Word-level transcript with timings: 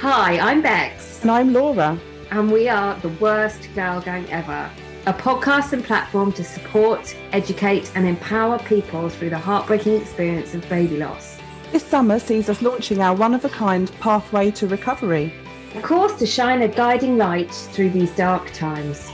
Hi, 0.00 0.38
I'm 0.38 0.62
Bex, 0.62 1.20
And 1.22 1.30
I'm 1.30 1.52
Laura. 1.52 1.98
and 2.30 2.50
we 2.52 2.68
are 2.68 2.94
the 3.00 3.08
worst 3.20 3.68
girl 3.74 4.00
gang 4.00 4.30
ever. 4.30 4.70
A 5.06 5.12
podcast 5.12 5.72
and 5.72 5.84
platform 5.84 6.32
to 6.32 6.44
support, 6.44 7.14
educate, 7.32 7.90
and 7.94 8.06
empower 8.06 8.58
people 8.60 9.08
through 9.08 9.30
the 9.30 9.38
heartbreaking 9.38 10.00
experience 10.00 10.54
of 10.54 10.68
baby 10.68 10.98
loss. 10.98 11.38
This 11.72 11.84
summer 11.84 12.18
sees 12.18 12.48
us 12.48 12.62
launching 12.62 13.00
our 13.00 13.14
one 13.14 13.34
of 13.34 13.44
a 13.44 13.48
kind 13.48 13.90
pathway 14.00 14.50
to 14.52 14.66
recovery. 14.66 15.32
A 15.74 15.82
course 15.82 16.18
to 16.18 16.26
shine 16.26 16.62
a 16.62 16.68
guiding 16.68 17.18
light 17.18 17.52
through 17.52 17.90
these 17.90 18.10
dark 18.16 18.50
times. 18.52 19.10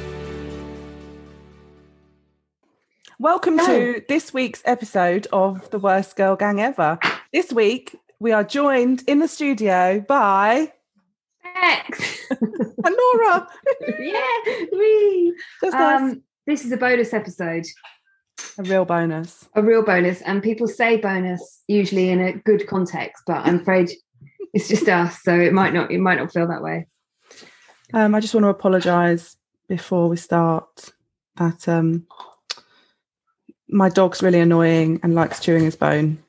Welcome 3.19 3.59
to 3.59 4.03
this 4.09 4.33
week's 4.33 4.63
episode 4.65 5.27
of 5.31 5.69
The 5.69 5.77
Worst 5.77 6.15
Girl 6.15 6.35
Gang 6.35 6.59
Ever. 6.59 6.97
This 7.31 7.53
week, 7.53 7.95
we 8.19 8.31
are 8.31 8.43
joined 8.43 9.03
in 9.07 9.19
the 9.19 9.27
studio 9.27 10.03
by 10.07 10.73
Bex! 11.43 12.25
and 12.31 12.41
Laura. 12.83 13.47
yeah, 13.99 14.27
we. 14.71 15.33
Just 15.61 15.73
nice. 15.73 16.01
Um, 16.01 16.23
this 16.47 16.65
is 16.65 16.71
a 16.71 16.77
bonus 16.77 17.13
episode, 17.13 17.65
a 18.57 18.63
real 18.63 18.83
bonus. 18.83 19.47
a 19.53 19.61
real 19.61 19.83
bonus, 19.83 20.21
and 20.21 20.41
people 20.41 20.67
say 20.67 20.97
bonus 20.97 21.61
usually 21.67 22.09
in 22.09 22.19
a 22.19 22.33
good 22.33 22.67
context, 22.67 23.23
but 23.27 23.45
I'm 23.45 23.59
afraid 23.59 23.91
it's 24.53 24.67
just 24.67 24.89
us, 24.89 25.21
so 25.21 25.39
it 25.39 25.53
might 25.53 25.73
not. 25.73 25.91
It 25.91 25.99
might 25.99 26.17
not 26.17 26.33
feel 26.33 26.47
that 26.47 26.63
way. 26.63 26.87
Um, 27.93 28.15
I 28.15 28.19
just 28.19 28.33
want 28.33 28.45
to 28.45 28.49
apologise 28.49 29.37
before 29.69 30.09
we 30.09 30.17
start 30.17 30.91
that 31.37 31.67
um, 31.67 32.07
my 33.73 33.89
dog's 33.89 34.21
really 34.21 34.39
annoying 34.39 34.99
and 35.03 35.15
likes 35.15 35.39
chewing 35.39 35.63
his 35.63 35.75
bone. 35.75 36.23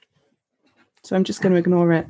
So 1.03 1.14
I'm 1.14 1.25
just 1.25 1.42
going 1.42 1.53
to 1.53 1.59
ignore 1.59 1.92
it. 1.92 2.06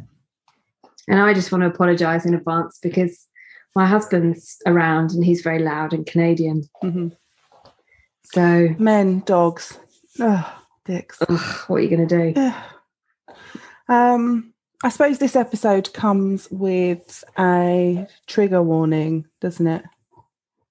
And 1.09 1.21
I 1.21 1.35
just 1.35 1.51
want 1.53 1.63
to 1.63 1.69
apologise 1.69 2.25
in 2.25 2.35
advance 2.35 2.79
because 2.81 3.27
my 3.75 3.85
husband's 3.87 4.57
around 4.67 5.11
and 5.11 5.25
he's 5.25 5.43
very 5.43 5.59
loud 5.59 5.93
and 5.93 6.07
Canadian. 6.07 6.63
Mhm. 6.83 7.17
So, 8.23 8.75
Men, 8.79 9.21
dogs, 9.27 9.79
Ugh, 10.21 10.47
dicks. 10.85 11.19
ugh, 11.29 11.65
what 11.69 11.77
are 11.77 11.81
you 11.81 11.95
going 11.95 12.09
to 12.09 12.33
do? 12.33 12.53
Um, 13.93 14.55
I 14.83 14.89
suppose 14.89 15.19
this 15.19 15.37
episode 15.37 15.93
comes 15.93 16.49
with 16.51 17.23
a 17.39 18.07
trigger 18.27 18.63
warning, 18.63 19.27
doesn't 19.41 19.67
it? 19.67 19.85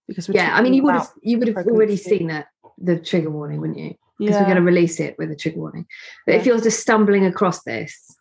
Because 0.07 0.27
we're 0.27 0.35
Yeah, 0.35 0.55
I 0.55 0.61
mean, 0.61 0.73
you 0.73 0.83
would 0.83 0.93
have 0.95 1.11
you 1.21 1.37
would 1.37 1.47
have 1.49 1.67
already 1.67 1.95
seen 1.97 2.27
that 2.27 2.47
the 2.77 2.97
trigger 2.99 3.29
warning, 3.29 3.59
wouldn't 3.59 3.79
you? 3.79 3.95
Because 4.19 4.35
yeah, 4.35 4.39
we're 4.41 4.45
going 4.45 4.57
to 4.57 4.63
release 4.63 4.99
it 4.99 5.15
with 5.17 5.31
a 5.31 5.35
trigger 5.35 5.59
warning. 5.59 5.87
But 6.25 6.35
if 6.35 6.45
you're 6.45 6.61
just 6.61 6.79
stumbling 6.79 7.25
across 7.25 7.63
this, 7.63 8.15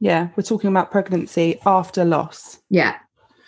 yeah, 0.00 0.28
we're 0.36 0.42
talking 0.42 0.70
about 0.70 0.90
pregnancy 0.90 1.60
after 1.66 2.04
loss. 2.04 2.58
yeah, 2.70 2.96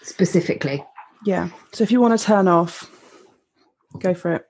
specifically, 0.03 0.85
Yeah. 1.25 1.49
So 1.73 1.83
if 1.83 1.91
you 1.91 2.01
want 2.01 2.19
to 2.19 2.25
turn 2.25 2.47
off, 2.47 2.91
go 3.99 4.13
for 4.13 4.35
it. 4.35 4.45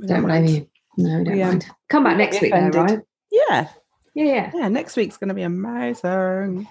We 0.00 0.08
don't 0.08 0.22
blame 0.24 0.44
mind. 0.44 0.50
you. 0.50 0.68
No, 0.96 1.22
don't 1.22 1.34
um, 1.34 1.48
mind. 1.48 1.70
Come 1.88 2.04
back 2.04 2.16
next 2.16 2.40
week, 2.40 2.52
though, 2.52 2.68
right? 2.68 3.00
Yeah. 3.30 3.68
Yeah, 4.14 4.24
yeah. 4.24 4.50
Yeah. 4.52 4.68
Next 4.68 4.96
week's 4.96 5.16
going 5.16 5.28
to 5.28 5.34
be 5.34 5.42
amazing. 5.42 6.66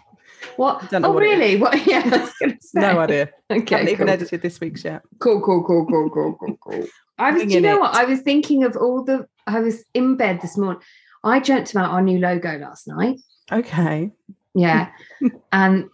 What? 0.58 0.93
Oh, 0.93 1.13
what 1.13 1.21
really? 1.21 1.55
What? 1.58 1.73
Yeah, 1.88 2.02
I 2.03 2.17
was 2.17 2.33
going 2.39 2.58
to 2.61 2.67
say. 2.67 2.81
No 2.81 2.99
idea. 2.99 3.30
Okay, 3.49 3.75
haven't 3.75 3.91
even 3.93 4.09
edited 4.09 4.41
this 4.41 4.59
week's 4.59 4.83
yet. 4.83 5.02
Cool, 5.19 5.41
cool, 5.41 5.63
cool, 5.63 5.85
cool, 5.85 6.09
cool, 6.09 6.35
cool, 6.35 6.58
cool. 6.61 6.85
I 7.17 7.31
was, 7.31 7.43
do 7.43 7.49
you 7.49 7.61
know 7.61 7.77
it. 7.77 7.80
what? 7.80 7.95
I 7.95 8.03
was 8.03 8.19
thinking 8.19 8.65
of 8.65 8.75
all 8.75 9.03
the, 9.05 9.25
I 9.47 9.59
was 9.61 9.83
in 9.93 10.15
bed 10.17 10.41
this 10.41 10.57
morning. 10.57 10.81
I 11.23 11.39
dreamt 11.39 11.71
about 11.71 11.91
our 11.91 12.01
new 12.01 12.19
logo 12.19 12.57
last 12.59 12.87
night. 12.87 13.19
Okay. 13.51 14.11
Yeah. 14.53 14.89
and 15.51 15.89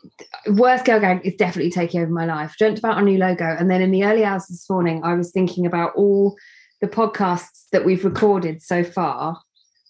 Worst 0.48 0.86
Girl 0.86 1.00
Gang 1.00 1.22
is 1.22 1.36
definitely 1.36 1.72
taking 1.72 2.02
over 2.02 2.12
my 2.12 2.26
life. 2.26 2.56
Dreamt 2.58 2.80
about 2.80 2.96
our 2.96 3.02
new 3.02 3.18
logo. 3.18 3.46
And 3.46 3.70
then 3.70 3.82
in 3.82 3.92
the 3.92 4.04
early 4.06 4.24
hours 4.26 4.48
this 4.48 4.70
morning, 4.70 5.02
I 5.04 5.14
was 5.14 5.32
thinking 5.32 5.66
about 5.66 5.94
all 5.96 6.36
the 6.82 6.88
podcasts 6.88 7.66
that 7.72 7.86
we've 7.86 8.04
recorded 8.04 8.62
so 8.62 8.84
far 8.84 9.40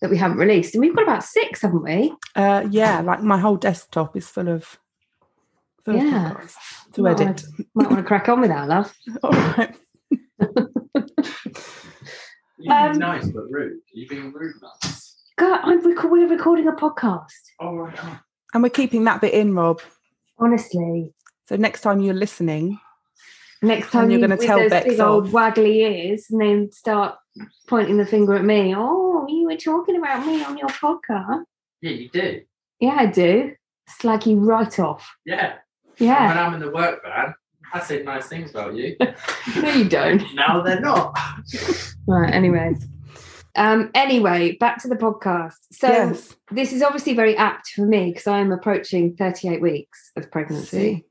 that 0.01 0.09
we 0.09 0.17
haven't 0.17 0.37
released. 0.37 0.75
And 0.75 0.81
we've 0.81 0.95
got 0.95 1.03
about 1.03 1.23
six, 1.23 1.61
haven't 1.61 1.83
we? 1.83 2.13
Uh, 2.35 2.65
yeah, 2.69 2.99
like 3.01 3.21
my 3.23 3.37
whole 3.39 3.55
desktop 3.57 4.17
is 4.17 4.27
full 4.27 4.49
of, 4.49 4.77
full 5.85 5.95
Yeah. 5.95 6.31
of 6.31 6.37
podcasts 6.37 6.91
to 6.93 7.01
Might 7.01 7.17
wanna- 7.19 7.29
edit. 7.31 7.45
Might 7.73 7.89
want 7.89 7.97
to 8.01 8.07
crack 8.07 8.27
on 8.29 8.41
with 8.41 8.49
that, 8.49 8.67
love. 8.67 8.93
All 9.23 9.31
right. 9.31 9.75
You 12.63 12.71
Um, 12.73 12.97
nice 12.97 13.27
but 13.27 13.43
rude. 13.51 13.79
You 13.93 14.07
being 14.07 14.31
rude, 14.31 14.55
nuts. 14.61 15.15
God, 15.37 15.59
I'm 15.63 15.85
rec- 15.85 16.03
we're 16.05 16.27
recording 16.29 16.67
a 16.69 16.71
podcast. 16.71 17.31
Oh, 17.59 17.75
right. 17.75 17.95
oh. 18.01 18.19
And 18.53 18.63
we're 18.63 18.69
keeping 18.69 19.03
that 19.03 19.19
bit 19.19 19.33
in, 19.33 19.53
Rob. 19.53 19.81
Honestly. 20.37 21.13
So 21.49 21.57
next 21.57 21.81
time 21.81 21.99
you're 21.99 22.13
listening, 22.13 22.79
Next 23.61 23.91
time 23.91 24.11
you're 24.11 24.19
gonna 24.19 24.35
tell 24.37 24.59
those 24.59 24.69
Bex 24.69 24.87
big 24.89 24.99
old 24.99 25.27
off. 25.27 25.31
waggly 25.31 25.75
ears 25.75 26.27
and 26.29 26.41
then 26.41 26.71
start 26.73 27.15
pointing 27.67 27.95
the 27.97 28.05
finger 28.05 28.35
at 28.35 28.43
me. 28.43 28.73
Oh, 28.75 29.25
you 29.29 29.45
were 29.45 29.55
talking 29.57 29.95
about 29.97 30.25
me 30.25 30.43
on 30.43 30.57
your 30.57 30.67
podcast. 30.67 31.43
Yeah, 31.81 31.91
you 31.91 32.09
do. 32.09 32.41
Yeah, 32.81 32.95
I 32.97 33.05
do. 33.07 33.53
Slag 33.87 34.25
you 34.25 34.37
right 34.39 34.79
off. 34.79 35.15
Yeah. 35.25 35.55
Yeah. 35.97 36.27
When 36.27 36.37
I'm 36.37 36.53
in 36.55 36.59
the 36.59 36.71
work 36.71 37.03
van, 37.03 37.35
I 37.73 37.79
say 37.79 38.03
nice 38.03 38.27
things 38.27 38.51
about 38.51 38.75
you. 38.75 38.95
No, 39.61 39.71
you 39.71 39.89
don't. 39.89 40.23
now 40.35 40.61
they're 40.61 40.79
not. 40.79 41.17
Right, 42.07 42.33
anyway. 42.33 42.75
Um, 43.55 43.91
anyway, 43.93 44.53
back 44.57 44.81
to 44.83 44.87
the 44.87 44.95
podcast. 44.95 45.57
So 45.71 45.87
yes. 45.87 46.35
this 46.51 46.71
is 46.71 46.81
obviously 46.81 47.13
very 47.13 47.35
apt 47.35 47.69
for 47.69 47.85
me 47.85 48.11
because 48.11 48.27
I'm 48.27 48.51
approaching 48.51 49.15
38 49.15 49.61
weeks 49.61 50.11
of 50.15 50.31
pregnancy. 50.31 50.67
See. 50.67 51.05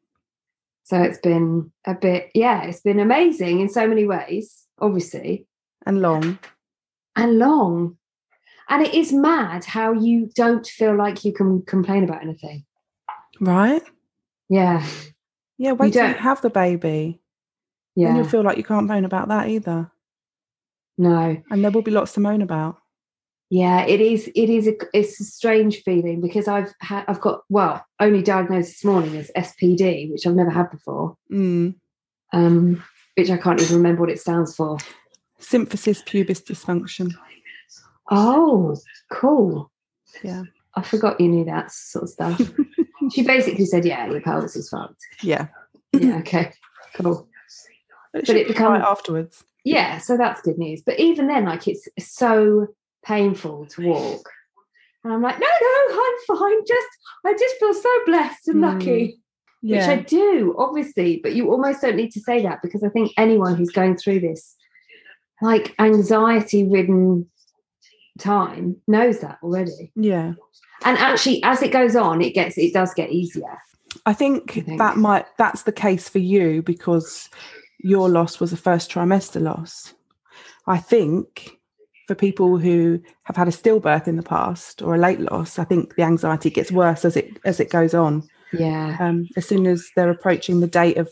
So 0.85 1.01
it's 1.01 1.19
been 1.19 1.73
a 1.87 1.95
bit, 1.95 2.31
yeah, 2.35 2.65
it's 2.65 2.81
been 2.81 3.01
amazing 3.01 3.61
in 3.61 3.69
so 3.69 3.87
many 3.87 4.07
ways, 4.07 4.67
obviously. 4.81 5.47
And 5.85 6.01
long. 6.01 6.39
and 7.17 7.39
long. 7.39 7.97
And 8.69 8.83
it 8.83 8.95
is 8.95 9.13
mad 9.13 9.65
how 9.65 9.93
you 9.93 10.31
don't 10.35 10.67
feel 10.67 10.97
like 10.97 11.25
you 11.25 11.33
can 11.33 11.63
complain 11.63 12.05
about 12.05 12.23
anything. 12.23 12.65
Right? 13.41 13.83
Yeah. 14.49 14.87
Yeah, 15.63 15.73
wait 15.73 15.93
till 15.93 16.03
you 16.03 16.13
don't- 16.15 16.23
have 16.23 16.43
the 16.43 16.51
baby. 16.51 17.21
Yeah. 17.95 18.17
you'll 18.17 18.25
feel 18.25 18.43
like 18.43 18.57
you 18.57 18.65
can't 18.65 18.87
moan 18.89 19.05
about 19.05 19.29
that 19.29 19.49
either. 19.49 19.93
No. 20.99 21.41
And 21.51 21.63
there 21.63 21.71
will 21.71 21.83
be 21.83 21.91
lots 21.93 22.13
to 22.15 22.21
moan 22.21 22.43
about. 22.43 22.79
Yeah, 23.49 23.85
it 23.85 24.01
is 24.01 24.29
it 24.35 24.49
is 24.49 24.67
a 24.67 24.75
it's 24.93 25.21
a 25.21 25.25
strange 25.25 25.83
feeling 25.83 26.21
because 26.21 26.49
I've 26.49 26.73
had 26.81 27.05
I've 27.07 27.21
got 27.21 27.43
well, 27.49 27.85
only 28.01 28.23
diagnosed 28.23 28.71
this 28.71 28.85
morning 28.85 29.15
as 29.17 29.31
SPD, 29.37 30.11
which 30.11 30.27
I've 30.27 30.35
never 30.35 30.51
had 30.51 30.71
before. 30.71 31.17
Mm. 31.31 31.75
Um, 32.33 32.83
which 33.17 33.31
I 33.31 33.37
can't 33.37 33.61
even 33.61 33.77
remember 33.77 34.01
what 34.01 34.11
it 34.11 34.21
stands 34.21 34.57
for. 34.57 34.79
Symphysis 35.39 36.05
pubis 36.05 36.41
dysfunction. 36.43 37.13
Oh, 38.11 38.75
cool. 39.13 39.71
Yeah. 40.25 40.45
I 40.75 40.83
forgot 40.83 41.21
you 41.21 41.29
knew 41.29 41.45
that 41.45 41.71
sort 41.71 42.05
of 42.05 42.09
stuff. 42.11 42.41
she 43.13 43.23
basically 43.23 43.67
said, 43.67 43.85
Yeah, 43.85 44.11
your 44.11 44.21
pelvis 44.21 44.57
is 44.57 44.69
fucked. 44.71 45.01
Yeah. 45.23 45.49
Yeah, 45.93 46.19
okay. 46.19 46.53
Cool. 46.95 47.29
But 48.13 48.23
it, 48.23 48.27
But 48.27 48.37
it 48.37 48.47
be 48.47 48.53
become- 48.53 48.73
right 48.73 48.83
afterwards. 48.83 49.45
yeah 49.65 49.99
so 49.99 50.17
that's 50.17 50.43
good 50.43 50.59
news 50.59 50.83
but 50.85 50.99
even 50.99 51.29
then 51.29 51.45
like 51.47 51.67
it's 51.69 51.89
so 51.99 52.67
painful 53.05 53.65
to 53.67 53.87
walk 53.87 54.29
and 55.05 55.13
i'm 55.13 55.23
like 55.23 55.39
no 55.39 55.47
no 55.47 56.03
i'm 56.05 56.37
fine 56.37 56.61
just 56.67 56.89
i 57.25 57.33
just 57.33 57.57
feel 57.57 57.73
so 57.75 57.89
blessed 58.07 58.49
and 58.49 58.57
Mm, 58.57 58.73
lucky 58.75 59.21
which 59.63 59.83
i 59.83 59.97
do 59.97 60.55
obviously 60.59 61.21
but 61.23 61.35
you 61.35 61.51
almost 61.51 61.81
don't 61.81 61.97
need 61.97 62.11
to 62.13 62.21
say 62.21 62.43
that 62.43 62.61
because 62.61 62.83
i 62.85 62.89
think 62.89 63.13
anyone 63.17 63.55
who's 63.57 63.71
going 63.71 63.97
through 63.97 64.21
this 64.21 64.57
like 65.41 65.75
anxiety 65.79 66.65
ridden 66.69 67.31
time 68.19 68.77
knows 68.87 69.21
that 69.21 69.39
already 69.43 69.91
yeah. 69.97 70.33
and 70.85 70.99
actually 70.99 71.43
as 71.43 71.63
it 71.63 71.73
goes 71.73 71.97
on 71.97 72.21
it 72.21 72.35
gets 72.35 72.59
it 72.59 72.73
does 72.73 72.93
get 72.95 73.11
easier 73.11 73.59
I 74.07 74.13
think, 74.15 74.57
You 74.57 74.63
think? 74.63 74.79
that 74.79 74.97
might 74.97 75.27
that's 75.39 75.65
the 75.65 75.73
case 75.73 76.09
for 76.09 76.19
you 76.19 76.63
because 76.63 77.29
your 77.79 78.09
loss 78.09 78.41
was 78.41 78.53
a 78.53 78.57
first 78.57 78.91
trimester 78.91 79.41
loss. 79.41 79.93
I 80.67 80.79
think 80.79 81.59
for 82.07 82.15
people 82.15 82.59
who 82.59 83.01
have 83.25 83.37
had 83.37 83.49
a 83.49 83.53
stillbirth 83.53 84.09
in 84.09 84.17
the 84.17 84.23
past 84.23 84.83
or 84.83 84.95
a 84.95 84.99
late 84.99 85.21
loss, 85.21 85.59
I 85.59 85.65
think 85.65 85.95
the 85.97 86.03
anxiety 86.03 86.51
gets 86.51 86.73
worse 86.73 87.05
as 87.05 87.17
it 87.17 87.39
as 87.45 87.61
it 87.61 87.71
goes 87.71 87.95
on. 87.95 88.27
yeah 88.53 88.97
Um, 89.01 89.29
as 89.37 89.47
soon 89.47 89.67
as 89.67 89.91
they're 89.95 90.11
approaching 90.11 90.61
the 90.61 90.67
date 90.67 90.97
of 90.97 91.11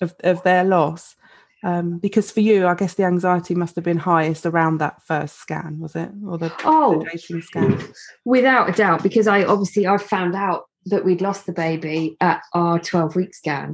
of, 0.00 0.14
of 0.24 0.42
their 0.42 0.64
loss. 0.64 1.16
Um, 1.64 1.98
because 1.98 2.30
for 2.30 2.40
you, 2.40 2.66
I 2.66 2.74
guess 2.74 2.94
the 2.94 3.04
anxiety 3.04 3.54
must 3.54 3.74
have 3.76 3.84
been 3.84 3.96
highest 3.96 4.46
around 4.46 4.78
that 4.78 5.02
first 5.02 5.36
scan, 5.36 5.80
was 5.80 5.96
it? 5.96 6.10
Or 6.26 6.38
the, 6.38 6.52
Oh. 6.64 7.00
the 7.00 7.10
dating 7.10 7.42
scan? 7.42 7.82
without 8.24 8.68
a 8.68 8.72
doubt 8.72 9.02
because 9.02 9.26
i 9.26 9.42
obviously 9.44 9.86
i 9.86 9.96
found 9.96 10.34
out 10.34 10.64
that 10.84 11.04
we'd 11.04 11.20
lost 11.20 11.46
the 11.46 11.52
baby 11.52 12.16
at 12.20 12.42
our 12.54 12.78
12 12.78 13.16
week 13.16 13.34
scan 13.34 13.72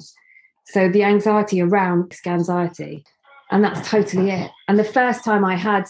so 0.66 0.88
the 0.88 1.02
anxiety 1.02 1.60
around 1.60 2.14
anxiety 2.26 3.04
and 3.50 3.64
that's 3.64 3.88
totally 3.88 4.30
it 4.30 4.50
and 4.68 4.78
the 4.78 4.84
first 4.84 5.24
time 5.24 5.44
i 5.44 5.56
had 5.56 5.86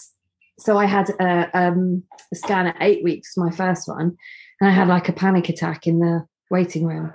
so 0.59 0.79
I 0.79 0.87
had 0.87 1.11
a, 1.21 1.51
um, 1.59 2.05
a 2.33 2.37
scan 2.37 2.67
at 2.67 2.77
eight 2.81 3.03
weeks, 3.03 3.37
my 3.37 3.51
first 3.51 3.89
one, 3.89 4.17
and 4.61 4.71
I 4.71 4.73
had 4.73 4.89
like 4.89 5.09
a 5.09 5.13
panic 5.13 5.49
attack 5.49 5.87
in 5.87 5.99
the 5.99 6.27
waiting 6.51 6.87
room. 6.87 7.13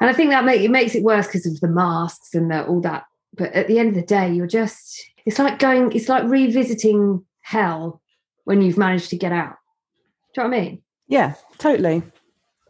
And 0.00 0.08
I 0.08 0.12
think 0.12 0.30
that 0.30 0.44
make, 0.44 0.60
it 0.62 0.70
makes 0.70 0.94
it 0.94 1.02
worse 1.02 1.26
because 1.26 1.46
of 1.46 1.60
the 1.60 1.68
masks 1.68 2.34
and 2.34 2.50
the, 2.50 2.64
all 2.66 2.80
that. 2.82 3.04
But 3.34 3.52
at 3.52 3.68
the 3.68 3.78
end 3.78 3.90
of 3.90 3.94
the 3.94 4.02
day, 4.02 4.32
you're 4.32 4.46
just, 4.46 5.12
it's 5.24 5.38
like 5.38 5.58
going, 5.58 5.92
it's 5.92 6.08
like 6.08 6.24
revisiting 6.24 7.24
hell 7.40 8.00
when 8.44 8.62
you've 8.62 8.78
managed 8.78 9.10
to 9.10 9.16
get 9.16 9.32
out. 9.32 9.56
Do 10.34 10.42
you 10.42 10.48
know 10.48 10.50
what 10.50 10.58
I 10.58 10.60
mean? 10.60 10.82
Yeah, 11.08 11.34
totally. 11.58 12.02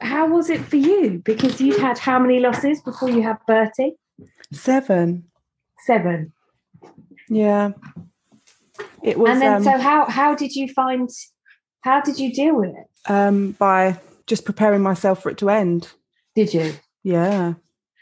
How 0.00 0.28
was 0.28 0.50
it 0.50 0.60
for 0.60 0.76
you? 0.76 1.20
Because 1.25 1.60
you'd 1.60 1.81
had 1.81 1.99
how 1.99 2.19
many 2.19 2.40
losses 2.40 2.81
before 2.82 3.10
you 3.10 3.22
had 3.22 3.37
Bertie? 3.46 3.96
Seven. 4.52 5.25
Seven. 5.87 6.32
Yeah. 7.28 7.70
It 9.02 9.19
was 9.19 9.31
and 9.31 9.43
then 9.43 9.55
um, 9.55 9.64
so 9.64 9.78
how 9.78 10.06
how 10.06 10.34
did 10.34 10.55
you 10.55 10.69
find 10.72 11.08
how 11.81 12.00
did 12.00 12.19
you 12.19 12.32
deal 12.32 12.56
with 12.56 12.70
it? 12.70 12.87
um, 13.08 13.52
by 13.52 13.99
just 14.26 14.44
preparing 14.44 14.82
myself 14.82 15.22
for 15.22 15.31
it 15.31 15.38
to 15.38 15.50
end. 15.50 15.88
Did 16.34 16.52
you? 16.55 16.75
Yeah. 17.02 17.55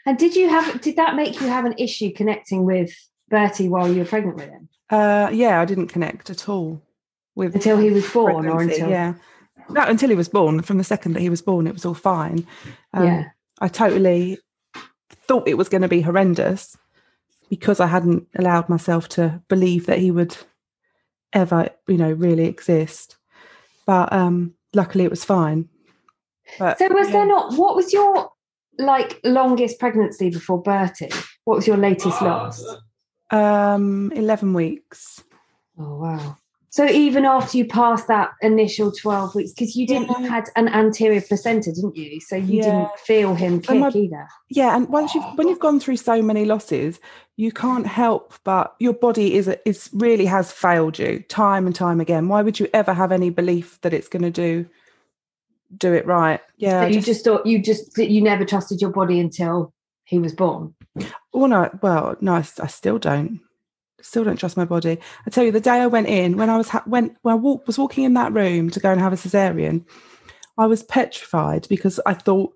And 0.07 0.17
did 0.17 0.37
you 0.37 0.47
have 0.47 0.79
did 0.79 0.95
that 0.95 1.17
make 1.17 1.41
you 1.41 1.47
have 1.47 1.65
an 1.65 1.75
issue 1.77 2.13
connecting 2.13 2.63
with 2.63 2.91
Bertie 3.29 3.67
while 3.67 3.91
you 3.91 3.99
were 3.99 4.05
pregnant 4.05 4.37
with 4.37 4.49
him? 4.49 4.69
Uh, 4.89 5.29
yeah, 5.33 5.59
I 5.59 5.65
didn't 5.65 5.87
connect 5.87 6.29
at 6.29 6.47
all 6.47 6.81
with 7.35 7.53
Until 7.53 7.77
he 7.77 7.91
was 7.91 8.09
born 8.09 8.47
or 8.47 8.61
until 8.61 8.89
yeah. 8.89 9.15
No, 9.69 9.83
until 9.83 10.07
he 10.07 10.15
was 10.15 10.29
born. 10.29 10.61
From 10.61 10.77
the 10.77 10.85
second 10.85 11.11
that 11.13 11.19
he 11.19 11.29
was 11.29 11.41
born, 11.41 11.67
it 11.67 11.73
was 11.73 11.85
all 11.85 11.93
fine. 11.93 12.47
Um, 12.93 13.05
Yeah. 13.05 13.23
I 13.59 13.67
totally 13.67 14.39
thought 15.27 15.45
it 15.45 15.57
was 15.57 15.67
going 15.67 15.81
to 15.81 15.89
be 15.89 16.01
horrendous 16.01 16.77
because 17.49 17.81
I 17.81 17.87
hadn't 17.87 18.27
allowed 18.37 18.69
myself 18.69 19.09
to 19.09 19.41
believe 19.49 19.87
that 19.87 19.99
he 19.99 20.09
would 20.09 20.37
ever, 21.33 21.69
you 21.87 21.97
know, 21.97 22.11
really 22.11 22.45
exist. 22.45 23.17
But 23.85 24.13
um, 24.13 24.53
luckily, 24.73 25.03
it 25.03 25.09
was 25.09 25.25
fine. 25.25 25.67
But 26.59 26.77
So 26.77 26.87
was 26.93 27.07
yeah. 27.07 27.13
there 27.13 27.25
not 27.25 27.57
what 27.57 27.75
was 27.75 27.91
your 27.91 28.31
like 28.77 29.19
longest 29.23 29.79
pregnancy 29.79 30.29
before 30.29 30.61
Bertie? 30.61 31.09
What 31.45 31.55
was 31.55 31.67
your 31.67 31.77
latest 31.77 32.21
loss? 32.21 32.63
um, 33.31 34.11
eleven 34.15 34.53
weeks? 34.53 35.23
Oh 35.79 35.97
wow. 35.99 36.37
So 36.69 36.85
even 36.85 37.25
after 37.25 37.57
you 37.57 37.65
passed 37.65 38.07
that 38.07 38.31
initial 38.41 38.91
12 38.91 39.33
weeks, 39.33 39.51
because 39.51 39.75
you 39.75 39.87
didn't 39.87 40.09
Yeah. 40.21 40.27
had 40.27 40.49
an 40.55 40.67
anterior 40.67 41.21
placenta, 41.21 41.71
didn't 41.71 41.95
you? 41.95 42.19
So 42.19 42.35
you 42.35 42.57
Yeah. 42.57 42.63
didn't 42.65 42.99
feel 42.99 43.33
him 43.33 43.61
kick 43.61 43.79
my- 43.79 43.89
either. 43.89 44.27
Yeah, 44.49 44.75
and 44.75 44.87
once 44.87 45.15
you've 45.15 45.23
when 45.35 45.47
you've 45.47 45.59
gone 45.59 45.79
through 45.79 45.97
so 45.97 46.21
many 46.21 46.45
losses, 46.45 46.99
you 47.35 47.51
can't 47.51 47.87
help 47.87 48.33
but 48.43 48.75
your 48.79 48.93
body 48.93 49.33
is 49.35 49.49
is 49.65 49.89
really 49.93 50.25
has 50.25 50.51
failed 50.51 50.99
you 50.99 51.23
time 51.29 51.65
and 51.65 51.73
time 51.75 51.99
again. 51.99 52.27
Why 52.27 52.43
would 52.43 52.59
you 52.59 52.67
ever 52.73 52.93
have 52.93 53.11
any 53.11 53.29
belief 53.31 53.79
that 53.81 53.93
it's 53.93 54.07
going 54.09 54.23
to 54.23 54.29
do 54.29 54.67
do 55.75 55.93
it 55.93 56.05
right? 56.05 56.39
Yeah, 56.57 56.83
So 56.83 56.87
you 56.87 57.01
just 57.01 57.23
thought 57.23 57.45
you 57.45 57.61
just 57.61 57.97
you 57.97 58.21
never 58.21 58.45
trusted 58.45 58.81
your 58.81 58.91
body 58.91 59.19
until 59.19 59.73
he 60.05 60.19
was 60.19 60.33
born. 60.33 60.73
well, 61.33 61.47
no, 61.47 61.69
well, 61.81 62.15
no, 62.21 62.35
I 62.35 62.41
still 62.41 62.99
don't. 62.99 63.41
Still 64.01 64.23
don't 64.23 64.37
trust 64.37 64.57
my 64.57 64.65
body. 64.65 64.99
I 65.25 65.29
tell 65.31 65.43
you, 65.43 65.51
the 65.51 65.59
day 65.59 65.81
I 65.81 65.87
went 65.87 66.07
in, 66.07 66.37
when 66.37 66.49
I 66.49 66.57
was 66.57 66.69
ha- 66.69 66.83
when 66.85 67.17
when 67.23 67.33
I 67.33 67.35
walk, 67.35 67.65
was 67.67 67.79
walking 67.79 68.03
in 68.03 68.13
that 68.13 68.31
room 68.31 68.69
to 68.69 68.79
go 68.79 68.91
and 68.91 69.01
have 69.01 69.11
a 69.11 69.17
cesarean, 69.17 69.85
I 70.57 70.67
was 70.67 70.83
petrified 70.83 71.67
because 71.67 71.99
I 72.05 72.13
thought 72.13 72.53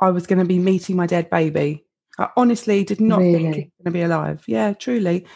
I 0.00 0.10
was 0.10 0.26
going 0.26 0.38
to 0.38 0.44
be 0.44 0.58
meeting 0.58 0.96
my 0.96 1.06
dead 1.06 1.28
baby. 1.28 1.84
I 2.18 2.28
honestly 2.36 2.84
did 2.84 3.00
not 3.00 3.20
think 3.20 3.54
he 3.54 3.60
was 3.62 3.70
going 3.78 3.84
to 3.84 3.90
be 3.90 4.02
alive. 4.02 4.44
Yeah, 4.46 4.72
truly. 4.72 5.26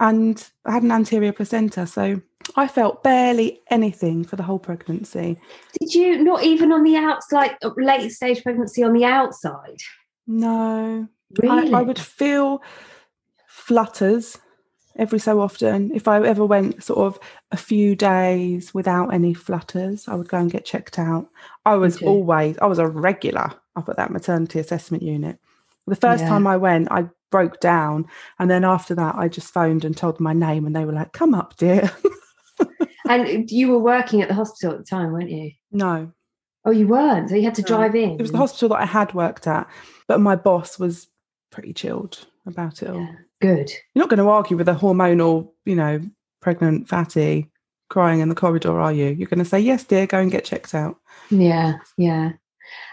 And 0.00 0.46
I 0.64 0.72
had 0.72 0.82
an 0.82 0.92
anterior 0.92 1.32
placenta, 1.32 1.86
so 1.86 2.20
I 2.54 2.68
felt 2.68 3.02
barely 3.02 3.60
anything 3.70 4.24
for 4.24 4.36
the 4.36 4.42
whole 4.42 4.58
pregnancy. 4.58 5.38
Did 5.80 5.94
you 5.94 6.22
not 6.22 6.42
even 6.42 6.72
on 6.72 6.82
the 6.82 6.96
outside, 6.96 7.36
like 7.36 7.58
uh, 7.62 7.70
late 7.76 8.10
stage 8.12 8.42
pregnancy 8.42 8.82
on 8.82 8.92
the 8.92 9.04
outside? 9.04 9.78
No, 10.26 11.08
Really? 11.38 11.74
I, 11.74 11.78
I 11.78 11.82
would 11.82 11.98
feel 11.98 12.62
flutters 13.48 14.38
every 14.96 15.18
so 15.18 15.40
often. 15.40 15.90
If 15.94 16.08
I 16.08 16.22
ever 16.22 16.44
went 16.44 16.82
sort 16.82 17.00
of 17.00 17.18
a 17.52 17.56
few 17.56 17.94
days 17.96 18.74
without 18.74 19.12
any 19.14 19.34
flutters, 19.34 20.08
I 20.08 20.14
would 20.14 20.28
go 20.28 20.38
and 20.38 20.50
get 20.50 20.64
checked 20.64 20.98
out. 20.98 21.28
I 21.64 21.76
was 21.76 21.96
Okay. 21.96 22.06
always, 22.06 22.58
I 22.58 22.66
was 22.66 22.78
a 22.78 22.86
regular 22.86 23.52
up 23.76 23.88
at 23.88 23.96
that 23.96 24.10
maternity 24.10 24.58
assessment 24.58 25.02
unit. 25.02 25.38
The 25.86 25.96
first 25.96 26.22
Yeah. 26.22 26.28
time 26.30 26.46
I 26.46 26.56
went, 26.56 26.88
I 26.90 27.08
broke 27.30 27.60
down. 27.60 28.06
And 28.38 28.50
then 28.50 28.64
after 28.64 28.94
that, 28.94 29.14
I 29.16 29.28
just 29.28 29.52
phoned 29.52 29.84
and 29.84 29.96
told 29.96 30.20
my 30.20 30.32
name, 30.32 30.66
and 30.66 30.74
they 30.74 30.84
were 30.84 30.92
like, 30.92 31.12
come 31.12 31.34
up, 31.34 31.56
dear. 31.56 31.90
And 33.08 33.48
you 33.52 33.68
were 33.68 33.78
working 33.78 34.20
at 34.20 34.26
the 34.28 34.34
hospital 34.34 34.72
at 34.72 34.78
the 34.78 34.84
time, 34.84 35.12
weren't 35.12 35.30
you? 35.30 35.52
no, 35.70 36.10
Oh, 36.64 36.72
you 36.72 36.88
weren't. 36.88 37.28
So 37.30 37.36
you 37.36 37.44
had 37.44 37.54
to 37.54 37.62
No. 37.62 37.68
drive 37.68 37.94
in. 37.94 38.10
it 38.10 38.20
was 38.20 38.32
the 38.32 38.38
hospital 38.38 38.70
that 38.70 38.80
I 38.82 38.86
had 38.86 39.14
worked 39.14 39.46
at, 39.46 39.68
but 40.08 40.18
my 40.18 40.34
boss 40.34 40.76
was 40.80 41.06
pretty 41.52 41.72
chilled 41.72 42.26
about 42.44 42.82
it 42.82 42.90
all. 42.90 42.98
Yeah. 43.00 43.12
Good. 43.40 43.70
You're 43.94 44.02
not 44.02 44.08
going 44.10 44.18
to 44.18 44.28
argue 44.28 44.56
with 44.56 44.68
a 44.68 44.74
hormonal, 44.74 45.52
you 45.64 45.76
know, 45.76 46.00
pregnant 46.42 46.88
fatty 46.88 47.48
crying 47.90 48.18
in 48.18 48.28
the 48.28 48.34
corridor, 48.34 48.80
are 48.80 48.92
you? 48.92 49.10
You're 49.10 49.28
going 49.28 49.38
to 49.38 49.44
say, 49.44 49.60
yes, 49.60 49.84
dear, 49.84 50.08
go 50.08 50.18
and 50.18 50.32
get 50.32 50.44
checked 50.44 50.74
out. 50.74 50.96
Yeah, 51.30 51.74
yeah. 51.96 52.32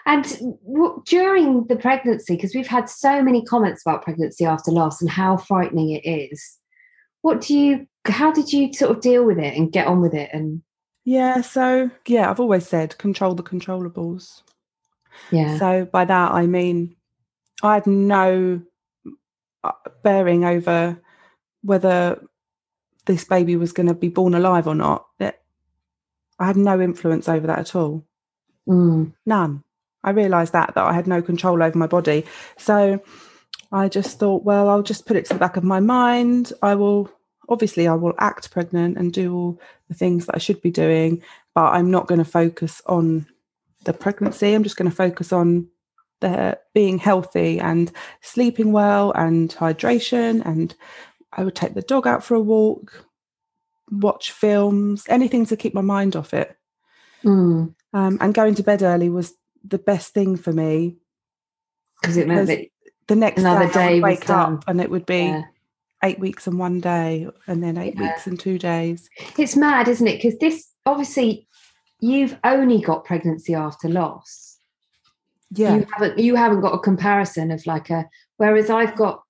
And 0.05 0.23
w- 0.65 1.01
during 1.05 1.65
the 1.67 1.75
pregnancy, 1.75 2.35
because 2.35 2.53
we've 2.53 2.67
had 2.67 2.89
so 2.89 3.23
many 3.23 3.43
comments 3.45 3.83
about 3.85 4.03
pregnancy 4.03 4.45
after 4.45 4.71
loss 4.71 5.01
and 5.01 5.09
how 5.09 5.37
frightening 5.37 5.91
it 5.91 6.07
is, 6.07 6.57
what 7.21 7.41
do 7.41 7.57
you, 7.57 7.87
how 8.05 8.31
did 8.31 8.51
you 8.51 8.73
sort 8.73 8.91
of 8.91 9.01
deal 9.01 9.25
with 9.25 9.39
it 9.39 9.55
and 9.57 9.71
get 9.71 9.87
on 9.87 10.01
with 10.01 10.13
it? 10.13 10.29
And 10.33 10.61
Yeah. 11.05 11.41
So, 11.41 11.89
yeah, 12.07 12.29
I've 12.29 12.39
always 12.39 12.67
said 12.67 12.97
control 12.97 13.35
the 13.35 13.43
controllables. 13.43 14.41
yeah, 15.31 15.57
So, 15.57 15.85
by 15.85 16.05
that, 16.05 16.31
I 16.31 16.47
mean, 16.47 16.95
I 17.61 17.75
had 17.75 17.87
no 17.87 18.61
uh, 19.63 19.71
bearing 20.03 20.43
over 20.43 21.01
whether 21.61 22.21
this 23.05 23.23
baby 23.23 23.55
was 23.55 23.71
going 23.71 23.87
to 23.87 23.93
be 23.93 24.09
born 24.09 24.35
alive 24.35 24.67
or 24.67 24.75
not. 24.75 25.07
It, 25.19 25.39
I 26.39 26.45
had 26.47 26.57
no 26.57 26.81
influence 26.81 27.29
over 27.29 27.47
that 27.47 27.59
at 27.59 27.75
all. 27.75 28.05
Mm, 28.67 29.13
none. 29.25 29.63
I 30.03 30.11
realised 30.11 30.53
that 30.53 30.75
that 30.75 30.83
I 30.83 30.93
had 30.93 31.07
no 31.07 31.21
control 31.21 31.63
over 31.63 31.77
my 31.77 31.87
body. 31.87 32.25
So 32.57 33.01
I 33.71 33.89
just 33.89 34.19
thought, 34.19 34.43
well, 34.43 34.69
I'll 34.69 34.83
just 34.83 35.05
put 35.05 35.17
it 35.17 35.25
to 35.25 35.33
the 35.33 35.39
back 35.39 35.57
of 35.57 35.63
my 35.63 35.79
mind. 35.79 36.53
I 36.61 36.75
will 36.75 37.09
obviously 37.49 37.87
I 37.87 37.93
will 37.95 38.13
act 38.19 38.51
pregnant 38.51 38.97
and 38.97 39.11
do 39.11 39.35
all 39.35 39.61
the 39.87 39.93
things 39.93 40.25
that 40.25 40.35
I 40.35 40.39
should 40.39 40.61
be 40.61 40.71
doing, 40.71 41.21
but 41.55 41.73
I'm 41.73 41.91
not 41.91 42.07
going 42.07 42.19
to 42.19 42.25
focus 42.25 42.81
on 42.85 43.27
the 43.83 43.93
pregnancy. 43.93 44.53
I'm 44.53 44.63
just 44.63 44.77
going 44.77 44.89
to 44.89 44.95
focus 44.95 45.33
on 45.33 45.67
the 46.21 46.57
being 46.73 46.97
healthy 46.97 47.59
and 47.59 47.91
sleeping 48.21 48.71
well 48.71 49.11
and 49.11 49.49
hydration 49.51 50.45
and 50.45 50.73
I 51.33 51.43
would 51.43 51.55
take 51.55 51.73
the 51.73 51.81
dog 51.81 52.07
out 52.07 52.23
for 52.23 52.35
a 52.35 52.39
walk, 52.39 53.05
watch 53.91 54.31
films, 54.31 55.05
anything 55.09 55.45
to 55.47 55.57
keep 55.57 55.73
my 55.73 55.81
mind 55.81 56.15
off 56.15 56.33
it. 56.33 56.55
mm. 57.23 57.73
Um, 57.93 58.17
and 58.21 58.33
going 58.33 58.55
to 58.55 58.63
bed 58.63 58.81
early 58.81 59.09
was 59.09 59.33
the 59.63 59.77
best 59.77 60.13
thing 60.13 60.35
for 60.35 60.51
me. 60.51 60.97
Because 62.01 62.17
it 62.17 62.27
meant 62.27 62.47
that 62.47 62.65
The 63.07 63.15
next 63.15 63.41
Another 63.41 63.71
day, 63.71 63.79
I 63.79 63.87
day 63.93 64.01
wake 64.01 64.29
up 64.29 64.63
and 64.67 64.81
it 64.81 64.89
would 64.89 65.05
be 65.05 65.17
yeah. 65.25 65.43
eight 66.03 66.19
weeks 66.19 66.47
and 66.47 66.57
one 66.59 66.79
day, 66.81 67.27
and 67.47 67.61
then 67.63 67.77
eight 67.77 67.95
Yeah. 67.95 68.09
weeks 68.09 68.27
and 68.27 68.39
two 68.39 68.57
days. 68.57 69.09
it's 69.37 69.55
mad, 69.55 69.87
isn't 69.87 70.07
it? 70.07 70.21
Because 70.21 70.37
this 70.39 70.69
obviously 70.85 71.47
you've 71.99 72.37
only 72.43 72.81
got 72.81 73.05
pregnancy 73.05 73.53
after 73.55 73.87
loss. 73.87 74.57
Yeah, 75.51 75.75
you 75.75 75.85
haven't 75.93 76.17
you 76.19 76.35
haven't 76.35 76.61
got 76.61 76.73
a 76.73 76.79
comparison 76.79 77.51
of 77.51 77.63
like 77.67 77.91
a 77.91 78.09
whereas 78.37 78.71
i've 78.71 78.95
got 78.95 79.21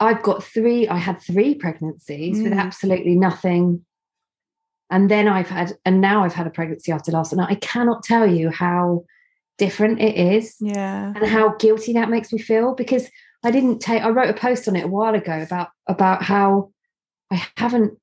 i've 0.00 0.22
got 0.22 0.42
three 0.42 0.88
i 0.88 0.96
had 0.96 1.20
three 1.20 1.54
pregnancies 1.54 2.42
with 2.42 2.52
Mm. 2.54 2.58
absolutely 2.58 3.14
nothing 3.16 3.84
and 4.90 5.10
then 5.10 5.28
i've 5.28 5.48
had 5.48 5.76
and 5.84 6.00
now 6.00 6.24
i've 6.24 6.34
had 6.34 6.46
a 6.46 6.50
pregnancy 6.50 6.92
after 6.92 7.12
loss 7.12 7.32
and 7.32 7.40
i 7.40 7.54
cannot 7.56 8.02
tell 8.02 8.26
you 8.26 8.50
how 8.50 9.04
different 9.58 10.00
it 10.00 10.16
is 10.16 10.56
yeah, 10.60 11.12
and 11.16 11.26
how 11.26 11.54
guilty 11.56 11.92
that 11.92 12.10
makes 12.10 12.32
me 12.32 12.38
feel 12.38 12.74
because 12.74 13.08
i 13.44 13.50
didn't 13.50 13.80
take 13.80 14.02
i 14.02 14.08
wrote 14.08 14.30
a 14.30 14.34
post 14.34 14.68
on 14.68 14.76
it 14.76 14.84
a 14.84 14.88
while 14.88 15.14
ago 15.14 15.42
about 15.42 15.68
about 15.88 16.22
how 16.22 16.70
i 17.30 17.42
haven't 17.56 17.98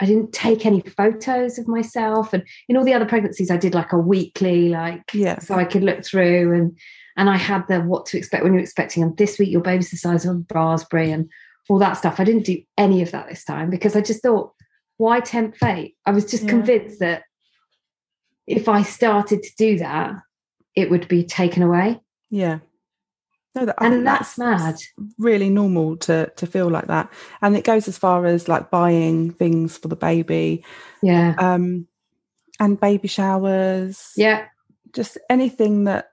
i 0.00 0.06
didn't 0.06 0.32
take 0.32 0.66
any 0.66 0.80
photos 0.80 1.58
of 1.58 1.66
myself. 1.66 2.34
And 2.34 2.42
in 2.68 2.76
all 2.76 2.84
the 2.84 2.94
other 2.94 3.06
pregnancies 3.06 3.50
i 3.50 3.56
did 3.56 3.74
like 3.74 3.92
a 3.92 3.98
weekly 3.98 4.68
like 4.68 5.02
yeah, 5.12 5.38
so 5.38 5.54
I 5.54 5.64
could 5.64 5.84
look 5.84 6.04
through 6.04 6.54
and 6.54 6.76
and 7.18 7.30
I 7.30 7.36
had 7.36 7.66
the 7.68 7.80
what 7.80 8.04
to 8.06 8.18
expect 8.18 8.44
when 8.44 8.52
you're 8.52 8.62
expecting 8.62 9.02
and 9.02 9.16
this 9.16 9.38
week 9.38 9.50
your 9.50 9.62
baby's 9.62 9.90
the 9.90 9.96
size 9.96 10.26
of 10.26 10.36
a 10.36 10.54
raspberry 10.54 11.10
and 11.10 11.30
all 11.68 11.78
that 11.78 11.94
stuff. 11.94 12.20
I 12.20 12.24
didn't 12.24 12.44
do 12.44 12.60
any 12.78 13.02
of 13.02 13.10
that 13.10 13.28
this 13.28 13.44
time 13.44 13.70
because 13.70 13.96
I 13.96 14.00
just 14.00 14.22
thought, 14.22 14.52
why 14.98 15.20
tempt 15.20 15.58
fate? 15.58 15.96
I 16.06 16.10
was 16.12 16.24
just 16.24 16.44
Yeah. 16.44 16.50
convinced 16.50 17.00
that 17.00 17.22
if 18.46 18.68
I 18.68 18.82
started 18.82 19.42
to 19.42 19.50
do 19.58 19.78
that, 19.78 20.14
it 20.74 20.90
would 20.90 21.08
be 21.08 21.24
taken 21.24 21.62
away. 21.62 22.00
yeah. 22.30 22.58
No, 23.54 23.64
that, 23.64 23.76
and 23.82 24.06
that's 24.06 24.36
mad. 24.36 24.74
really 25.18 25.48
normal 25.48 25.96
to 25.98 26.30
to 26.36 26.46
feel 26.46 26.68
like 26.68 26.88
that, 26.88 27.10
and 27.40 27.56
it 27.56 27.64
goes 27.64 27.88
as 27.88 27.96
far 27.96 28.26
as 28.26 28.48
like 28.48 28.70
buying 28.70 29.30
things 29.32 29.78
for 29.78 29.88
the 29.88 29.96
baby, 29.96 30.62
Yeah. 31.02 31.34
um, 31.38 31.88
and 32.60 32.78
baby 32.78 33.08
showers. 33.08 34.12
Yeah. 34.16 34.46
just 34.92 35.16
anything 35.30 35.84
that 35.84 36.10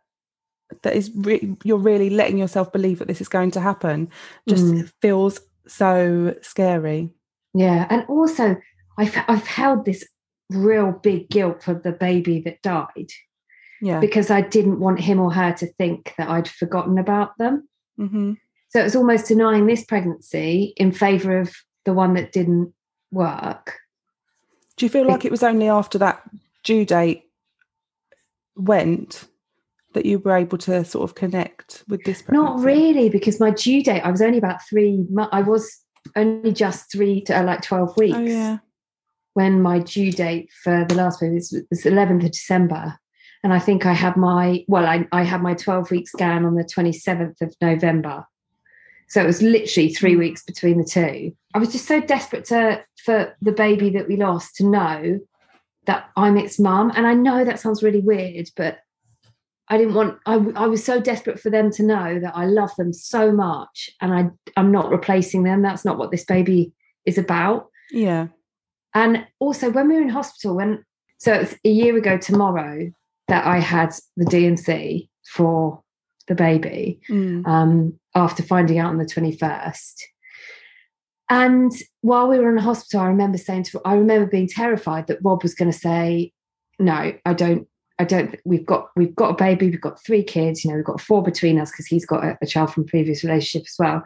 that 0.83 0.95
is 0.95 1.11
re- 1.15 1.55
you're 1.65 1.77
really 1.77 2.09
letting 2.09 2.37
yourself 2.37 2.71
believe 2.71 2.99
that 2.99 3.07
this 3.09 3.21
is 3.21 3.27
going 3.29 3.51
to 3.51 3.59
happen 3.61 4.09
just 4.49 4.65
Mm. 4.65 4.91
feels 5.01 5.39
so 5.67 6.33
scary. 6.41 7.09
Yeah. 7.53 7.87
And 7.89 8.05
also, 8.07 8.55
I've, 8.97 9.15
I've 9.27 9.47
held 9.47 9.85
this 9.85 10.05
real 10.49 10.91
big 10.91 11.29
guilt 11.29 11.63
for 11.63 11.73
the 11.73 11.91
baby 11.91 12.39
that 12.41 12.61
died 12.61 13.09
Yeah. 13.81 13.99
because 13.99 14.29
I 14.29 14.41
didn't 14.41 14.79
want 14.79 14.99
him 14.99 15.19
or 15.19 15.31
her 15.33 15.53
to 15.53 15.67
think 15.67 16.13
that 16.17 16.29
I'd 16.29 16.47
forgotten 16.47 16.97
about 16.97 17.37
them. 17.37 17.67
hmm 17.97 18.33
So 18.69 18.79
it 18.79 18.83
was 18.83 18.95
almost 18.95 19.27
denying 19.27 19.65
this 19.65 19.83
pregnancy 19.85 20.73
in 20.77 20.91
favor 20.91 21.39
of 21.39 21.53
the 21.85 21.93
one 21.93 22.13
that 22.15 22.31
didn't 22.31 22.73
work. 23.11 23.79
Do 24.77 24.85
you 24.85 24.89
feel 24.89 25.07
like 25.07 25.25
it 25.25 25.31
was 25.31 25.43
only 25.43 25.69
after 25.69 25.97
that 25.99 26.23
due 26.63 26.85
date 26.85 27.23
went 28.55 29.25
that 29.93 30.05
you 30.05 30.19
were 30.19 30.35
able 30.35 30.57
to 30.57 30.83
sort 30.83 31.07
of 31.09 31.15
connect 31.15 31.83
with 31.87 32.03
this 32.03 32.21
pregnancy? 32.21 32.55
Not 32.55 32.63
really, 32.65 33.09
because 33.09 33.39
my 33.39 33.51
due 33.51 33.83
date, 33.83 34.01
I 34.01 34.09
was 34.11 34.21
only 34.21 34.37
about 34.39 34.59
three 34.67 35.05
months, 35.09 35.29
I 35.33 35.41
was 35.41 35.83
only 36.15 36.51
just 36.51 36.91
three 36.91 37.21
to 37.21 37.39
uh, 37.39 37.43
like 37.43 37.61
12 37.61 37.97
weeks 37.97 38.17
Oh 38.17 38.21
yeah. 38.21 38.57
When 39.33 39.61
my 39.61 39.79
due 39.79 40.11
date 40.11 40.49
for 40.63 40.85
the 40.87 40.95
last 40.95 41.19
baby 41.19 41.35
was, 41.35 41.55
was 41.69 41.83
11th 41.83 42.25
of 42.25 42.31
December. 42.31 42.99
And 43.43 43.51
I 43.53 43.59
think 43.59 43.85
I 43.85 43.93
had 43.93 44.15
my, 44.15 44.63
well, 44.67 44.85
I, 44.85 45.07
I 45.11 45.23
had 45.23 45.41
my 45.41 45.53
12 45.53 45.91
week 45.91 46.07
scan 46.07 46.45
on 46.45 46.55
the 46.55 46.63
27th 46.63 47.41
of 47.41 47.55
November. 47.61 48.25
So 49.09 49.21
it 49.21 49.27
was 49.27 49.41
literally 49.41 49.93
three 49.93 50.15
Mm. 50.15 50.19
weeks 50.19 50.43
between 50.43 50.77
the 50.77 50.85
two. 50.85 51.35
I 51.53 51.59
was 51.59 51.71
just 51.71 51.87
so 51.87 51.99
desperate 51.99 52.45
to 52.45 52.83
for 53.03 53.35
the 53.41 53.51
baby 53.51 53.89
that 53.91 54.07
we 54.07 54.15
lost 54.15 54.55
to 54.55 54.65
know 54.65 55.19
that 55.85 56.09
I'm 56.15 56.37
its 56.37 56.57
mum. 56.57 56.91
And 56.95 57.05
I 57.05 57.13
know 57.13 57.43
that 57.43 57.59
sounds 57.59 57.83
really 57.83 57.99
weird, 57.99 58.49
but 58.55 58.79
I 59.67 59.77
didn't 59.77 59.93
want, 59.93 60.19
I, 60.25 60.35
I 60.55 60.67
was 60.67 60.83
so 60.83 61.01
desperate 61.01 61.39
for 61.39 61.49
them 61.49 61.69
to 61.71 61.83
know 61.83 62.19
that 62.19 62.35
I 62.35 62.45
love 62.45 62.75
them 62.77 62.93
so 62.93 63.31
much 63.31 63.89
and 64.01 64.13
I, 64.13 64.29
I'm 64.55 64.71
not 64.71 64.89
replacing 64.89 65.43
them. 65.43 65.61
That's 65.61 65.83
not 65.83 65.97
what 65.97 66.11
this 66.11 66.25
baby 66.25 66.71
is 67.05 67.17
about. 67.17 67.69
Yeah. 67.91 68.27
And 68.93 69.25
also, 69.39 69.69
when 69.71 69.87
we 69.87 69.95
were 69.95 70.01
in 70.01 70.09
hospital, 70.09 70.55
when 70.55 70.83
so 71.17 71.33
it's 71.33 71.55
a 71.63 71.69
year 71.69 71.97
ago 71.97 72.17
tomorrow 72.17 72.91
that 73.27 73.45
I 73.45 73.59
had 73.59 73.93
the 74.17 74.25
DNC 74.25 75.09
for 75.25 75.81
the 76.27 76.35
baby 76.35 76.99
Mm. 77.09 77.45
um, 77.47 77.99
after 78.15 78.43
finding 78.43 78.77
out 78.79 78.89
on 78.89 78.97
the 78.97 79.05
21st. 79.05 80.01
And 81.29 81.71
while 82.01 82.27
we 82.27 82.37
were 82.37 82.49
in 82.49 82.55
the 82.55 82.61
hospital, 82.61 83.01
I 83.01 83.07
remember 83.07 83.37
saying 83.37 83.63
to, 83.63 83.81
I 83.85 83.95
remember 83.95 84.27
being 84.29 84.47
terrified 84.47 85.07
that 85.07 85.19
Rob 85.23 85.41
was 85.43 85.55
going 85.55 85.71
to 85.71 85.77
say, 85.77 86.31
"No, 86.79 87.13
I 87.25 87.33
don't. 87.33 87.67
I 87.99 88.03
don't. 88.03 88.35
We've 88.45 88.65
got 88.65 88.89
we've 88.95 89.15
got 89.15 89.31
a 89.31 89.35
baby. 89.35 89.69
We've 89.69 89.81
got 89.81 90.03
three 90.03 90.23
kids. 90.23 90.63
You 90.63 90.71
know, 90.71 90.75
we've 90.75 90.85
got 90.85 91.01
four 91.01 91.23
between 91.23 91.59
us 91.59 91.71
because 91.71 91.87
he's 91.87 92.05
got 92.05 92.23
a, 92.23 92.37
a 92.41 92.45
child 92.45 92.73
from 92.73 92.83
a 92.83 92.87
previous 92.87 93.23
relationship 93.23 93.65
as 93.67 93.75
well." 93.79 94.03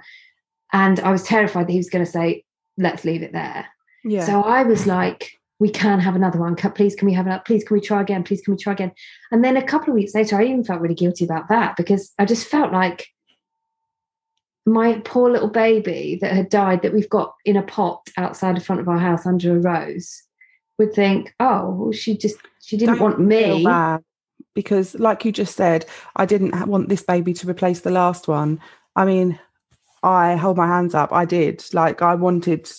And 0.73 0.99
I 0.99 1.11
was 1.11 1.23
terrified 1.23 1.67
that 1.67 1.71
he 1.71 1.79
was 1.79 1.89
going 1.89 2.05
to 2.05 2.11
say, 2.11 2.43
"Let's 2.77 3.03
leave 3.03 3.23
it 3.23 3.33
there." 3.33 3.65
Yeah. 4.07 4.25
So 4.25 4.41
I 4.41 4.63
was 4.63 4.87
like, 4.87 5.33
we 5.59 5.69
can 5.69 5.99
have 5.99 6.15
another 6.15 6.39
one. 6.39 6.55
Please, 6.55 6.95
can 6.95 7.07
we 7.07 7.13
have 7.13 7.25
another? 7.25 7.43
Please, 7.45 7.63
can 7.63 7.75
we 7.75 7.81
try 7.81 8.01
again? 8.01 8.23
Please, 8.23 8.41
can 8.41 8.53
we 8.53 8.61
try 8.61 8.73
again? 8.73 8.91
And 9.31 9.43
then 9.43 9.57
a 9.57 9.63
couple 9.63 9.89
of 9.89 9.95
weeks 9.95 10.13
later, 10.13 10.37
I 10.37 10.45
even 10.45 10.63
felt 10.63 10.81
really 10.81 10.95
guilty 10.95 11.25
about 11.25 11.49
that 11.49 11.75
because 11.75 12.13
I 12.17 12.25
just 12.25 12.47
felt 12.47 12.71
like 12.71 13.07
my 14.65 15.01
poor 15.05 15.31
little 15.31 15.49
baby 15.49 16.19
that 16.21 16.33
had 16.33 16.49
died, 16.49 16.81
that 16.83 16.93
we've 16.93 17.09
got 17.09 17.33
in 17.45 17.57
a 17.57 17.63
pot 17.63 18.07
outside 18.17 18.55
the 18.55 18.61
front 18.61 18.81
of 18.81 18.87
our 18.87 18.99
house 18.99 19.25
under 19.25 19.55
a 19.55 19.59
rose, 19.59 20.23
would 20.77 20.93
think, 20.93 21.33
oh, 21.39 21.71
well, 21.71 21.91
she 21.91 22.17
just, 22.17 22.37
she 22.61 22.77
didn't 22.77 22.95
Don't 22.95 23.03
want 23.03 23.19
me. 23.19 23.65
because, 24.53 24.93
like 24.95 25.23
you 25.25 25.31
just 25.31 25.55
said, 25.55 25.85
I 26.15 26.25
didn't 26.25 26.67
want 26.67 26.89
this 26.89 27.01
baby 27.01 27.33
to 27.35 27.49
replace 27.49 27.79
the 27.79 27.91
last 27.91 28.27
one. 28.27 28.59
I 28.95 29.05
mean, 29.05 29.39
I 30.03 30.35
hold 30.35 30.57
my 30.57 30.67
hands 30.67 30.93
up. 30.93 31.11
I 31.11 31.25
did. 31.25 31.63
Like, 31.73 32.01
I 32.01 32.15
wanted, 32.15 32.69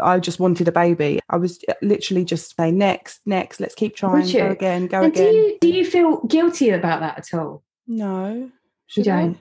I, 0.00 0.18
just 0.20 0.40
wanted 0.40 0.68
a 0.68 0.72
baby. 0.72 1.20
I 1.28 1.36
was 1.36 1.58
uh, 1.68 1.74
literally 1.82 2.24
just 2.24 2.56
saying, 2.56 2.78
next, 2.78 3.20
next, 3.26 3.60
let's 3.60 3.74
keep 3.74 3.96
trying. 3.96 4.30
Go 4.30 4.50
again, 4.50 4.86
go 4.86 5.02
And 5.02 5.12
do 5.14 5.22
you, 5.22 5.58
do 5.60 5.68
you 5.68 5.84
feel 5.84 6.22
guilty 6.26 6.70
about 6.70 7.00
that 7.00 7.18
at 7.18 7.38
all? 7.38 7.62
No. 7.86 8.34
You 8.34 8.52
Should 8.86 9.08
I? 9.08 9.20
don't? 9.22 9.38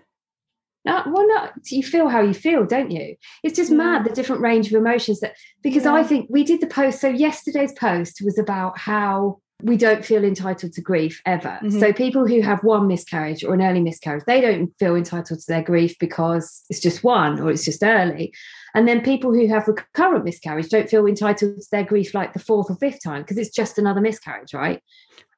No, 0.83 1.03
well, 1.07 1.27
not 1.27 1.53
you 1.69 1.83
feel 1.83 2.07
how 2.07 2.21
you 2.21 2.33
feel, 2.33 2.65
don't 2.65 2.89
you? 2.89 3.15
It's 3.43 3.55
just 3.55 3.69
Yeah. 3.71 3.77
mad 3.77 4.03
the 4.03 4.09
different 4.09 4.41
range 4.41 4.67
of 4.67 4.73
emotions 4.73 5.19
that 5.19 5.35
because 5.61 5.85
I 5.85 6.01
think 6.03 6.27
we 6.29 6.43
did 6.43 6.59
the 6.59 6.67
post. 6.67 6.99
So 6.99 7.07
yesterday's 7.07 7.73
post 7.73 8.21
was 8.23 8.39
about 8.39 8.79
how 8.79 9.41
we 9.63 9.77
don't 9.77 10.03
feel 10.05 10.23
entitled 10.23 10.73
to 10.73 10.81
grief 10.81 11.21
ever. 11.25 11.59
Mhm. 11.63 11.79
So 11.79 11.93
people 11.93 12.27
who 12.27 12.41
have 12.41 12.63
one 12.63 12.87
miscarriage 12.87 13.43
or 13.43 13.53
an 13.53 13.61
early 13.61 13.81
miscarriage, 13.81 14.23
they 14.25 14.41
don't 14.41 14.71
feel 14.79 14.95
entitled 14.95 15.39
to 15.39 15.45
their 15.47 15.63
grief 15.63 15.97
because 15.99 16.63
it's 16.69 16.79
just 16.79 17.03
one 17.03 17.39
or 17.39 17.51
it's 17.51 17.65
just 17.65 17.83
early. 17.83 18.33
And 18.73 18.87
then 18.87 19.01
people 19.01 19.33
who 19.33 19.47
have 19.47 19.67
recurrent 19.67 20.23
miscarriage 20.23 20.69
don't 20.69 20.89
feel 20.89 21.05
entitled 21.05 21.59
to 21.59 21.67
their 21.71 21.83
grief 21.83 22.13
like 22.13 22.33
the 22.33 22.39
fourth 22.39 22.69
or 22.69 22.75
fifth 22.77 23.03
time 23.03 23.21
because 23.21 23.37
it's 23.37 23.49
just 23.49 23.77
another 23.77 24.01
miscarriage, 24.01 24.53
right? 24.53 24.81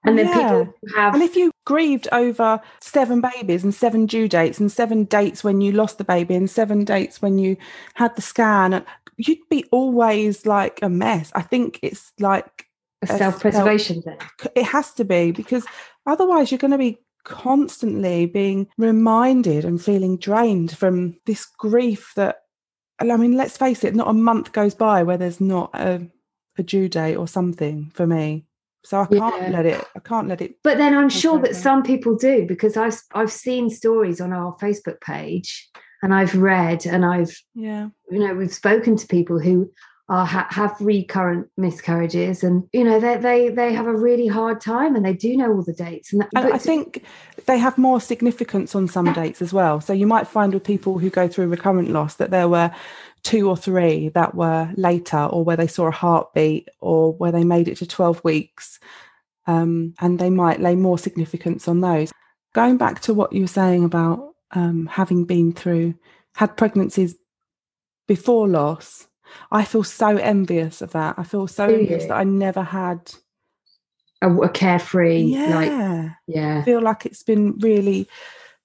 And 0.06 0.18
then 0.18 0.28
Yeah. 0.28 0.34
people 0.34 0.74
who 0.82 0.96
have 0.96 1.14
And 1.14 1.24
if 1.24 1.36
you 1.36 1.52
grieved 1.66 2.08
over 2.12 2.60
seven 2.82 3.22
babies 3.22 3.64
and 3.64 3.74
seven 3.74 4.06
due 4.06 4.28
dates 4.28 4.60
and 4.60 4.72
seven 4.72 5.06
dates 5.06 5.44
when 5.44 5.62
you 5.62 5.72
lost 5.72 5.98
the 5.98 6.04
baby 6.04 6.36
and 6.36 6.50
seven 6.50 6.84
dates 6.84 7.22
when 7.22 7.40
you 7.40 7.56
had 7.96 8.16
the 8.16 8.22
scan, 8.22 8.84
you'd 9.18 9.50
be 9.50 9.66
always 9.72 10.46
like 10.46 10.80
a 10.82 10.90
mess. 10.90 11.32
I 11.36 11.42
think 11.42 11.80
it's 11.82 12.12
like 12.20 12.68
a 13.04 13.18
self-preservation 13.18 14.02
thing. 14.02 14.18
it 14.56 14.66
has 14.66 14.92
to 14.94 15.04
be 15.06 15.32
because 15.32 15.66
otherwise 16.06 16.52
you're 16.52 16.58
going 16.58 16.72
to 16.72 16.78
be 16.78 16.98
constantly 17.24 18.26
being 18.26 18.68
reminded 18.78 19.64
and 19.66 19.82
feeling 19.82 20.18
drained 20.18 20.78
from 20.78 21.16
this 21.26 21.46
grief 21.46 22.12
that 22.16 22.38
I 23.00 23.16
mean 23.18 23.38
let's 23.38 23.58
face 23.58 23.84
it 23.84 23.96
not 23.96 24.10
a 24.10 24.14
month 24.14 24.52
goes 24.52 24.76
by 24.76 25.04
where 25.04 25.18
there's 25.18 25.40
not 25.42 25.70
a, 25.74 26.06
a 26.58 26.64
due 26.64 26.90
date 26.90 27.16
or 27.16 27.28
something 27.28 27.92
for 27.94 28.06
me 28.06 28.46
so 28.84 29.00
I 29.02 29.06
can't 29.06 29.42
Yeah. 29.42 29.50
let 29.50 29.66
it 29.66 29.84
I 29.96 30.00
can't 30.00 30.28
let 30.28 30.42
it 30.42 30.56
But 30.64 30.78
then 30.78 30.94
I'm 30.96 31.10
sure 31.10 31.40
that 31.40 31.56
some 31.56 31.82
people 31.84 32.16
do 32.16 32.46
because 32.46 32.76
I've 32.76 33.00
I've 33.14 33.32
seen 33.32 33.70
stories 33.70 34.20
on 34.20 34.34
our 34.34 34.56
Facebook 34.58 35.00
page 35.00 35.70
and 36.02 36.14
I've 36.14 36.36
read 36.36 36.86
and 36.86 37.06
I've 37.06 37.42
yeah 37.56 37.88
you 38.12 38.20
know 38.20 38.34
we've 38.36 38.54
spoken 38.54 38.98
to 38.98 39.08
people 39.08 39.40
who 39.40 39.72
are 40.10 40.26
ha- 40.26 40.48
have 40.50 40.76
recurrent 40.82 41.48
miscarriages 41.56 42.44
and 42.44 42.68
you 42.74 42.84
know 42.84 43.00
they 43.00 43.16
they 43.18 43.50
they 43.50 43.74
have 43.74 43.88
a 43.88 43.96
really 43.96 44.28
hard 44.28 44.60
time 44.60 44.96
and 44.96 45.06
they 45.06 45.14
do 45.14 45.38
know 45.38 45.50
all 45.52 45.64
the 45.64 45.74
dates 45.74 46.12
and, 46.12 46.22
that, 46.22 46.30
And 46.36 46.54
I 46.54 46.58
think 46.58 47.04
they 47.46 47.58
have 47.58 47.78
more 47.78 48.02
significance 48.02 48.76
on 48.76 48.88
some 48.88 49.14
dates 49.14 49.42
as 49.42 49.54
well. 49.54 49.80
So 49.80 49.94
you 49.94 50.06
might 50.06 50.28
find 50.28 50.54
with 50.54 50.64
people 50.64 51.00
who 51.00 51.10
go 51.10 51.28
through 51.28 51.48
recurrent 51.48 51.90
loss 51.90 52.16
that 52.16 52.32
there 52.32 52.50
were 52.50 52.72
two 53.24 53.50
or 53.50 53.56
three 53.56 54.10
that 54.10 54.36
were 54.36 54.70
later, 54.76 55.24
or 55.24 55.44
where 55.44 55.58
they 55.58 55.68
saw 55.68 55.88
a 55.88 55.92
heartbeat, 55.92 56.68
or 56.82 57.14
where 57.14 57.32
they 57.32 57.44
made 57.44 57.68
it 57.68 57.78
to 57.78 57.88
12 57.88 58.24
weeks. 58.24 58.80
Um, 59.48 59.94
and 60.00 60.20
they 60.20 60.30
might 60.30 60.62
lay 60.62 60.76
more 60.76 60.98
significance 60.98 61.68
on 61.68 61.82
those. 61.82 62.12
Going 62.54 62.78
back 62.78 63.02
to 63.02 63.14
what 63.14 63.34
you 63.34 63.42
were 63.42 63.48
saying 63.48 63.84
about 63.84 64.36
um, 64.52 64.88
having 64.88 65.26
been 65.26 65.54
through, 65.54 65.96
had 66.36 66.56
pregnancies 66.58 67.16
before 68.08 68.48
loss, 68.48 69.08
I 69.52 69.64
feel 69.66 69.84
so 69.84 70.18
envious 70.18 70.82
of 70.82 70.92
that. 70.92 71.16
I 71.18 71.24
feel 71.24 71.48
so 71.48 71.68
Do 71.68 71.76
envious 71.76 72.04
you? 72.04 72.08
that 72.10 72.18
I 72.18 72.24
never 72.24 72.64
had. 72.64 73.12
a, 74.22 74.34
a 74.42 74.50
carefree 74.50 75.38
like 75.48 75.70
Yeah. 75.70 76.10
yeah 76.28 76.64
feel 76.64 76.82
like 76.82 77.06
it's 77.06 77.24
been 77.24 77.58
really 77.60 78.08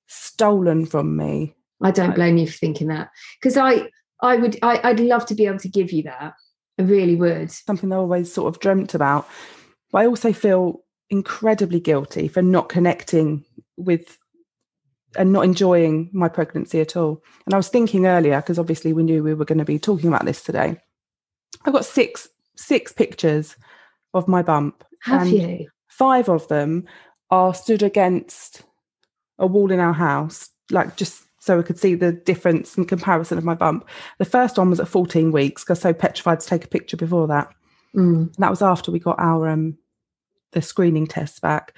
stolen 0.06 0.86
from 0.86 1.16
me. 1.16 1.54
I 1.82 1.90
don't 1.90 2.08
Right. 2.08 2.16
blame 2.16 2.36
you 2.38 2.46
for 2.46 2.56
thinking 2.58 2.88
that 2.88 3.10
because 3.40 3.56
I 3.56 3.88
I 4.22 4.36
would 4.36 4.56
I, 4.62 4.80
I'd 4.84 5.00
love 5.00 5.26
to 5.26 5.34
be 5.34 5.46
able 5.46 5.58
to 5.58 5.68
give 5.68 5.92
you 5.92 6.04
that 6.04 6.34
I 6.78 6.82
really 6.82 7.16
would 7.16 7.50
Something 7.50 7.92
I 7.92 7.96
always 7.96 8.32
sort 8.32 8.54
of 8.54 8.60
dreamt 8.60 8.94
about. 8.94 9.28
But 9.92 9.98
I 10.02 10.06
also 10.06 10.32
feel 10.32 10.82
incredibly 11.10 11.80
guilty 11.80 12.28
for 12.28 12.42
not 12.42 12.68
connecting 12.68 13.44
with 13.76 14.18
and 15.16 15.32
not 15.32 15.44
enjoying 15.44 16.10
my 16.12 16.28
pregnancy 16.28 16.80
at 16.80 16.96
all. 16.96 17.22
And 17.46 17.54
I 17.54 17.56
was 17.56 17.68
thinking 17.68 18.06
earlier, 18.06 18.36
because 18.36 18.58
obviously 18.58 18.92
we 18.92 19.02
knew 19.02 19.22
we 19.22 19.34
were 19.34 19.44
going 19.44 19.58
to 19.58 19.64
be 19.64 19.78
talking 19.78 20.08
about 20.08 20.24
this 20.24 20.42
today. 20.42 20.80
I've 21.64 21.72
got 21.72 21.84
six 21.84 22.28
six 22.56 22.92
pictures 22.92 23.56
of 24.14 24.28
my 24.28 24.42
bump. 24.42 24.84
have 25.02 25.22
and 25.22 25.30
you 25.30 25.70
Five 25.88 26.28
of 26.28 26.46
them 26.48 26.86
are 27.30 27.54
stood 27.54 27.82
against 27.82 28.62
a 29.38 29.46
wall 29.46 29.70
in 29.70 29.80
our 29.80 29.92
house, 29.92 30.50
like 30.70 30.96
just 30.96 31.22
so 31.40 31.58
I 31.58 31.62
could 31.62 31.78
see 31.78 31.94
the 31.94 32.12
difference 32.12 32.76
and 32.76 32.86
comparison 32.86 33.38
of 33.38 33.44
my 33.44 33.54
bump. 33.54 33.88
The 34.18 34.24
first 34.24 34.58
one 34.58 34.70
was 34.70 34.80
at 34.80 34.88
14 34.88 35.32
weeks 35.32 35.64
because 35.64 35.84
I 35.84 35.88
was 35.90 35.96
so 35.96 36.00
petrified 36.00 36.40
to 36.40 36.46
take 36.46 36.64
a 36.64 36.68
picture 36.68 36.96
before 36.96 37.26
that. 37.28 37.48
Mm. 37.96 38.26
And 38.26 38.34
that 38.38 38.50
was 38.50 38.62
after 38.62 38.90
we 38.90 38.98
got 38.98 39.18
our 39.18 39.48
um 39.48 39.78
the 40.52 40.62
screening 40.62 41.06
tests 41.06 41.40
back. 41.40 41.74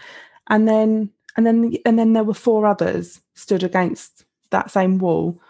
And 0.49 0.67
then 0.69 1.11
and 1.37 1.47
then 1.47 1.75
and 1.87 1.99
then 1.99 2.13
there 2.13 2.25
were 2.25 2.35
four 2.35 2.67
others 2.67 3.21
stood 3.35 3.63
against 3.63 4.25
that 4.51 4.71
same 4.71 4.99
wall. 4.99 5.41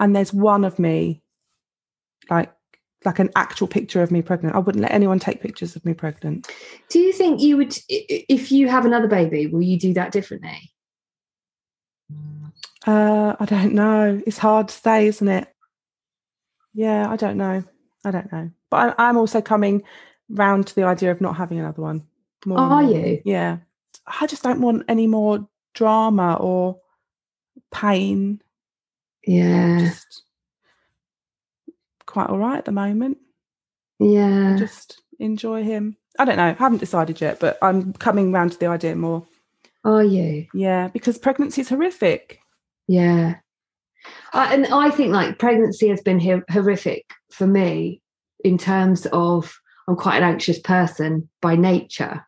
And 0.00 0.14
there's 0.14 0.32
one 0.32 0.64
of 0.64 0.78
me 0.78 1.22
like 2.30 2.52
like 3.04 3.18
an 3.20 3.30
actual 3.36 3.68
picture 3.68 4.02
of 4.02 4.10
me 4.10 4.22
pregnant. 4.22 4.56
I 4.56 4.58
wouldn't 4.58 4.82
let 4.82 4.92
anyone 4.92 5.18
take 5.18 5.40
pictures 5.40 5.76
of 5.76 5.84
me 5.84 5.94
pregnant. 5.94 6.48
Do 6.90 6.98
you 6.98 7.12
think 7.12 7.40
you 7.40 7.56
would, 7.56 7.78
if 7.88 8.50
you 8.50 8.68
have 8.68 8.84
another 8.84 9.06
baby, 9.06 9.46
will 9.46 9.62
you 9.62 9.78
do 9.78 9.94
that 9.94 10.12
differently? 10.12 10.72
uh 12.86 13.34
i 13.38 13.44
don't 13.44 13.74
know. 13.74 14.20
It's 14.26 14.38
hard 14.38 14.68
to 14.68 14.74
say 14.74 15.06
isn't 15.08 15.28
it? 15.28 15.48
Yeah 16.74 17.08
i 17.10 17.16
don't 17.16 17.36
know. 17.36 17.62
I 18.04 18.10
don't 18.10 18.32
know. 18.32 18.50
But 18.70 18.94
I, 18.98 19.08
i'm 19.08 19.16
also 19.16 19.40
coming 19.40 19.82
round 20.28 20.66
to 20.68 20.74
the 20.74 20.84
idea 20.84 21.10
of 21.10 21.20
not 21.20 21.36
having 21.36 21.58
another 21.58 21.82
one. 21.82 22.06
More 22.46 22.58
Are 22.58 22.82
more. 22.82 22.92
you? 22.92 23.20
yeah 23.24 23.58
i 24.20 24.26
just 24.26 24.42
don't 24.42 24.60
want 24.60 24.84
any 24.88 25.06
more 25.06 25.46
drama 25.74 26.34
or 26.40 26.78
pain 27.72 28.40
Yeah. 29.26 29.78
just 29.80 30.22
quite 32.06 32.28
all 32.30 32.38
right 32.38 32.58
at 32.58 32.64
the 32.64 32.72
moment 32.72 33.18
Yeah. 33.98 34.56
just 34.58 35.02
enjoy 35.20 35.62
him. 35.64 35.96
I 36.18 36.24
don't 36.24 36.36
know. 36.36 36.44
I 36.46 36.52
haven't 36.52 36.78
decided 36.78 37.20
yet, 37.20 37.38
but 37.40 37.58
I'm 37.62 37.92
coming 37.94 38.32
round 38.32 38.52
to 38.52 38.58
the 38.58 38.66
idea 38.66 38.94
more. 38.96 39.26
Are 39.84 40.02
you? 40.04 40.46
Yeah, 40.54 40.88
because 40.88 41.18
pregnancy 41.18 41.60
is 41.60 41.68
horrific. 41.68 42.38
Yeah. 42.86 43.34
I, 44.32 44.54
and 44.54 44.66
I 44.66 44.90
think 44.90 45.12
like 45.12 45.38
pregnancy 45.38 45.88
has 45.88 46.00
been 46.00 46.18
hor- 46.20 46.44
horrific 46.50 47.12
for 47.30 47.46
me 47.46 48.00
in 48.44 48.58
terms 48.58 49.06
of 49.12 49.60
I'm 49.88 49.96
quite 49.96 50.16
an 50.18 50.22
anxious 50.24 50.58
person 50.60 51.28
by 51.42 51.56
nature. 51.56 52.24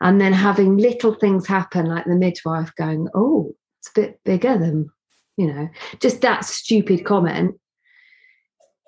And 0.00 0.20
then 0.20 0.32
having 0.32 0.76
little 0.76 1.14
things 1.14 1.46
happen, 1.46 1.86
like 1.86 2.04
the 2.04 2.14
midwife 2.14 2.72
going, 2.76 3.08
Oh, 3.14 3.54
it's 3.80 3.88
a 3.90 4.00
bit 4.00 4.20
bigger 4.24 4.56
than, 4.56 4.90
you 5.36 5.52
know, 5.52 5.68
just 6.00 6.20
that 6.20 6.44
stupid 6.44 7.04
comment 7.04 7.56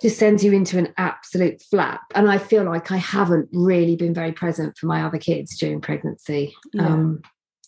just 0.03 0.19
sends 0.19 0.43
you 0.43 0.53
into 0.53 0.79
an 0.79 0.93
absolute 0.97 1.61
flap. 1.63 2.01
And 2.15 2.31
I 2.31 2.39
feel 2.39 2.65
like 2.65 2.91
I 2.91 2.97
haven't 2.97 3.49
really 3.53 3.97
been 3.97 4.15
very 4.15 4.33
present 4.33 4.79
for 4.79 4.87
my 4.87 5.03
other 5.05 5.19
kids 5.19 5.59
during 5.59 5.81
pregnancy. 5.81 6.55
Yeah. 6.73 6.87
Um, 6.87 7.23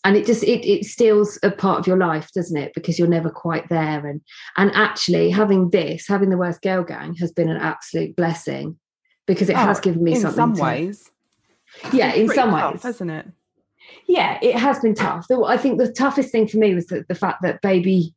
and 0.05 0.17
it 0.17 0.27
just 0.27 0.43
it 0.43 0.67
it 0.69 0.85
steals 0.85 1.39
a 1.45 1.51
part 1.51 1.79
of 1.79 1.87
your 1.87 1.97
life, 1.99 2.31
doesn't 2.35 2.57
it? 2.57 2.73
Because 2.75 2.99
you're 2.99 3.07
never 3.07 3.31
quite 3.31 3.69
there. 3.69 4.05
And 4.07 4.21
and 4.57 4.73
actually 4.75 5.31
having 5.31 5.71
this, 5.71 6.09
having 6.09 6.31
the 6.31 6.37
worst 6.37 6.61
girl 6.63 6.83
gang 6.83 7.15
has 7.17 7.31
been 7.31 7.49
an 7.49 7.59
absolute 7.61 8.17
blessing 8.17 8.79
because 9.27 9.49
it 9.49 9.55
has 9.57 9.79
Oh, 9.79 9.83
given 9.83 10.03
me 10.03 10.15
in 10.15 10.21
something. 10.21 10.37
some 10.37 10.55
to- 10.57 10.63
ways. 10.63 11.09
Yeah, 11.93 12.13
in 12.15 12.29
some 12.29 12.51
tough, 12.51 12.73
ways. 12.75 12.83
hasn't 12.83 13.11
it? 13.11 13.27
Yeah, 14.07 14.39
it 14.43 14.57
has 14.57 14.79
been 14.81 14.95
tough. 14.95 15.27
I 15.31 15.57
think 15.57 15.79
the 15.79 15.93
toughest 15.93 16.31
thing 16.31 16.47
for 16.47 16.59
me 16.59 16.75
was 16.75 16.87
the, 16.87 17.05
the 17.09 17.15
fact 17.15 17.43
that 17.43 17.61
baby 17.63 18.15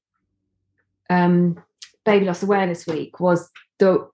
um 1.09 1.61
baby 2.05 2.25
loss 2.25 2.43
awareness 2.43 2.87
week 2.87 3.19
was 3.19 3.49
the 3.79 4.07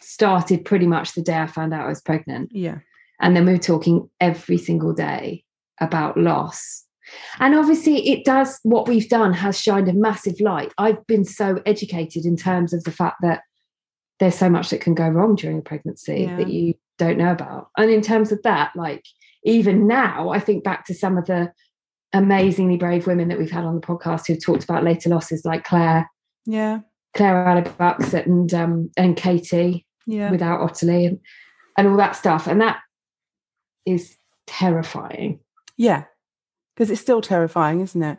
started 0.00 0.64
pretty 0.64 0.86
much 0.86 1.12
the 1.14 1.22
day 1.22 1.36
I 1.38 1.46
found 1.46 1.74
out 1.74 1.84
I 1.86 1.88
was 1.88 2.00
pregnant. 2.00 2.50
Yeah. 2.52 2.78
and 3.20 3.34
then 3.36 3.44
we 3.46 3.52
were 3.52 3.58
talking 3.58 4.08
every 4.20 4.58
single 4.58 4.92
day 4.92 5.44
about 5.80 6.16
loss 6.16 6.84
and 7.40 7.54
obviously 7.54 8.08
it 8.08 8.24
does 8.24 8.58
what 8.62 8.86
we've 8.88 9.08
done 9.08 9.32
has 9.32 9.60
shined 9.60 9.88
a 9.88 9.92
massive 9.92 10.40
light 10.40 10.72
i've 10.78 11.06
been 11.06 11.24
so 11.24 11.60
educated 11.66 12.24
in 12.24 12.36
terms 12.36 12.72
of 12.72 12.82
the 12.84 12.90
fact 12.92 13.16
that 13.22 13.42
there's 14.20 14.34
so 14.34 14.48
much 14.50 14.70
that 14.70 14.80
can 14.80 14.94
go 14.94 15.08
wrong 15.08 15.34
during 15.36 15.58
a 15.58 15.62
pregnancy 15.62 16.22
Yeah. 16.22 16.36
that 16.36 16.48
you 16.48 16.74
don't 16.98 17.16
know 17.18 17.30
about 17.32 17.68
and 17.78 17.90
in 17.90 18.00
terms 18.02 18.32
of 18.32 18.42
that 18.42 18.70
like 18.76 19.04
even 19.44 19.86
now 19.86 20.28
i 20.30 20.38
think 20.38 20.62
back 20.64 20.84
to 20.84 20.92
some 20.94 21.16
of 21.16 21.24
the 21.26 21.50
amazingly 22.12 22.76
brave 22.76 23.06
women 23.06 23.28
that 23.28 23.38
we've 23.38 23.50
had 23.50 23.64
on 23.64 23.74
the 23.74 23.80
podcast 23.86 24.26
who've 24.26 24.42
talked 24.44 24.64
about 24.64 24.84
later 24.84 25.08
losses 25.08 25.44
like 25.44 25.64
claire 25.64 26.10
Yeah. 26.46 26.80
claire 27.14 27.44
Alibux 27.44 28.12
and 28.14 28.52
um 28.54 28.90
and 28.96 29.16
katie 29.16 29.86
Yeah. 30.06 30.30
without 30.30 30.60
Ottilie 30.60 31.06
and, 31.06 31.18
and 31.76 31.86
all 31.88 31.96
that 31.98 32.16
stuff. 32.16 32.46
And 32.46 32.60
that 32.60 32.78
is 33.86 34.16
terrifying. 34.46 35.40
yeah. 35.76 36.04
Because 36.74 36.90
it's 36.90 37.00
still 37.00 37.20
terrifying, 37.20 37.80
isn't 37.80 38.02
it? 38.02 38.18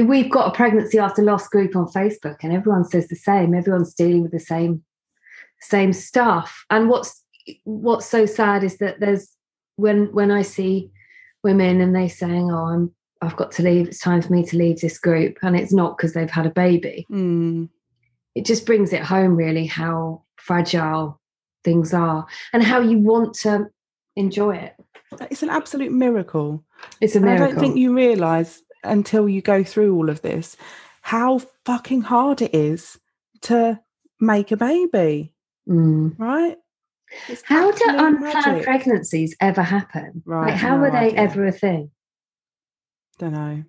We've 0.00 0.30
got 0.30 0.48
a 0.48 0.56
pregnancy 0.56 0.98
after 1.00 1.20
loss 1.22 1.48
group 1.48 1.74
on 1.74 1.86
Facebook, 1.86 2.36
and 2.44 2.52
everyone 2.52 2.84
says 2.84 3.08
the 3.08 3.16
same. 3.16 3.54
Everyone's 3.54 3.92
dealing 3.92 4.22
with 4.22 4.30
the 4.32 4.38
same 4.38 4.84
same 5.60 5.92
stuff. 5.92 6.64
And 6.70 6.88
what's 6.88 7.24
what's 7.64 8.06
so 8.06 8.26
sad 8.26 8.64
is 8.64 8.78
that 8.78 9.00
there's 9.00 9.28
when 9.76 10.12
when 10.12 10.30
I 10.30 10.42
see 10.42 10.90
women 11.44 11.80
and 11.80 11.94
they 11.94 12.08
saying, 12.08 12.50
"Oh, 12.50 12.66
I'm 12.66 12.94
I've 13.20 13.36
got 13.36 13.52
to 13.52 13.62
leave. 13.62 13.88
It's 13.88 14.00
time 14.00 14.22
for 14.22 14.32
me 14.32 14.44
to 14.46 14.56
leave 14.56 14.80
this 14.80 14.98
group," 14.98 15.38
and 15.42 15.56
it's 15.56 15.72
not 15.72 15.96
because 15.96 16.12
they've 16.14 16.30
had 16.30 16.46
a 16.46 16.50
baby. 16.50 17.06
Mm. 17.10 17.68
it 18.34 18.44
just 18.44 18.66
brings 18.66 18.92
it 18.92 19.02
home 19.02 19.34
really 19.34 19.66
how 19.66 20.22
fragile 20.36 21.20
things 21.64 21.92
are 21.92 22.24
and 22.52 22.62
how 22.62 22.78
you 22.80 22.96
want 22.98 23.34
to 23.34 23.66
enjoy 24.14 24.54
it. 24.54 24.74
It's 25.30 25.42
an 25.42 25.50
absolute 25.50 25.90
miracle. 25.90 26.64
It's 27.00 27.16
a 27.16 27.18
And 27.18 27.30
I 27.30 27.36
don't 27.36 27.58
think 27.58 27.76
you 27.76 27.96
realise 27.96 28.62
until 28.84 29.28
you 29.28 29.42
go 29.42 29.64
through 29.64 29.96
all 29.96 30.08
of 30.08 30.22
this 30.22 30.56
how 31.00 31.40
fucking 31.64 32.02
hard 32.02 32.42
it 32.42 32.54
is 32.54 32.98
to 33.42 33.80
make 34.20 34.52
a 34.52 34.56
baby, 34.56 35.32
Mm. 35.68 36.16
right? 36.18 36.56
How 37.44 37.70
do 37.70 37.84
unplanned 37.88 38.20
magic. 38.46 38.64
pregnancies 38.64 39.34
ever 39.40 39.62
happen? 39.62 40.22
Right, 40.26 40.48
Like, 40.50 40.54
how 40.56 40.76
no 40.76 40.82
were 40.82 40.90
they 40.90 41.08
idea. 41.08 41.18
ever 41.20 41.46
a 41.46 41.52
thing? 41.52 41.90
Don't 43.18 43.32
know. 43.32 43.64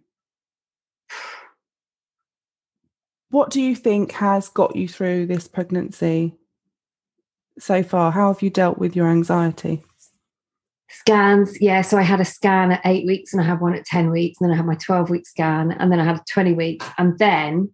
What 3.32 3.52
do 3.52 3.62
you 3.62 3.76
think 3.76 4.12
has 4.14 4.50
got 4.50 4.76
you 4.76 4.88
through 4.88 5.28
this 5.28 5.48
pregnancy 5.48 6.34
so 7.60 7.84
far? 7.84 8.12
How 8.12 8.34
have 8.34 8.42
you 8.42 8.50
dealt 8.50 8.80
with 8.80 8.96
your 8.96 9.08
anxiety? 9.08 9.84
Scans, 10.90 11.62
yeah. 11.62 11.84
So 11.84 12.00
I 12.00 12.02
had 12.02 12.20
a 12.20 12.26
scan 12.26 12.72
at 12.72 12.82
eight 12.86 13.06
weeks 13.06 13.32
and 13.32 13.40
I 13.40 13.46
had 13.46 13.62
one 13.62 13.76
at 13.76 13.86
10 13.86 14.10
weeks. 14.10 14.42
And 14.42 14.50
then 14.50 14.54
I 14.56 14.58
had 14.58 14.66
my 14.66 14.74
12 14.74 15.12
week 15.12 15.28
scan 15.28 15.72
and 15.74 15.92
then 15.92 16.00
I 16.00 16.06
had 16.06 16.22
20 16.28 16.54
weeks. 16.54 16.88
And 16.98 17.20
then 17.20 17.72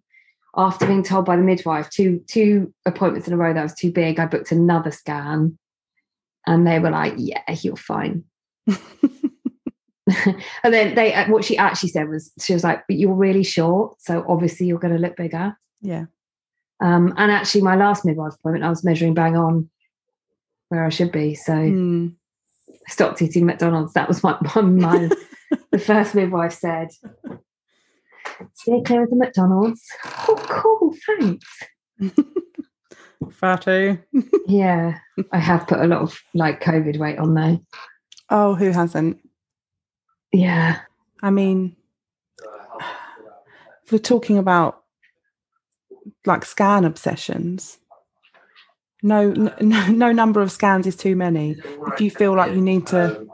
after 0.56 0.86
being 0.86 1.02
told 1.02 1.24
by 1.24 1.36
the 1.36 1.42
midwife, 1.42 1.90
two 1.90 2.22
two 2.26 2.72
appointments 2.86 3.28
in 3.28 3.34
a 3.34 3.36
row 3.36 3.52
that 3.52 3.62
was 3.62 3.74
too 3.74 3.92
big, 3.92 4.18
I 4.18 4.26
booked 4.26 4.52
another 4.52 4.90
scan. 4.90 5.58
And 6.46 6.66
they 6.66 6.78
were 6.78 6.90
like, 6.90 7.14
yeah, 7.16 7.42
you're 7.60 7.76
fine. 7.76 8.24
and 10.62 10.72
then 10.72 10.94
they 10.94 11.24
what 11.26 11.44
she 11.44 11.56
actually 11.56 11.88
said 11.88 12.08
was 12.08 12.30
she 12.40 12.52
was 12.52 12.62
like 12.62 12.84
but 12.86 12.96
you're 12.96 13.12
really 13.12 13.42
short 13.42 14.00
so 14.00 14.24
obviously 14.28 14.66
you're 14.66 14.78
going 14.78 14.94
to 14.94 15.00
look 15.00 15.16
bigger 15.16 15.56
yeah. 15.80 16.04
um 16.80 17.12
and 17.16 17.32
actually 17.32 17.60
my 17.60 17.74
last 17.74 18.04
midwife 18.04 18.34
appointment 18.34 18.64
i 18.64 18.68
was 18.68 18.84
measuring 18.84 19.14
bang 19.14 19.36
on 19.36 19.68
where 20.68 20.84
i 20.84 20.88
should 20.88 21.10
be 21.10 21.34
so 21.34 21.52
Mm. 21.52 22.14
I 22.68 22.92
stopped 22.92 23.20
eating 23.20 23.46
mcdonald's 23.46 23.94
that 23.94 24.06
was 24.06 24.22
my 24.22 24.36
one 24.52 24.78
my 24.78 25.10
the 25.72 25.78
first 25.78 26.14
midwife 26.14 26.52
said 26.52 26.90
stay 28.54 28.82
clear 28.82 29.04
of 29.04 29.10
the 29.10 29.16
mcdonald's 29.16 29.82
oh 30.28 30.46
cool 30.48 30.94
thanks 31.06 31.62
Fatty. 33.32 33.98
yeah 34.46 34.98
i 35.32 35.38
have 35.38 35.66
put 35.66 35.80
a 35.80 35.86
lot 35.86 36.02
of 36.02 36.20
like 36.34 36.60
covid 36.62 36.98
weight 36.98 37.18
on 37.18 37.34
though 37.34 37.60
Oh, 38.28 38.54
who 38.56 38.70
hasn't? 38.72 39.18
yeah 40.32 40.80
I 41.22 41.30
mean, 41.30 41.76
we're 43.90 43.98
talking 43.98 44.36
about 44.36 44.82
like 46.24 46.44
scan 46.44 46.84
obsessions, 46.84 47.78
no, 49.02 49.30
no, 49.60 49.86
no 49.86 50.12
number 50.12 50.40
of 50.42 50.50
scans 50.50 50.86
is 50.86 50.96
too 50.96 51.14
many. 51.16 51.56
If 51.92 52.00
you 52.00 52.10
feel 52.10 52.34
like 52.34 52.52
you 52.52 52.60
need 52.60 52.86
to 52.88 53.26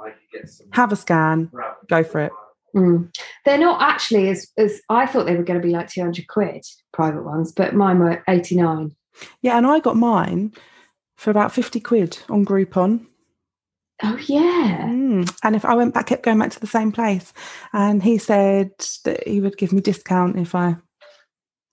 have 0.72 0.92
a 0.92 0.96
scan, 0.96 1.50
go 1.88 2.04
for 2.04 2.20
it. 2.20 2.32
Mm. 2.74 3.14
They're 3.44 3.58
not 3.58 3.82
actually 3.82 4.28
as 4.30 4.50
as 4.56 4.80
I 4.88 5.06
thought 5.06 5.26
they 5.26 5.36
were 5.36 5.42
going 5.44 5.60
to 5.60 5.66
be 5.66 5.72
like 5.72 5.88
two 5.90 6.00
hundred 6.00 6.26
quid 6.28 6.64
private 6.92 7.22
ones, 7.24 7.52
but 7.52 7.74
mine 7.74 7.98
were 7.98 8.22
eighty 8.28 8.56
nine. 8.56 8.94
Yeah, 9.42 9.58
and 9.58 9.66
I 9.66 9.80
got 9.80 9.96
mine 9.96 10.52
for 11.16 11.30
about 11.30 11.52
50 11.52 11.78
quid 11.80 12.18
on 12.30 12.44
Groupon. 12.44 13.06
Oh 14.02 14.16
yeah, 14.26 14.86
Mm. 14.88 15.32
And 15.44 15.54
if 15.54 15.64
I 15.64 15.74
went 15.74 15.94
back, 15.94 16.06
kept 16.06 16.24
going 16.24 16.38
back 16.38 16.50
to 16.52 16.60
the 16.60 16.66
same 16.66 16.90
place, 16.90 17.32
and 17.72 18.02
he 18.02 18.18
said 18.18 18.70
that 19.04 19.28
he 19.28 19.40
would 19.40 19.56
give 19.58 19.72
me 19.72 19.80
discount 19.80 20.38
if 20.38 20.54
I 20.54 20.76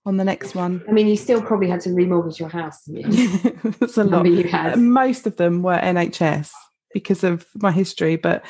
on 0.06 0.18
the 0.18 0.24
next 0.24 0.54
one. 0.54 0.84
I 0.88 0.92
mean, 0.92 1.08
you 1.08 1.16
still 1.16 1.42
probably 1.42 1.70
had 1.70 1.82
to 1.82 1.90
remortgage 1.90 2.40
your 2.40 2.50
house. 2.50 2.82
it's 2.88 3.98
a 3.98 4.04
lot. 4.04 4.26
you 4.26 4.44
had. 4.44 4.78
Most 4.78 5.26
of 5.26 5.38
them 5.38 5.64
were 5.64 5.78
NHS 5.78 6.52
because 6.94 7.24
of 7.24 7.48
my 7.56 7.72
history, 7.72 8.16
but 8.16 8.46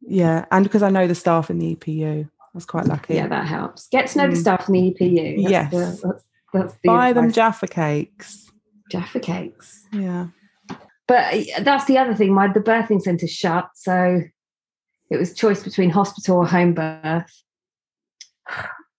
yeah, 0.00 0.44
and 0.50 0.64
because 0.64 0.82
I 0.82 0.90
know 0.90 1.06
the 1.06 1.14
staff 1.14 1.50
in 1.50 1.58
the 1.58 1.74
EPU, 1.76 2.24
I 2.24 2.48
was 2.54 2.66
quite 2.66 2.86
lucky. 2.86 3.14
Yeah, 3.14 3.28
that 3.28 3.46
helps. 3.46 3.88
Get 3.88 4.08
to 4.08 4.18
know 4.18 4.28
the 4.30 4.36
Mm. 4.36 4.40
staff 4.40 4.68
in 4.68 4.72
the 4.74 4.80
EPU. 4.94 5.42
That's 5.42 5.50
Yes. 5.50 5.70
the, 5.70 5.78
that's, 6.08 6.24
that's 6.52 6.74
the 6.74 6.88
Buy 6.88 7.12
them. 7.12 7.30
Jaffa 7.32 7.66
cakes. 7.66 8.50
Jaffa 8.90 9.20
cakes. 9.20 9.86
Yeah. 9.92 10.28
But 11.08 11.34
uh, 11.34 11.62
that's 11.62 11.84
the 11.86 11.98
other 11.98 12.14
thing. 12.14 12.32
My 12.34 12.48
the 12.52 12.60
birthing 12.60 13.00
centre 13.00 13.28
shut, 13.28 13.68
so 13.74 14.22
it 15.10 15.16
was 15.16 15.34
choice 15.34 15.62
between 15.62 15.90
hospital 15.90 16.38
or 16.38 16.46
home 16.46 16.74
birth. 16.74 17.30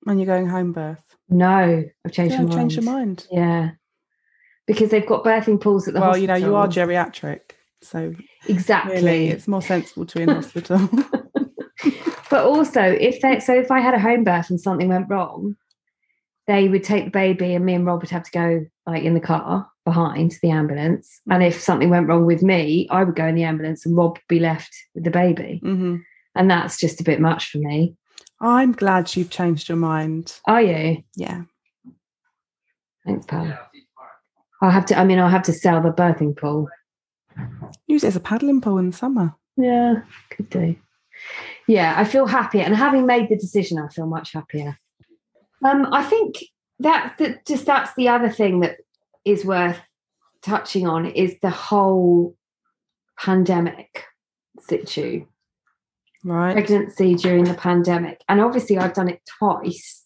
When 0.03 0.17
you're 0.19 0.25
going 0.25 0.47
home 0.47 0.71
birth. 0.71 1.03
No, 1.29 1.83
I've 2.05 2.11
changed 2.11 2.33
Yeah, 2.33 2.43
my 2.43 2.55
mind. 2.55 2.59
change 2.71 2.75
your 2.75 2.83
mind. 2.85 3.27
Yeah. 3.31 3.71
Because 4.65 4.89
they've 4.89 5.05
got 5.05 5.23
birthing 5.25 5.59
pools 5.59 5.87
at 5.87 5.93
the 5.93 5.99
well, 5.99 6.09
hospital. 6.11 6.21
you 6.21 6.27
know, 6.27 6.47
you 6.47 6.55
are 6.55 6.67
geriatric, 6.67 7.51
so 7.81 8.13
exactly. 8.47 8.95
really, 8.95 9.27
it's 9.29 9.47
more 9.47 9.61
sensible 9.61 10.05
to 10.05 10.17
be 10.17 10.23
in 10.23 10.29
hospital. 10.29 10.89
But 12.29 12.45
also, 12.45 12.81
if 12.81 13.21
they 13.21 13.39
so 13.39 13.53
if 13.53 13.71
I 13.71 13.79
had 13.79 13.93
a 13.93 13.99
home 13.99 14.23
birth 14.23 14.49
and 14.49 14.59
something 14.59 14.89
went 14.89 15.09
wrong, 15.09 15.55
they 16.45 16.67
would 16.67 16.83
take 16.83 17.05
the 17.05 17.11
baby 17.11 17.53
and 17.53 17.65
me 17.65 17.73
and 17.73 17.85
Rob 17.85 18.01
would 18.01 18.09
have 18.09 18.23
to 18.23 18.31
go 18.31 18.65
like 18.85 19.03
in 19.03 19.13
the 19.13 19.19
car 19.19 19.69
behind 19.85 20.37
the 20.41 20.49
ambulance. 20.49 21.21
And 21.29 21.43
if 21.43 21.59
something 21.59 21.89
went 21.89 22.07
wrong 22.07 22.25
with 22.25 22.43
me, 22.43 22.87
I 22.89 23.03
would 23.03 23.15
go 23.15 23.25
in 23.25 23.35
the 23.35 23.43
ambulance 23.43 23.85
and 23.85 23.95
Rob 23.95 24.17
would 24.17 24.27
be 24.27 24.39
left 24.39 24.75
with 24.93 25.03
the 25.03 25.11
baby. 25.11 25.59
hmm 25.63 25.97
And 26.35 26.51
that's 26.51 26.77
just 26.77 27.01
a 27.01 27.03
bit 27.03 27.19
much 27.19 27.49
for 27.49 27.59
me. 27.59 27.95
I'm 28.39 28.71
glad 28.71 29.15
you've 29.15 29.29
changed 29.29 29.69
your 29.69 29.77
mind. 29.77 30.39
Are 30.45 30.61
you? 30.61 31.03
Yeah. 31.15 31.43
Thanks, 33.05 33.25
pal. 33.25 33.57
I'll 34.61 34.71
have 34.71 34.85
to 34.87 34.97
I 34.97 35.05
mean 35.05 35.19
I'll 35.19 35.29
have 35.29 35.43
to 35.43 35.53
sell 35.53 35.81
the 35.81 35.91
birthing 35.91 36.35
pool. 36.35 36.67
Use 37.87 38.03
it 38.03 38.07
as 38.07 38.15
a 38.15 38.21
paddling 38.21 38.61
pool 38.61 38.77
in 38.77 38.89
the 38.91 38.97
summer. 38.97 39.35
Yeah, 39.55 40.01
could 40.29 40.49
do. 40.49 40.75
Yeah, 41.67 41.95
I 41.97 42.03
feel 42.03 42.27
happier, 42.27 42.61
and 42.63 42.75
having 42.75 43.05
made 43.05 43.29
the 43.29 43.35
decision, 43.35 43.79
I 43.79 43.87
feel 43.89 44.05
much 44.05 44.33
happier. 44.33 44.77
Um, 45.65 45.87
I 45.91 46.03
think 46.03 46.35
that 46.79 47.15
that 47.17 47.45
just 47.45 47.65
that's 47.65 47.93
the 47.95 48.07
other 48.09 48.29
thing 48.29 48.59
that 48.59 48.77
is 49.25 49.43
worth 49.43 49.79
touching 50.43 50.87
on 50.87 51.05
is 51.07 51.39
the 51.41 51.49
whole 51.49 52.35
pandemic 53.19 54.05
situ 54.59 55.25
Right. 56.23 56.53
pregnancy 56.53 57.15
during 57.15 57.45
the 57.45 57.53
pandemic, 57.53 58.23
and 58.29 58.39
obviously 58.41 58.77
I've 58.77 58.93
done 58.93 59.09
it 59.09 59.21
twice 59.39 60.05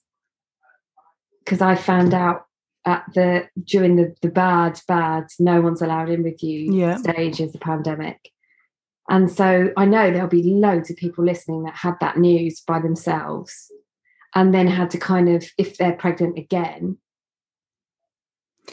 because 1.43 1.61
I 1.61 1.75
found 1.75 2.13
out 2.13 2.45
at 2.85 3.03
the 3.13 3.47
during 3.63 3.95
the 3.95 4.15
the 4.21 4.29
bad 4.29 4.79
bad 4.87 5.27
no 5.39 5.61
one's 5.61 5.81
allowed 5.81 6.09
in 6.09 6.23
with 6.23 6.41
you 6.41 6.73
Yeah. 6.73 6.97
stage 6.97 7.39
of 7.39 7.51
the 7.53 7.59
pandemic. 7.59 8.29
And 9.09 9.29
so 9.31 9.71
I 9.77 9.85
know 9.85 10.09
there'll 10.11 10.27
be 10.27 10.43
loads 10.43 10.89
of 10.89 10.95
people 10.97 11.23
listening 11.25 11.63
that 11.63 11.75
had 11.75 11.95
that 12.01 12.17
news 12.17 12.61
by 12.61 12.79
themselves 12.79 13.71
and 14.33 14.53
then 14.53 14.67
had 14.67 14.89
to 14.91 14.97
kind 14.97 15.27
of, 15.27 15.43
if 15.57 15.77
they're 15.77 15.91
pregnant 15.93 16.37
again, 16.37 16.97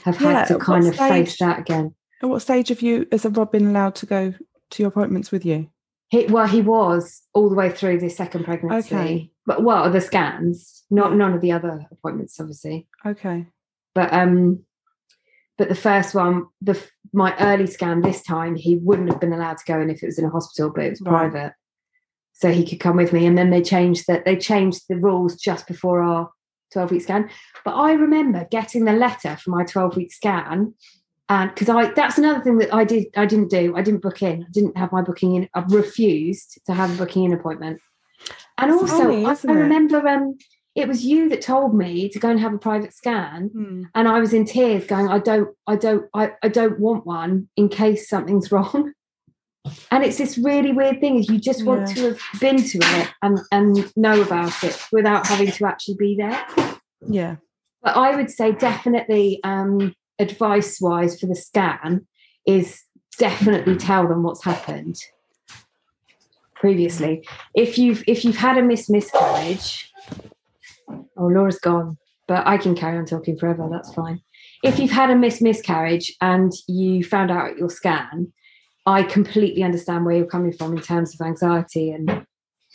have 0.04 0.16
had 0.16 0.44
to 0.46 0.58
kind 0.58 0.86
of 0.86 0.94
face 0.94 1.34
stage? 1.34 1.38
that 1.38 1.58
again. 1.58 1.94
At 2.22 2.28
what 2.28 2.42
stage 2.42 2.68
have 2.68 2.82
you, 2.82 3.06
has 3.10 3.24
Rob 3.24 3.50
been 3.52 3.66
allowed 3.68 3.94
to 3.96 4.06
go 4.06 4.34
to 4.70 4.82
your 4.82 4.88
appointments 4.88 5.32
with 5.32 5.44
you? 5.44 5.68
He, 6.10 6.26
well, 6.26 6.46
he 6.46 6.60
was 6.62 7.22
all 7.34 7.48
the 7.48 7.54
way 7.56 7.70
through 7.70 7.98
the 8.00 8.08
second 8.08 8.44
pregnancy, 8.44 8.94
Okay. 8.94 9.30
but 9.44 9.62
well, 9.64 9.90
the 9.90 10.00
scans, 10.00 10.84
not 10.90 11.14
none 11.16 11.34
of 11.34 11.40
the 11.40 11.52
other 11.52 11.86
appointments, 11.90 12.38
obviously. 12.38 12.86
Okay. 13.04 13.46
But 13.98 14.12
um, 14.12 14.62
but 15.56 15.68
the 15.68 15.74
first 15.74 16.14
one, 16.14 16.46
the 16.62 16.80
my 17.12 17.36
early 17.40 17.66
scan 17.66 18.00
this 18.00 18.22
time, 18.22 18.54
he 18.54 18.76
wouldn't 18.76 19.10
have 19.10 19.20
been 19.20 19.32
allowed 19.32 19.58
to 19.58 19.64
go 19.64 19.80
in 19.80 19.90
if 19.90 20.04
it 20.04 20.06
was 20.06 20.20
in 20.20 20.24
a 20.24 20.30
hospital, 20.30 20.70
but 20.72 20.84
it 20.84 20.90
was 20.90 21.00
Right. 21.00 21.32
private, 21.32 21.54
so 22.32 22.52
he 22.52 22.64
could 22.64 22.78
come 22.78 22.96
with 22.96 23.12
me. 23.12 23.26
And 23.26 23.36
then 23.36 23.50
they 23.50 23.60
changed 23.60 24.04
that 24.06 24.24
they 24.24 24.36
changed 24.36 24.82
the 24.88 24.94
rules 24.94 25.34
just 25.34 25.66
before 25.66 26.00
our 26.00 26.30
twelve 26.72 26.92
week 26.92 27.02
scan. 27.02 27.28
But 27.64 27.74
I 27.74 27.94
remember 27.94 28.46
getting 28.52 28.84
the 28.84 28.92
letter 28.92 29.36
for 29.36 29.50
my 29.50 29.64
twelve 29.64 29.96
week 29.96 30.12
scan, 30.12 30.74
and 31.28 31.52
because 31.52 31.68
I 31.68 31.90
that's 31.92 32.18
another 32.18 32.40
thing 32.44 32.58
that 32.58 32.72
I 32.72 32.84
did 32.84 33.06
I 33.16 33.26
didn't 33.26 33.50
do 33.50 33.74
I 33.74 33.82
didn't 33.82 34.02
book 34.02 34.22
in 34.22 34.44
I 34.44 34.50
didn't 34.52 34.78
have 34.78 34.92
my 34.92 35.02
booking 35.02 35.34
in 35.34 35.48
I 35.54 35.64
refused 35.66 36.60
to 36.66 36.72
have 36.72 36.94
a 36.94 36.98
booking 36.98 37.24
in 37.24 37.32
appointment. 37.32 37.80
And 38.58 38.70
It's 38.70 38.80
also, 38.80 38.98
funny, 38.98 39.26
I, 39.26 39.36
I 39.48 39.52
remember 39.54 40.06
um, 40.06 40.38
it 40.78 40.86
was 40.86 41.04
you 41.04 41.28
that 41.28 41.42
told 41.42 41.74
me 41.74 42.08
to 42.08 42.18
go 42.20 42.28
and 42.30 42.38
have 42.38 42.54
a 42.54 42.58
private 42.58 42.94
scan 42.94 43.48
Hmm. 43.52 43.82
and 43.94 44.06
I 44.06 44.20
was 44.20 44.32
in 44.32 44.44
tears 44.44 44.84
going, 44.86 45.08
I 45.08 45.18
don't, 45.18 45.48
I 45.66 45.74
don't, 45.76 46.06
I, 46.14 46.32
I 46.42 46.48
don't 46.48 46.78
want 46.78 47.04
one 47.04 47.48
in 47.56 47.68
case 47.68 48.08
something's 48.08 48.52
wrong. 48.52 48.92
And 49.90 50.04
it's 50.04 50.18
this 50.18 50.38
really 50.38 50.72
weird 50.72 51.00
thing 51.00 51.18
is 51.18 51.28
you 51.28 51.38
just 51.40 51.64
want 51.64 51.88
Yeah. 51.88 51.94
to 51.94 52.02
have 52.14 52.20
been 52.40 52.62
to 52.62 52.78
it 52.80 53.08
and, 53.22 53.38
and 53.50 53.96
know 53.96 54.22
about 54.22 54.62
it 54.62 54.80
without 54.92 55.26
having 55.26 55.50
to 55.50 55.66
actually 55.66 55.96
be 55.96 56.16
there. 56.16 56.46
Yeah. 57.06 57.36
But 57.82 57.96
I 57.96 58.14
would 58.16 58.30
say 58.30 58.52
definitely 58.52 59.40
um, 59.42 59.94
advice 60.18 60.80
wise 60.80 61.18
for 61.20 61.26
the 61.26 61.34
scan 61.34 62.06
is 62.46 62.82
definitely 63.18 63.76
tell 63.76 64.06
them 64.08 64.22
what's 64.22 64.44
happened 64.44 64.96
previously. 66.54 67.26
If 67.54 67.78
you've 67.78 68.02
if 68.06 68.24
you've 68.24 68.36
had 68.36 68.58
a 68.58 68.62
miss 68.62 68.88
miscarriage, 68.88 69.92
oh 71.16 71.26
Laura's 71.26 71.58
gone, 71.58 71.98
but 72.26 72.46
I 72.46 72.58
can 72.58 72.74
carry 72.74 72.98
on 72.98 73.06
talking 73.06 73.36
forever. 73.36 73.68
That's 73.70 73.92
fine. 73.94 74.20
If 74.62 74.78
you've 74.78 74.90
had 74.90 75.10
a 75.10 75.16
miss 75.16 75.40
miscarriage 75.40 76.12
and 76.20 76.52
you 76.66 77.04
found 77.04 77.30
out 77.30 77.50
at 77.50 77.58
your 77.58 77.70
scan, 77.70 78.32
I 78.86 79.02
completely 79.02 79.62
understand 79.62 80.04
where 80.04 80.16
you're 80.16 80.26
coming 80.26 80.52
from 80.52 80.76
in 80.76 80.82
terms 80.82 81.14
of 81.14 81.26
anxiety 81.26 81.90
and 81.90 82.26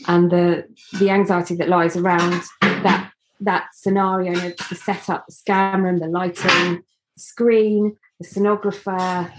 and 0.08 0.32
the 0.32 0.66
the 1.00 1.10
anxiety 1.10 1.56
that 1.56 1.70
lies 1.70 1.96
around 1.96 2.42
that 2.62 3.12
that 3.40 3.68
scenario, 3.74 4.32
you 4.32 4.38
know, 4.38 4.54
the 4.70 4.76
setup, 4.76 5.26
the 5.28 5.34
scan 5.34 5.84
room, 5.84 6.00
the 6.00 6.08
lighting, 6.08 6.84
the 7.16 7.22
screen, 7.22 7.98
the 8.20 8.28
sonographer, 8.28 9.30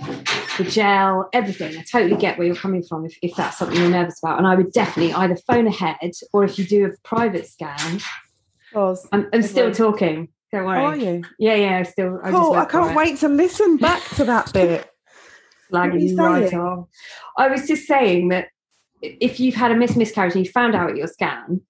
the 0.58 0.64
gel, 0.64 1.28
everything. 1.32 1.76
I 1.76 1.82
totally 1.82 2.20
get 2.20 2.38
where 2.38 2.46
you're 2.46 2.56
coming 2.56 2.82
from 2.82 3.06
if, 3.06 3.16
if 3.22 3.34
that's 3.34 3.58
something 3.58 3.78
you're 3.78 3.90
nervous 3.90 4.18
about. 4.22 4.38
And 4.38 4.46
I 4.46 4.54
would 4.54 4.72
definitely 4.72 5.12
either 5.14 5.37
phone 5.37 5.66
ahead 5.66 6.12
or 6.32 6.44
if 6.44 6.58
you 6.58 6.64
do 6.64 6.87
a 6.87 6.90
private 7.02 7.46
scan, 7.46 8.00
I'm, 9.12 9.28
I'm 9.32 9.42
still 9.42 9.72
talking. 9.72 10.28
Don't 10.52 10.64
how 10.64 10.70
are 10.70 10.82
worry. 10.90 11.04
you? 11.04 11.22
Yeah, 11.38 11.54
yeah, 11.54 11.76
I'm 11.78 11.84
still. 11.84 12.20
I, 12.22 12.30
just 12.30 12.42
Cool. 12.42 12.54
I 12.54 12.64
can't 12.64 12.90
it. 12.92 12.96
wait 12.96 13.18
to 13.18 13.28
listen 13.28 13.76
back 13.76 14.02
to 14.16 14.24
that 14.24 14.52
bit. 14.54 14.88
Slagging 15.70 16.16
right 16.16 16.54
off. 16.54 16.88
I 17.37 17.48
was 17.48 17.66
just 17.66 17.87
saying 17.87 18.28
that 18.28 18.48
if 19.02 19.40
you've 19.40 19.54
had 19.54 19.72
a 19.72 19.76
miscarriage 19.76 20.34
and 20.34 20.46
you 20.46 20.50
found 20.50 20.74
out 20.74 20.90
at 20.90 20.96
your 20.96 21.06
scan, 21.08 21.60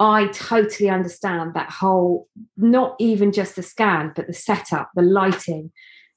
I 0.00 0.26
totally 0.28 0.88
understand 0.88 1.54
that 1.54 1.70
whole, 1.70 2.28
not 2.56 2.94
even 3.00 3.32
just 3.32 3.56
the 3.56 3.62
scan, 3.62 4.12
but 4.14 4.28
the 4.28 4.32
setup, 4.32 4.90
the 4.94 5.02
lighting, 5.02 5.72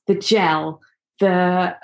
the 0.07 0.15
gel, 0.15 0.81
the 1.19 1.75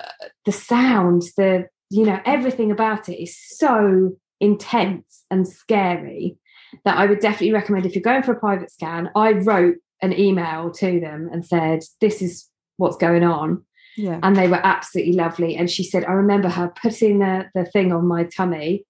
the 0.44 0.52
sound, 0.52 1.22
the 1.36 1.66
you 1.90 2.04
know 2.04 2.20
everything 2.24 2.70
about 2.70 3.08
it 3.08 3.20
is 3.20 3.36
so 3.36 4.16
intense 4.40 5.24
and 5.30 5.48
scary 5.48 6.38
that 6.84 6.96
I 6.96 7.06
would 7.06 7.20
definitely 7.20 7.52
recommend 7.52 7.86
if 7.86 7.94
you're 7.94 8.02
going 8.02 8.22
for 8.22 8.32
a 8.32 8.38
private 8.40 8.70
scan. 8.70 9.10
I 9.16 9.32
wrote 9.32 9.76
an 10.02 10.18
email 10.18 10.70
to 10.72 11.00
them 11.00 11.28
and 11.32 11.44
said, 11.44 11.82
"This 12.00 12.22
is 12.22 12.48
what's 12.76 12.96
going 12.96 13.24
on." 13.24 13.64
Yeah. 13.96 14.20
and 14.22 14.36
they 14.36 14.46
were 14.46 14.60
absolutely 14.64 15.14
lovely. 15.14 15.56
And 15.56 15.68
she 15.68 15.82
said, 15.82 16.04
I 16.04 16.12
remember 16.12 16.48
her 16.48 16.68
putting 16.80 17.18
the, 17.18 17.50
the 17.52 17.64
thing 17.64 17.92
on 17.92 18.06
my 18.06 18.22
tummy 18.24 18.84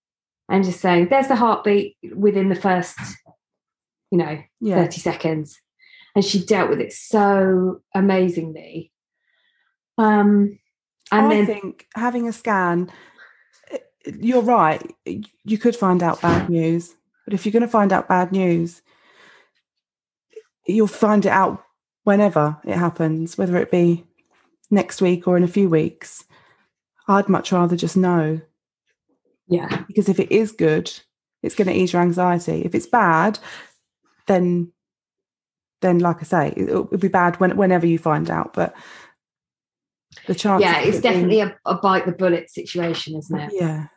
and 0.50 0.62
just 0.62 0.80
saying, 0.80 1.08
There's 1.08 1.28
the 1.28 1.36
heartbeat 1.36 1.96
within 2.14 2.50
the 2.50 2.54
first, 2.54 2.98
you 4.10 4.18
know, 4.18 4.38
Yeah. 4.60 4.82
30 4.84 5.00
seconds. 5.00 5.58
And 6.14 6.22
she 6.22 6.44
dealt 6.44 6.68
with 6.68 6.80
it 6.82 6.92
so 6.92 7.80
amazingly. 7.94 8.92
Um, 9.96 10.58
and 11.10 11.26
I 11.26 11.28
then 11.28 11.46
think 11.46 11.86
having 11.94 12.28
a 12.28 12.32
scan, 12.32 12.90
eh, 13.70 13.78
you're 14.20 14.42
right. 14.42 14.82
You 15.44 15.56
could 15.56 15.74
find 15.74 16.02
out 16.02 16.20
bad 16.20 16.50
news, 16.50 16.94
but 17.28 17.34
if 17.34 17.44
you're 17.44 17.52
going 17.52 17.60
to 17.60 17.68
find 17.68 17.92
out 17.92 18.08
bad 18.08 18.32
news, 18.32 18.80
you'll 20.66 20.86
find 20.86 21.26
it 21.26 21.28
out 21.28 21.62
whenever 22.04 22.56
it 22.64 22.74
happens, 22.74 23.36
whether 23.36 23.58
it 23.58 23.70
be 23.70 24.06
next 24.70 25.02
week 25.02 25.28
or 25.28 25.36
in 25.36 25.42
a 25.42 25.48
few 25.48 25.68
weeks. 25.68 26.24
I'd 27.06 27.28
much 27.28 27.52
rather 27.52 27.76
just 27.76 27.98
know 27.98 28.40
yeah, 29.46 29.82
because 29.86 30.08
if 30.08 30.18
it 30.18 30.32
is 30.32 30.52
good, 30.52 30.90
it's 31.42 31.54
going 31.54 31.68
to 31.68 31.74
ease 31.74 31.92
your 31.92 32.00
anxiety. 32.00 32.62
If 32.64 32.74
it's 32.74 32.86
bad, 32.86 33.38
then 34.26 34.72
then 35.82 35.98
like 35.98 36.20
I 36.20 36.22
say, 36.22 36.54
it'll, 36.56 36.86
it'll 36.86 36.96
be 36.96 37.08
bad 37.08 37.38
when, 37.40 37.58
whenever 37.58 37.86
you 37.86 37.98
find 37.98 38.30
out. 38.30 38.54
But 38.54 38.74
the 40.26 40.34
chance, 40.34 40.62
yeah, 40.62 40.80
it's 40.80 41.02
definitely 41.02 41.40
a, 41.40 41.54
a 41.66 41.74
bite 41.74 42.06
the 42.06 42.12
bullet 42.12 42.48
situation, 42.48 43.16
isn't 43.16 43.38
it? 43.38 43.52
yeah. 43.52 43.88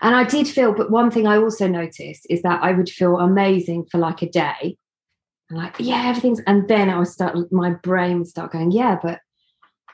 And 0.00 0.14
I 0.14 0.24
did 0.24 0.48
feel, 0.48 0.72
but 0.72 0.90
one 0.90 1.10
thing 1.10 1.26
I 1.26 1.36
also 1.38 1.66
noticed 1.66 2.26
is 2.30 2.42
that 2.42 2.62
I 2.62 2.72
would 2.72 2.88
feel 2.88 3.18
amazing 3.18 3.86
for 3.90 3.98
like 3.98 4.22
a 4.22 4.28
day. 4.28 4.76
And 5.50 5.58
like, 5.58 5.76
yeah, 5.78 6.04
everything's 6.06 6.40
and 6.46 6.68
then 6.68 6.90
I 6.90 6.98
would 6.98 7.08
start 7.08 7.36
my 7.50 7.70
brain 7.70 8.18
would 8.18 8.28
start 8.28 8.52
going, 8.52 8.70
yeah, 8.70 8.98
but 9.02 9.20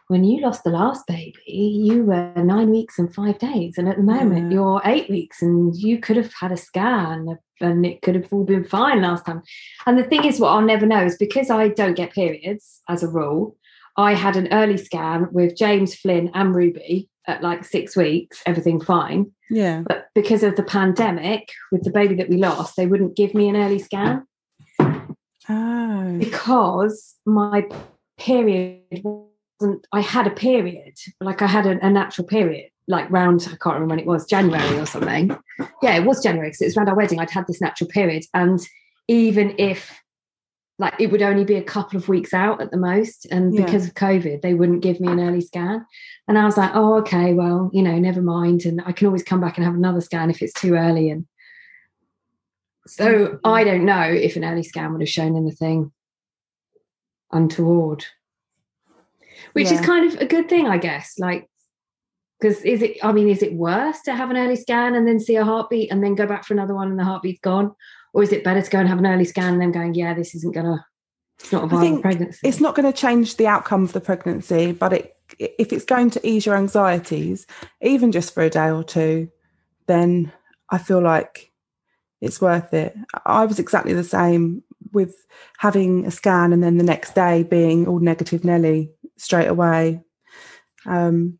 when 0.09 0.25
you 0.25 0.43
lost 0.43 0.65
the 0.65 0.71
last 0.71 1.07
baby, 1.07 1.41
you 1.47 2.05
were 2.05 2.33
nine 2.37 2.71
weeks 2.71 2.99
and 2.99 3.15
five 3.15 3.39
days. 3.39 3.79
And 3.79 3.89
at 3.89 3.97
the 3.97 4.03
moment 4.03 4.51
Yeah. 4.51 4.57
you're 4.57 4.83
eight 4.85 5.09
weeks 5.09 5.41
and 5.41 5.75
you 5.75 5.99
could 5.99 6.17
have 6.17 6.33
had 6.35 6.53
a 6.53 6.57
scan 6.57 7.39
and 7.61 7.87
it 7.87 8.03
could 8.03 8.15
have 8.15 8.31
all 8.31 8.45
been 8.45 8.65
fine 8.65 9.01
last 9.01 9.25
time. 9.25 9.43
And 9.87 9.99
the 9.99 10.05
thing 10.05 10.25
is, 10.25 10.39
what 10.39 10.51
I'll 10.51 10.61
never 10.61 10.85
know 10.87 11.05
is 11.05 11.17
because 11.17 11.49
I 11.51 11.69
don't 11.69 11.97
get 11.97 12.13
periods 12.13 12.83
as 12.89 13.03
a 13.03 13.09
rule, 13.09 13.57
I 13.97 14.15
had 14.15 14.37
an 14.37 14.53
early 14.53 14.77
scan 14.77 15.29
with 15.33 15.57
James, 15.57 15.95
Flynn, 15.95 16.31
and 16.35 16.55
Ruby 16.55 17.09
at 17.27 17.43
like 17.43 17.65
six 17.65 17.97
weeks, 17.97 18.43
everything 18.47 18.81
fine. 18.81 19.33
Yeah. 19.51 19.83
But 19.87 20.09
because 20.15 20.43
of 20.43 20.57
the 20.57 20.63
pandemic, 20.63 21.51
with 21.73 21.85
the 21.85 21.91
baby 21.91 22.15
that 22.17 22.29
we 22.29 22.37
lost, 22.37 22.77
they 22.77 22.87
wouldn't 22.87 23.17
give 23.17 23.35
me 23.35 23.49
an 23.49 23.57
early 23.57 23.79
scan. 23.79 24.27
Oh. 25.47 26.17
because 26.19 27.17
my 27.27 27.69
period 28.17 28.81
wasn't 29.03 29.87
I 29.93 30.01
had 30.01 30.27
a 30.27 30.31
period, 30.31 30.95
like 31.21 31.43
I 31.43 31.47
had 31.47 31.67
a, 31.67 31.85
a 31.85 31.91
natural 31.91 32.27
period, 32.27 32.71
like 32.89 33.11
round, 33.11 33.43
I 33.47 33.57
can't 33.63 33.75
remember 33.75 33.93
when 33.93 33.99
it 33.99 34.07
was, 34.07 34.27
January 34.27 34.79
or 34.79 34.87
something. 34.87 35.37
Yeah, 35.83 35.97
it 35.97 36.05
was 36.05 36.23
January 36.23 36.49
because 36.49 36.63
it 36.63 36.67
was 36.67 36.77
around 36.77 36.89
our 36.89 36.97
wedding. 36.97 37.21
I'd 37.21 37.31
had 37.31 37.47
this 37.47 37.61
natural 37.61 37.91
period. 37.91 38.25
And 38.33 38.61
even 39.09 39.55
if 39.59 40.01
like 40.79 40.95
it 40.99 41.11
would 41.11 41.23
only 41.23 41.45
be 41.45 41.55
a 41.55 41.63
couple 41.63 41.97
of 41.97 42.09
weeks 42.09 42.35
out 42.35 42.61
at 42.61 42.71
the 42.71 42.77
most. 42.77 43.27
And 43.31 43.55
Yeah. 43.55 43.65
because 43.65 43.87
of 43.87 43.95
COVID, 43.95 44.43
they 44.43 44.55
wouldn't 44.55 44.83
give 44.83 45.01
me 45.01 45.09
an 45.09 45.21
early 45.21 45.41
scan. 45.41 45.87
And 46.27 46.39
I 46.39 46.45
was 46.45 46.57
like, 46.57 46.73
oh, 46.75 46.97
okay, 46.99 47.33
well, 47.33 47.71
you 47.73 47.83
know, 47.83 47.97
never 47.99 48.21
mind. 48.21 48.65
And 48.65 48.83
I 48.85 48.93
can 48.93 49.07
always 49.07 49.23
come 49.23 49.41
back 49.41 49.57
and 49.57 49.65
have 49.65 49.75
another 49.75 50.01
scan 50.01 50.31
if 50.31 50.43
it's 50.43 50.53
too 50.53 50.75
early. 50.75 51.11
And 51.11 51.27
so 52.87 53.39
I 53.45 53.63
don't 53.63 53.85
know 53.85 54.03
if 54.03 54.37
an 54.37 54.45
early 54.45 54.65
scan 54.65 54.93
would 54.93 55.01
have 55.01 55.09
shown 55.09 55.37
anything 55.37 55.93
untoward, 57.31 58.05
which 59.53 59.71
is 59.71 59.81
kind 59.81 60.13
of 60.13 60.21
a 60.21 60.27
good 60.27 60.49
thing, 60.49 60.67
I 60.67 60.79
guess. 60.79 61.19
Like, 61.19 61.49
because 62.41 62.63
is 62.63 62.83
it, 62.83 62.97
I 63.03 63.13
mean, 63.13 63.29
is 63.29 63.43
it 63.43 63.55
worse 63.55 64.03
to 64.03 64.15
have 64.15 64.31
an 64.31 64.37
early 64.37 64.57
scan 64.57 64.97
and 64.97 65.07
then 65.07 65.21
see 65.21 65.37
a 65.37 65.45
heartbeat 65.45 65.91
and 65.93 66.03
then 66.03 66.15
go 66.15 66.27
back 66.27 66.45
for 66.45 66.53
another 66.53 66.75
one 66.75 66.91
and 66.91 66.99
the 66.99 67.05
heartbeat's 67.05 67.41
gone? 67.41 67.75
Or 68.15 68.23
is 68.23 68.33
it 68.33 68.45
better 68.45 68.63
to 68.63 68.71
go 68.71 68.79
and 68.79 68.89
have 68.89 68.99
an 68.99 69.07
early 69.07 69.27
scan 69.27 69.53
and 69.53 69.61
then 69.61 69.73
going, 69.73 69.95
yeah, 69.95 70.15
this 70.15 70.35
isn't 70.35 70.55
going 70.55 70.67
to, 70.67 70.85
it's 71.39 71.53
not 71.53 71.65
a 71.65 71.67
viable 71.67 72.01
pregnancy? 72.01 72.49
It's 72.49 72.61
not 72.61 72.75
going 72.75 72.91
to 72.91 72.99
change 72.99 73.37
the 73.37 73.49
outcome 73.49 73.83
of 73.83 73.93
the 73.93 74.01
pregnancy, 74.01 74.73
but 74.73 74.93
it 74.93 75.11
if 75.39 75.73
it's 75.73 75.85
going 75.85 76.11
to 76.11 76.27
ease 76.27 76.47
your 76.47 76.57
anxieties, 76.57 77.47
even 77.81 78.13
just 78.13 78.33
for 78.35 78.43
a 78.43 78.51
day 78.51 78.71
or 78.71 78.85
two, 78.85 79.31
then 79.87 80.33
I 80.71 80.79
feel 80.79 81.01
like 81.01 81.51
it's 82.21 82.41
worth 82.41 82.73
it. 82.73 82.97
I 83.27 83.45
was 83.45 83.59
exactly 83.59 83.93
the 83.93 84.05
same 84.05 84.63
with 84.93 85.15
having 85.59 86.07
a 86.07 86.11
scan 86.11 86.53
and 86.53 86.63
then 86.63 86.79
the 86.79 86.85
next 86.85 87.15
day 87.15 87.43
being 87.43 87.87
all 87.87 87.99
negative 87.99 88.45
Nelly 88.45 88.93
straight 89.17 89.49
away. 89.49 90.03
Um, 90.87 91.39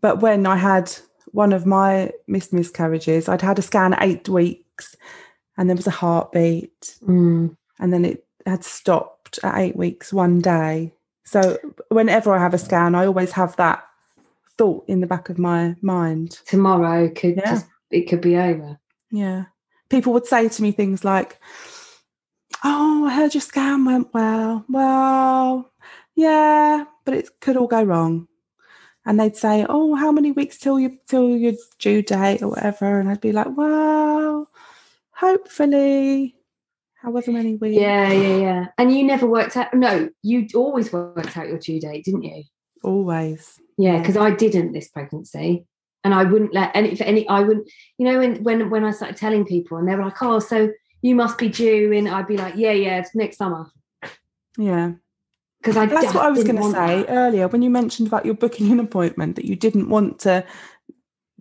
but 0.00 0.20
when 0.20 0.46
I 0.46 0.56
had 0.56 0.92
one 1.26 1.52
of 1.52 1.64
my 1.66 2.12
missed 2.26 2.52
miscarriages, 2.52 3.28
I'd 3.28 3.42
had 3.42 3.58
a 3.58 3.62
scan 3.62 3.96
eight 4.00 4.28
eight 4.28 4.66
weeks 4.80 4.96
and 5.56 5.68
there 5.68 5.76
was 5.76 5.86
a 5.86 5.90
heartbeat 5.90 6.96
Mm. 7.06 7.56
and 7.78 7.92
then 7.92 8.04
it 8.04 8.24
had 8.46 8.64
stopped 8.64 9.38
at 9.42 9.58
eight 9.58 9.76
weeks 9.76 10.12
one 10.12 10.40
day. 10.40 10.92
So 11.24 11.58
whenever 11.88 12.32
I 12.32 12.38
have 12.38 12.54
a 12.54 12.58
scan, 12.58 12.94
I 12.94 13.06
always 13.06 13.32
have 13.32 13.54
that 13.56 13.84
thought 14.58 14.84
in 14.88 15.00
the 15.00 15.06
back 15.06 15.28
of 15.28 15.38
my 15.38 15.76
mind. 15.82 16.40
Tomorrow 16.46 17.10
could 17.10 17.36
Yeah. 17.36 17.50
just, 17.54 17.66
it 17.90 18.08
could 18.08 18.20
be 18.20 18.36
over. 18.36 18.78
Yeah. 19.10 19.44
People 19.90 20.12
would 20.14 20.26
say 20.26 20.48
to 20.48 20.62
me 20.62 20.72
things 20.72 21.04
like, 21.04 21.38
Oh, 22.64 23.06
I 23.06 23.14
heard 23.14 23.34
your 23.34 23.40
scan 23.40 23.84
went 23.84 24.12
well. 24.12 24.64
Well, 24.68 25.70
yeah, 26.14 26.84
but 27.04 27.14
it 27.14 27.28
could 27.40 27.56
all 27.56 27.68
go 27.68 27.82
wrong. 27.82 28.26
And 29.06 29.18
they'd 29.18 29.36
say, 29.36 29.64
Oh, 29.68 29.94
how 29.94 30.12
many 30.12 30.32
weeks 30.32 30.58
till 30.58 30.78
you 30.78 30.98
till 31.06 31.30
your 31.30 31.54
due 31.78 32.02
date 32.02 32.42
or 32.42 32.48
whatever? 32.48 33.00
And 33.00 33.08
I'd 33.08 33.20
be 33.20 33.32
like, 33.32 33.56
Well, 33.56 34.49
hopefully, 35.20 36.34
however 37.02 37.30
many 37.30 37.56
weeks. 37.56 37.80
Yeah, 37.80 38.10
yeah, 38.12 38.36
yeah. 38.36 38.66
And 38.78 38.92
you 38.92 39.04
never 39.04 39.26
worked 39.26 39.56
out, 39.56 39.72
no, 39.74 40.08
you 40.22 40.46
always 40.54 40.92
worked 40.92 41.36
out 41.36 41.48
your 41.48 41.58
due 41.58 41.80
date, 41.80 42.04
didn't 42.04 42.22
you? 42.22 42.42
Always. 42.82 43.60
Yeah, 43.76 43.98
because 43.98 44.16
I 44.16 44.30
didn't 44.30 44.72
this 44.72 44.88
pregnancy, 44.88 45.66
and 46.04 46.14
I 46.14 46.24
wouldn't 46.24 46.54
let 46.54 46.70
any 46.74 46.94
for 46.96 47.04
any. 47.04 47.28
I 47.28 47.40
wouldn't, 47.40 47.70
you 47.98 48.06
know, 48.06 48.18
when 48.18 48.42
when 48.42 48.70
when 48.70 48.84
I 48.84 48.90
started 48.90 49.16
telling 49.16 49.44
people, 49.44 49.78
and 49.78 49.88
they 49.88 49.94
were 49.94 50.04
like, 50.04 50.22
"Oh, 50.22 50.38
so 50.38 50.70
you 51.02 51.14
must 51.14 51.38
be 51.38 51.48
due," 51.48 51.92
and 51.92 52.08
I'd 52.08 52.26
be 52.26 52.36
like, 52.36 52.54
"Yeah, 52.56 52.72
yeah, 52.72 52.98
it's 52.98 53.14
next 53.14 53.38
summer," 53.38 53.66
Yeah. 54.58 54.92
because 55.60 55.76
I. 55.76 55.86
That's 55.86 56.14
what 56.14 56.24
I 56.24 56.30
was 56.30 56.44
going 56.44 56.56
to 56.56 56.70
say 56.70 57.02
that. 57.02 57.10
earlier 57.10 57.48
when 57.48 57.62
you 57.62 57.70
mentioned 57.70 58.08
about 58.08 58.26
your 58.26 58.34
booking 58.34 58.70
an 58.72 58.80
appointment 58.80 59.36
that 59.36 59.46
you 59.46 59.56
didn't 59.56 59.88
want 59.88 60.20
to 60.20 60.44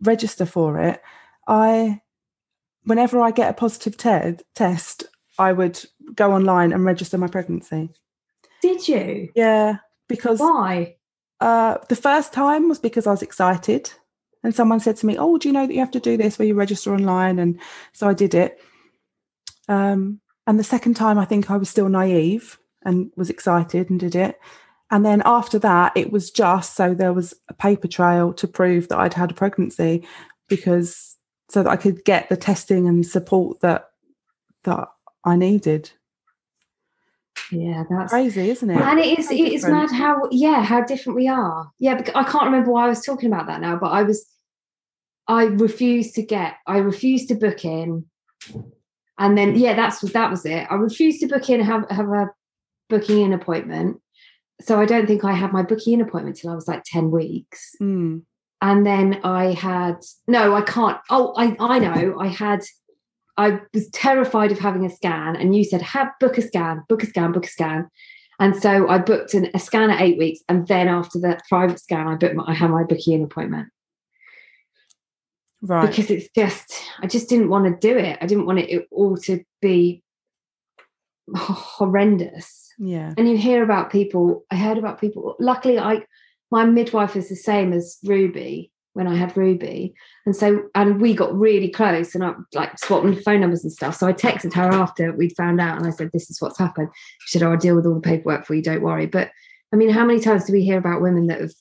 register 0.01 0.45
for 0.45 0.79
it. 0.79 1.01
I, 1.47 2.01
whenever 2.83 3.19
I 3.19 3.31
get 3.31 3.49
a 3.49 3.53
positive 3.53 3.97
te- 3.97 4.43
test, 4.55 5.05
I 5.37 5.53
would 5.53 5.83
go 6.15 6.33
online 6.33 6.73
and 6.73 6.85
register 6.85 7.17
my 7.17 7.27
pregnancy. 7.27 7.89
Did 8.61 8.87
you? 8.87 9.29
Yeah, 9.35 9.77
because 10.07 10.39
Why? 10.39 10.97
uh, 11.39 11.77
the 11.87 11.95
first 11.95 12.33
time 12.33 12.67
was 12.67 12.79
because 12.79 13.07
I 13.07 13.11
was 13.11 13.21
excited, 13.21 13.91
and 14.43 14.53
someone 14.53 14.79
said 14.79 14.97
to 14.97 15.05
me, 15.05 15.17
"Oh, 15.17 15.37
do 15.37 15.47
you 15.47 15.53
know 15.53 15.65
that 15.65 15.73
you 15.73 15.79
have 15.79 15.91
to 15.91 15.99
do 15.99 16.17
this 16.17 16.37
where 16.37 16.47
you 16.47 16.55
register 16.55 16.93
online?" 16.93 17.39
And 17.39 17.59
so 17.93 18.07
I 18.07 18.13
did 18.13 18.33
it. 18.33 18.59
Um, 19.67 20.19
and 20.47 20.57
the 20.59 20.63
second 20.63 20.95
time, 20.95 21.17
I 21.17 21.25
think 21.25 21.49
I 21.49 21.57
was 21.57 21.69
still 21.69 21.89
naive 21.89 22.59
and 22.83 23.11
was 23.15 23.29
excited 23.29 23.89
and 23.89 23.99
did 23.99 24.15
it. 24.15 24.39
And 24.91 25.05
then 25.05 25.21
after 25.23 25.59
that, 25.59 25.91
it 25.95 26.11
was 26.11 26.31
just 26.31 26.75
so 26.75 26.93
there 26.93 27.13
was 27.13 27.33
a 27.47 27.53
paper 27.53 27.87
trail 27.87 28.33
to 28.33 28.47
prove 28.47 28.87
that 28.87 28.97
I'd 28.97 29.13
had 29.13 29.31
a 29.31 29.35
pregnancy, 29.35 30.07
because 30.47 31.08
so 31.49 31.63
that 31.63 31.69
I 31.69 31.77
could 31.77 32.03
get 32.05 32.29
the 32.29 32.37
testing 32.37 32.87
and 32.87 33.05
support 33.05 33.59
that 33.61 33.89
that 34.63 34.89
I 35.25 35.35
needed. 35.35 35.91
Yeah, 37.51 37.83
that's 37.89 38.11
Crazy, 38.11 38.49
isn't 38.49 38.69
it? 38.69 38.79
and 38.79 38.99
it 38.99 39.17
is 39.17 39.27
it's 39.31 39.65
mad 39.65 39.89
how 39.91 40.27
yeah 40.29 40.61
how 40.63 40.83
different 40.83 41.15
we 41.15 41.27
are 41.27 41.71
yeah 41.79 41.95
because 41.95 42.13
i 42.13 42.23
can't 42.23 42.45
remember 42.45 42.71
why 42.71 42.85
i 42.85 42.89
was 42.89 43.01
talking 43.03 43.31
about 43.31 43.47
that 43.47 43.61
now 43.61 43.75
but 43.75 43.87
i 43.87 44.03
was 44.03 44.27
i 45.27 45.45
refused 45.45 46.13
to 46.15 46.21
get 46.21 46.55
i 46.67 46.77
refused 46.77 47.29
to 47.29 47.35
book 47.35 47.65
in 47.65 48.05
and 49.17 49.37
then 49.37 49.55
yeah 49.55 49.73
that's 49.73 50.01
that 50.11 50.29
was 50.29 50.45
it 50.45 50.67
i 50.69 50.75
refused 50.75 51.21
to 51.21 51.27
book 51.27 51.49
in 51.49 51.59
have 51.61 51.89
have 51.89 52.09
a 52.09 52.29
booking 52.89 53.21
in 53.21 53.33
appointment 53.33 53.99
so 54.61 54.79
i 54.79 54.85
don't 54.85 55.07
think 55.07 55.23
i 55.23 55.33
had 55.33 55.51
my 55.53 55.63
booking 55.63 55.93
in 55.93 56.01
appointment 56.01 56.35
till 56.35 56.51
i 56.51 56.55
was 56.55 56.67
like 56.67 56.83
10 56.85 57.09
weeks 57.09 57.75
Mm. 57.81 58.23
And 58.61 58.85
then 58.85 59.19
I 59.23 59.53
had 59.53 59.97
no, 60.27 60.53
I 60.55 60.61
can't. 60.61 60.97
Oh, 61.09 61.33
I 61.37 61.55
I 61.59 61.79
know. 61.79 62.19
I 62.19 62.27
had. 62.27 62.61
I 63.37 63.61
was 63.73 63.89
terrified 63.91 64.51
of 64.51 64.59
having 64.59 64.85
a 64.85 64.89
scan, 64.89 65.35
and 65.37 65.55
you 65.55 65.63
said 65.63 65.81
have 65.81 66.09
book 66.19 66.37
a 66.37 66.41
scan, 66.41 66.83
book 66.89 67.03
a 67.03 67.05
scan, 67.05 67.31
book 67.31 67.45
a 67.45 67.49
scan, 67.49 67.87
and 68.39 68.55
so 68.61 68.89
I 68.89 68.97
booked 68.97 69.33
an, 69.33 69.49
a 69.53 69.59
scan 69.59 69.89
at 69.89 70.01
eight 70.01 70.17
weeks, 70.17 70.41
and 70.49 70.67
then 70.67 70.87
after 70.89 71.19
the 71.19 71.39
private 71.47 71.79
scan, 71.79 72.07
I 72.07 72.15
booked. 72.15 72.35
My, 72.35 72.43
I 72.47 72.53
had 72.53 72.69
my 72.69 72.83
booking 72.83 73.13
in 73.13 73.23
appointment 73.23 73.69
Right. 75.61 75.87
because 75.87 76.09
it's 76.11 76.27
just 76.35 76.73
I 77.01 77.07
just 77.07 77.29
didn't 77.29 77.49
want 77.49 77.65
to 77.65 77.87
do 77.87 77.97
it. 77.97 78.17
I 78.21 78.25
didn't 78.25 78.45
want 78.45 78.59
it 78.59 78.87
all 78.91 79.15
to 79.17 79.41
be 79.61 80.03
horrendous. 81.35 82.73
yeah. 82.79 83.13
and 83.17 83.29
you 83.29 83.37
hear 83.37 83.63
about 83.63 83.91
people 83.91 84.43
i 84.51 84.55
heard 84.55 84.77
about 84.79 84.99
people 84.99 85.35
luckily 85.39 85.77
i 85.77 86.01
my 86.51 86.65
midwife 86.65 87.15
is 87.15 87.29
the 87.29 87.35
same 87.35 87.73
as 87.73 87.97
ruby 88.03 88.71
when 88.93 89.07
i 89.07 89.15
had 89.15 89.35
ruby 89.37 89.93
and 90.25 90.35
so 90.35 90.63
and 90.75 90.99
we 90.99 91.13
got 91.13 91.33
really 91.33 91.69
close 91.69 92.15
and 92.15 92.23
i 92.23 92.33
like 92.53 92.77
swapping 92.79 93.15
phone 93.15 93.41
numbers 93.41 93.63
and 93.63 93.71
stuff 93.71 93.95
so 93.95 94.07
i 94.07 94.13
texted 94.13 94.53
her 94.53 94.69
after 94.73 95.11
we'd 95.13 95.35
found 95.35 95.61
out 95.61 95.77
and 95.77 95.87
i 95.87 95.91
said 95.91 96.09
this 96.11 96.29
is 96.29 96.41
what's 96.41 96.59
happened 96.59 96.89
she 97.25 97.37
said 97.37 97.45
oh 97.45 97.51
i'll 97.51 97.57
deal 97.57 97.75
with 97.75 97.85
all 97.85 97.95
the 97.95 98.01
paperwork 98.01 98.45
for 98.45 98.55
you 98.55 98.61
don't 98.61 98.81
worry 98.81 99.05
but 99.05 99.31
i 99.73 99.75
mean 99.75 99.89
how 99.89 100.05
many 100.05 100.19
times 100.19 100.45
do 100.45 100.53
we 100.53 100.63
hear 100.63 100.77
about 100.77 101.01
women 101.01 101.27
that 101.27 101.39
have 101.39 101.51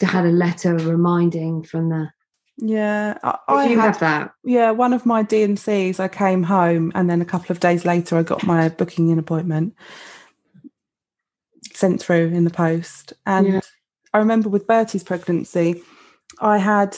had 0.00 0.24
a 0.24 0.30
letter 0.30 0.74
reminding 0.76 1.62
from 1.62 1.90
the 1.90 2.08
Yeah. 2.56 3.18
I, 3.22 3.38
I 3.48 3.64
you 3.66 3.78
had 3.78 3.86
have 3.86 4.00
that 4.00 4.32
Yeah, 4.44 4.70
one 4.70 4.92
of 4.92 5.04
my 5.04 5.22
DNCs, 5.22 6.00
I 6.00 6.08
came 6.08 6.42
home 6.42 6.92
and 6.94 7.08
then 7.10 7.20
a 7.20 7.26
couple 7.26 7.52
of 7.52 7.60
days 7.60 7.84
later, 7.84 8.16
I 8.16 8.22
got 8.22 8.46
my 8.46 8.68
booking 8.70 9.10
in 9.10 9.18
appointment 9.18 9.74
sent 11.72 12.00
through 12.02 12.28
in 12.28 12.44
the 12.44 12.50
post. 12.50 13.12
And 13.26 13.46
Yeah. 13.46 13.60
I 14.12 14.18
remember 14.18 14.48
with 14.48 14.66
Bertie's 14.66 15.04
pregnancy, 15.04 15.82
I 16.40 16.58
had, 16.58 16.96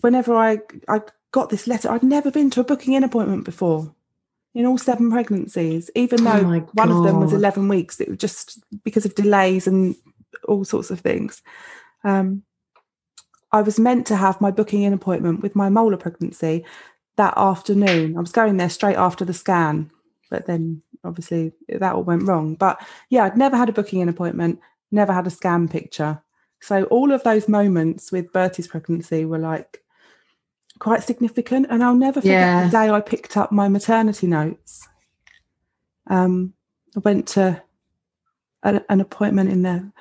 whenever 0.00 0.34
I, 0.34 0.58
I 0.88 1.02
got 1.32 1.50
this 1.50 1.66
letter, 1.66 1.90
I'd 1.90 2.02
never 2.02 2.30
been 2.30 2.50
to 2.50 2.60
a 2.60 2.64
booking 2.64 2.94
in 2.94 3.04
appointment 3.04 3.44
before 3.44 3.94
in 4.54 4.66
all 4.66 4.78
seven 4.78 5.10
pregnancies, 5.10 5.90
even 5.94 6.26
Oh 6.26 6.32
though 6.32 6.42
my 6.42 6.58
one 6.72 6.90
of 6.90 7.04
them 7.04 7.20
was 7.20 7.32
11 7.32 7.68
weeks. 7.68 8.00
It 8.00 8.08
was 8.08 8.18
just 8.18 8.58
because 8.82 9.04
of 9.04 9.14
delays 9.14 9.66
and 9.66 9.94
all 10.46 10.64
sorts 10.64 10.90
of 10.90 11.00
things. 11.00 11.42
Um, 12.02 12.42
I 13.52 13.62
was 13.62 13.78
meant 13.78 14.06
to 14.08 14.16
have 14.16 14.40
my 14.40 14.50
booking 14.50 14.82
in 14.82 14.92
appointment 14.92 15.42
with 15.42 15.56
my 15.56 15.68
molar 15.68 15.96
pregnancy 15.96 16.64
that 17.16 17.34
afternoon. 17.36 18.16
I 18.16 18.20
was 18.20 18.32
going 18.32 18.56
there 18.56 18.68
straight 18.68 18.96
after 18.96 19.24
the 19.24 19.32
scan, 19.32 19.90
but 20.30 20.46
then 20.46 20.82
obviously 21.04 21.52
that 21.68 21.94
all 21.94 22.04
went 22.04 22.24
wrong. 22.24 22.54
But 22.54 22.84
yeah, 23.10 23.24
I'd 23.24 23.36
never 23.36 23.56
had 23.56 23.68
a 23.68 23.72
booking 23.72 24.00
in 24.00 24.08
appointment, 24.08 24.60
never 24.90 25.12
had 25.12 25.26
a 25.26 25.30
scan 25.30 25.68
picture. 25.68 26.22
So 26.60 26.84
all 26.84 27.12
of 27.12 27.22
those 27.22 27.48
moments 27.48 28.10
with 28.10 28.32
Bertie's 28.32 28.68
pregnancy 28.68 29.24
were 29.24 29.38
like 29.38 29.82
quite 30.78 31.02
significant. 31.02 31.66
And 31.70 31.82
I'll 31.84 31.94
never 31.94 32.20
forget 32.20 32.40
Yeah. 32.40 32.64
the 32.64 32.70
day 32.70 32.90
I 32.90 33.00
picked 33.00 33.36
up 33.36 33.52
my 33.52 33.68
maternity 33.68 34.26
notes. 34.26 34.86
Um, 36.08 36.54
I 36.96 37.00
went 37.00 37.28
to 37.28 37.62
a, 38.62 38.82
an 38.88 39.00
appointment 39.00 39.50
in 39.50 39.62
the 39.62 39.92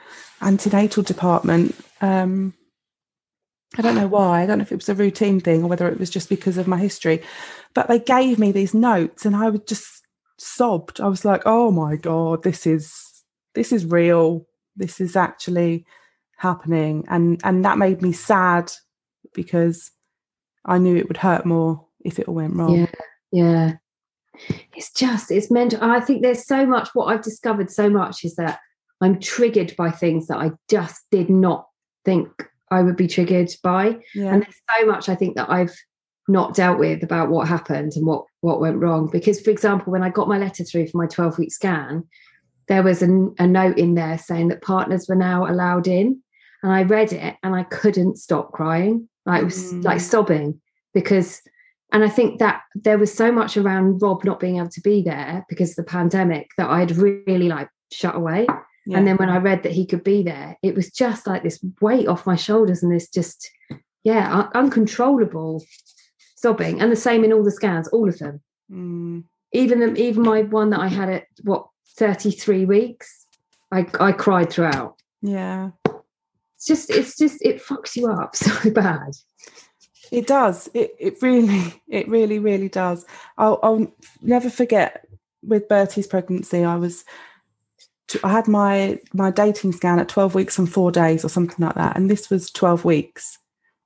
antenatal 0.41 1.03
department. 1.03 1.75
Um, 2.01 2.53
I 3.77 3.81
don't 3.81 3.95
know 3.95 4.07
why. 4.07 4.41
I 4.41 4.45
don't 4.45 4.57
know 4.59 4.63
if 4.63 4.71
it 4.71 4.75
was 4.75 4.89
a 4.89 4.95
routine 4.95 5.39
thing 5.39 5.63
or 5.63 5.67
whether 5.67 5.87
it 5.87 5.99
was 5.99 6.09
just 6.09 6.29
because 6.29 6.57
of 6.57 6.67
my 6.67 6.77
history. 6.77 7.21
But 7.73 7.87
they 7.87 7.99
gave 7.99 8.39
me 8.39 8.51
these 8.51 8.73
notes, 8.73 9.25
and 9.25 9.35
I 9.35 9.49
would 9.49 9.67
just 9.67 10.03
sobbed. 10.37 11.01
I 11.01 11.07
was 11.07 11.25
like, 11.25 11.41
"Oh 11.45 11.69
my 11.69 11.97
god, 11.97 12.43
this 12.43 12.65
is 12.65 13.23
this 13.53 13.71
is 13.71 13.85
real. 13.85 14.47
This 14.77 15.01
is 15.01 15.15
actually 15.15 15.85
happening." 16.37 17.05
And 17.09 17.41
and 17.43 17.65
that 17.65 17.77
made 17.77 18.01
me 18.01 18.13
sad 18.13 18.71
because 19.33 19.91
I 20.65 20.77
knew 20.77 20.95
it 20.95 21.07
would 21.07 21.17
hurt 21.17 21.45
more 21.45 21.85
if 22.03 22.19
it 22.19 22.27
all 22.27 22.35
went 22.35 22.55
wrong. 22.55 22.75
Yeah, 22.75 22.87
yeah. 23.31 23.73
It's 24.75 24.91
just 24.93 25.31
it's 25.31 25.49
mental. 25.49 25.83
I 25.83 25.99
think 25.99 26.21
there's 26.21 26.45
so 26.45 26.65
much. 26.65 26.89
What 26.93 27.05
I've 27.05 27.23
discovered 27.23 27.71
so 27.71 27.89
much 27.89 28.23
is 28.23 28.35
that 28.35 28.59
I'm 29.01 29.19
triggered 29.19 29.75
by 29.77 29.91
things 29.91 30.27
that 30.27 30.37
I 30.37 30.51
just 30.69 31.01
did 31.11 31.29
not 31.29 31.67
think 32.05 32.29
I 32.71 32.81
would 32.81 32.95
be 32.95 33.07
triggered 33.07 33.51
by. 33.63 33.99
Yeah. 34.13 34.33
And 34.33 34.43
there's 34.43 34.61
so 34.77 34.85
much 34.85 35.09
I 35.09 35.15
think 35.15 35.35
that 35.35 35.49
I've 35.49 35.75
not 36.27 36.53
dealt 36.55 36.77
with 36.77 37.03
about 37.03 37.29
what 37.29 37.47
happened 37.47 37.93
and 37.95 38.05
what 38.05 38.25
what 38.41 38.59
went 38.59 38.77
wrong. 38.77 39.09
Because, 39.11 39.39
for 39.41 39.49
example, 39.49 39.91
when 39.91 40.03
I 40.03 40.09
got 40.09 40.27
my 40.27 40.37
letter 40.37 40.63
through 40.63 40.87
for 40.87 40.97
my 40.97 41.07
12 41.07 41.37
week 41.37 41.51
scan, 41.51 42.03
there 42.67 42.83
was 42.83 43.01
a, 43.01 43.07
a 43.39 43.47
note 43.47 43.77
in 43.77 43.95
there 43.95 44.17
saying 44.17 44.49
that 44.49 44.61
partners 44.61 45.07
were 45.07 45.15
now 45.15 45.45
allowed 45.45 45.87
in, 45.87 46.21
and 46.63 46.71
I 46.71 46.83
read 46.83 47.13
it 47.13 47.35
and 47.43 47.55
I 47.55 47.63
couldn't 47.63 48.17
stop 48.17 48.51
crying. 48.51 49.07
Like 49.25 49.43
was 49.43 49.73
like 49.73 49.97
Mm. 49.97 50.01
sobbing 50.01 50.61
because. 50.93 51.41
And 51.93 52.03
I 52.03 52.09
think 52.09 52.39
that 52.39 52.63
there 52.75 52.97
was 52.97 53.13
so 53.13 53.31
much 53.31 53.55
around 53.55 54.01
Rob 54.01 54.25
not 54.25 54.41
being 54.41 54.57
able 54.57 54.67
to 54.71 54.81
be 54.81 55.01
there 55.01 55.45
because 55.47 55.69
of 55.69 55.77
the 55.77 55.83
pandemic 55.89 56.49
that 56.57 56.69
I'd 56.69 56.91
really 56.97 57.47
like 57.47 57.69
shut 57.93 58.13
away. 58.13 58.45
yeah. 58.85 58.97
And 58.97 59.07
then 59.07 59.15
when 59.15 59.29
I 59.29 59.37
read 59.37 59.63
that 59.63 59.71
he 59.71 59.85
could 59.85 60.03
be 60.03 60.21
there, 60.21 60.57
it 60.61 60.75
was 60.75 60.91
just 60.91 61.25
like 61.25 61.43
this 61.43 61.63
weight 61.79 62.09
off 62.09 62.25
my 62.25 62.35
shoulders 62.35 62.83
and 62.83 62.91
this 62.91 63.07
just, 63.09 63.49
yeah, 64.03 64.37
un- 64.37 64.49
uncontrollable 64.53 65.63
sobbing. 66.35 66.81
And 66.81 66.91
the 66.91 66.97
same 66.97 67.23
in 67.23 67.31
all 67.31 67.41
the 67.43 67.51
scans, 67.51 67.87
all 67.87 68.09
of 68.09 68.19
them. 68.19 68.41
Mm, 68.69 69.23
Even 69.53 69.79
the, 69.79 69.95
even 69.95 70.23
my 70.23 70.41
one 70.41 70.71
that 70.71 70.81
I 70.81 70.87
had 70.89 71.07
at 71.09 71.23
what 71.43 71.67
33 71.97 72.65
weeks, 72.65 73.25
I 73.71 73.85
I 73.99 74.11
cried 74.11 74.51
throughout. 74.51 74.95
yeah. 75.21 75.71
It's 76.55 76.65
just 76.65 76.89
it's 76.89 77.15
just 77.17 77.37
it 77.43 77.61
fucks 77.61 77.95
you 77.95 78.07
up 78.07 78.35
so 78.45 78.71
bad. 78.71 79.11
It 80.11 80.25
does. 80.25 80.69
It 80.73 80.95
it 80.99 81.21
really 81.21 81.81
it 81.87 82.07
really 82.07 82.39
really 82.39 82.69
does. 82.69 83.05
I'll 83.37 83.59
I'll 83.61 83.93
never 84.21 84.49
forget 84.49 85.05
with 85.43 85.67
Bertie's 85.67 86.07
pregnancy. 86.07 86.63
I 86.63 86.75
was 86.75 87.03
I 88.23 88.31
had 88.31 88.47
my 88.47 88.99
my 89.13 89.29
dating 89.29 89.73
scan 89.73 89.99
at 89.99 90.09
twelve 90.09 90.33
weeks 90.33 90.57
and 90.57 90.71
four 90.71 90.91
days 90.91 91.23
or 91.23 91.29
something 91.29 91.63
like 91.63 91.75
that, 91.75 91.95
and 91.95 92.09
this 92.09 92.29
was 92.29 92.49
twelve 92.49 92.85
weeks. 92.85 93.37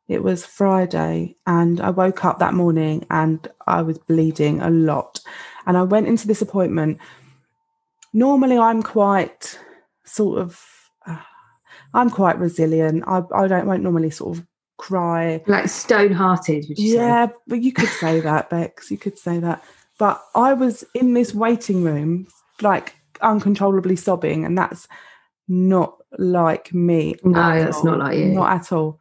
It 0.07 0.23
was 0.23 0.45
Friday, 0.45 1.35
and 1.47 1.81
I 1.81 1.89
woke 1.89 2.23
up 2.23 2.39
that 2.39 2.53
morning 2.53 3.05
and 3.09 3.47
I 3.67 3.81
was 3.81 3.97
bleeding 3.97 4.61
a 4.61 4.69
lot, 4.69 5.19
and 5.65 5.77
I 5.77 5.83
went 5.83 6.07
into 6.07 6.27
this 6.27 6.41
appointment. 6.41 6.99
Normally, 8.13 8.57
I'm 8.57 8.83
quite 8.83 9.57
sort 10.03 10.39
of. 10.39 10.61
Uh, 11.05 11.17
I'm 11.93 12.09
quite 12.09 12.39
resilient. 12.39 13.03
I, 13.07 13.21
I 13.33 13.47
don't 13.47 13.67
won't 13.67 13.83
normally 13.83 14.11
sort 14.11 14.37
of 14.37 14.45
cry 14.77 15.43
Like 15.45 15.69
stone 15.69 16.11
hearted, 16.11 16.67
you 16.67 16.75
say? 16.75 16.95
yeah, 16.95 17.27
but 17.47 17.61
you 17.61 17.71
could 17.71 17.89
say 17.89 18.19
that, 18.19 18.49
Bex. 18.49 18.89
You 18.89 18.97
could 18.97 19.17
say 19.17 19.39
that. 19.39 19.63
But 19.99 20.21
I 20.33 20.53
was 20.53 20.83
in 20.95 21.13
this 21.13 21.33
waiting 21.33 21.83
room, 21.83 22.27
like 22.61 22.95
uncontrollably 23.21 23.95
sobbing, 23.95 24.45
and 24.45 24.57
that's 24.57 24.87
not 25.47 25.97
like 26.17 26.73
me. 26.73 27.15
No, 27.23 27.63
that's 27.63 27.77
all. 27.77 27.83
not 27.83 27.99
like 27.99 28.17
you. 28.17 28.25
Not 28.25 28.51
at 28.51 28.71
all. 28.71 28.99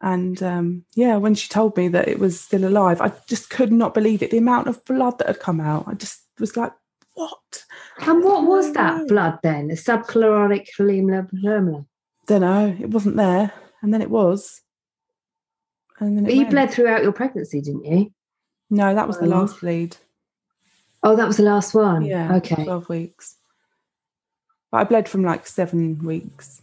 And 0.00 0.42
um, 0.42 0.84
yeah, 0.94 1.16
when 1.16 1.34
she 1.34 1.48
told 1.48 1.76
me 1.76 1.88
that 1.88 2.08
it 2.08 2.18
was 2.18 2.40
still 2.40 2.66
alive, 2.66 3.00
I 3.00 3.12
just 3.28 3.50
could 3.50 3.70
not 3.70 3.94
believe 3.94 4.22
it. 4.22 4.30
The 4.30 4.38
amount 4.38 4.66
of 4.66 4.84
blood 4.84 5.18
that 5.18 5.28
had 5.28 5.40
come 5.40 5.60
out, 5.60 5.84
I 5.86 5.94
just 5.94 6.22
was 6.38 6.56
like, 6.56 6.72
"What?" 7.14 7.64
And 7.98 8.24
what 8.24 8.44
was 8.46 8.72
that 8.72 9.08
blood 9.08 9.38
then? 9.42 9.70
A 9.70 9.74
subchorionic 9.74 10.68
cholesterol. 10.76 11.86
Don't 12.26 12.40
know. 12.40 12.76
It 12.80 12.90
wasn't 12.90 13.16
there, 13.16 13.52
and 13.82 13.92
then 13.92 14.02
it 14.02 14.10
was, 14.10 14.62
and 15.98 16.16
then 16.16 16.24
it 16.24 16.28
But 16.28 16.34
you 16.34 16.40
went. 16.42 16.50
bled 16.50 16.70
throughout 16.70 17.02
your 17.02 17.12
pregnancy, 17.12 17.60
didn't 17.60 17.84
you? 17.84 18.12
No, 18.70 18.94
that 18.94 19.06
was 19.08 19.18
the 19.18 19.26
last 19.26 19.60
bleed. 19.60 19.96
Oh, 21.02 21.16
that 21.16 21.26
was 21.26 21.38
the 21.38 21.42
last 21.42 21.74
one. 21.74 22.04
Yeah. 22.04 22.36
Okay. 22.36 22.64
12 22.64 22.88
weeks. 22.88 23.36
But 24.70 24.78
I 24.78 24.84
bled 24.84 25.08
from 25.08 25.24
like 25.24 25.46
seven 25.46 26.04
weeks. 26.04 26.62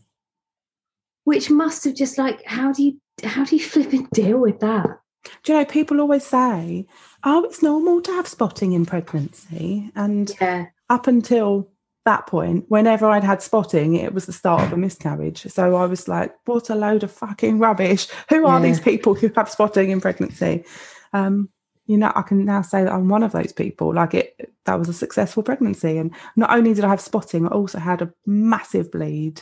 Which 1.25 1.49
must 1.49 1.83
have 1.83 1.95
just 1.95 2.17
like 2.17 2.41
how 2.45 2.71
do 2.71 2.83
you 2.83 3.01
how 3.23 3.43
do 3.43 3.55
you 3.57 3.61
flip 3.63 3.91
and 3.91 4.09
deal 4.11 4.37
with 4.37 4.59
that? 4.61 4.99
Do 5.43 5.51
you 5.51 5.59
know, 5.59 5.65
people 5.65 5.99
always 5.99 6.25
say, 6.25 6.85
oh, 7.23 7.43
it's 7.43 7.61
normal 7.61 8.01
to 8.01 8.11
have 8.11 8.27
spotting 8.27 8.73
in 8.73 8.85
pregnancy. 8.85 9.91
And 9.95 10.31
Yeah. 10.39 10.67
up 10.89 11.07
until 11.07 11.69
that 12.05 12.27
point, 12.27 12.65
whenever 12.69 13.05
I'd 13.07 13.23
had 13.23 13.41
spotting, 13.41 13.95
it 13.95 14.13
was 14.13 14.25
the 14.25 14.33
start 14.33 14.63
of 14.63 14.71
a 14.71 14.77
miscarriage. 14.77 15.43
So 15.47 15.75
I 15.75 15.85
was 15.85 16.07
like, 16.07 16.33
what 16.45 16.69
a 16.69 16.75
load 16.75 17.03
of 17.03 17.11
fucking 17.11 17.59
rubbish. 17.59 18.07
Who 18.29 18.45
are 18.45 18.59
Yeah. 18.59 18.65
these 18.67 18.79
people 18.79 19.13
who 19.13 19.29
have 19.35 19.49
spotting 19.49 19.89
in 19.89 19.99
pregnancy? 19.99 20.63
Um, 21.11 21.49
you 21.85 21.97
know, 21.97 22.11
I 22.15 22.21
can 22.21 22.45
now 22.45 22.61
say 22.61 22.83
that 22.83 22.91
I'm 22.93 23.09
one 23.09 23.23
of 23.23 23.31
those 23.33 23.51
people. 23.51 23.93
Like 23.93 24.13
it, 24.13 24.53
that 24.65 24.79
was 24.79 24.89
a 24.89 24.93
successful 24.93 25.43
pregnancy. 25.43 25.97
And 25.97 26.11
not 26.35 26.51
only 26.51 26.73
did 26.73 26.83
I 26.85 26.89
have 26.89 27.01
spotting, 27.01 27.45
I 27.45 27.49
also 27.49 27.79
had 27.79 28.01
a 28.01 28.13
massive 28.25 28.91
bleed. 28.91 29.41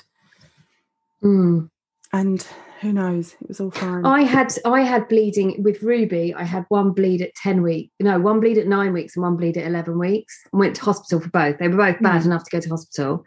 Mm. 1.24 1.70
And 2.14 2.48
who 2.86 2.94
knows? 2.94 3.34
It 3.42 3.48
was 3.48 3.60
all 3.60 3.72
fine. 3.72 4.06
I 4.06 4.22
had 4.22 4.54
I 4.66 4.82
had 4.82 5.08
bleeding 5.08 5.64
with 5.64 5.82
Ruby. 5.82 6.34
I 6.34 6.44
had 6.44 6.66
one 6.70 6.92
bleed 6.92 7.22
at 7.22 7.34
ten 7.36 7.62
weeks, 7.62 7.92
no, 8.00 8.20
one 8.20 8.40
bleed 8.40 8.58
at 8.58 8.68
nine 8.68 8.94
weeks 8.94 9.16
and 9.16 9.24
one 9.24 9.36
bleed 9.38 9.58
at 9.58 9.66
eleven 9.68 9.98
weeks. 10.00 10.34
I 10.54 10.58
went 10.58 10.76
to 10.78 10.84
hospital 10.84 11.20
for 11.20 11.30
both. 11.30 11.58
They 11.58 11.68
were 11.68 11.78
both 11.78 12.02
bad 12.02 12.22
Mm. 12.22 12.26
enough 12.26 12.44
to 12.46 12.52
go 12.52 12.60
to 12.60 12.70
hospital. 12.70 13.24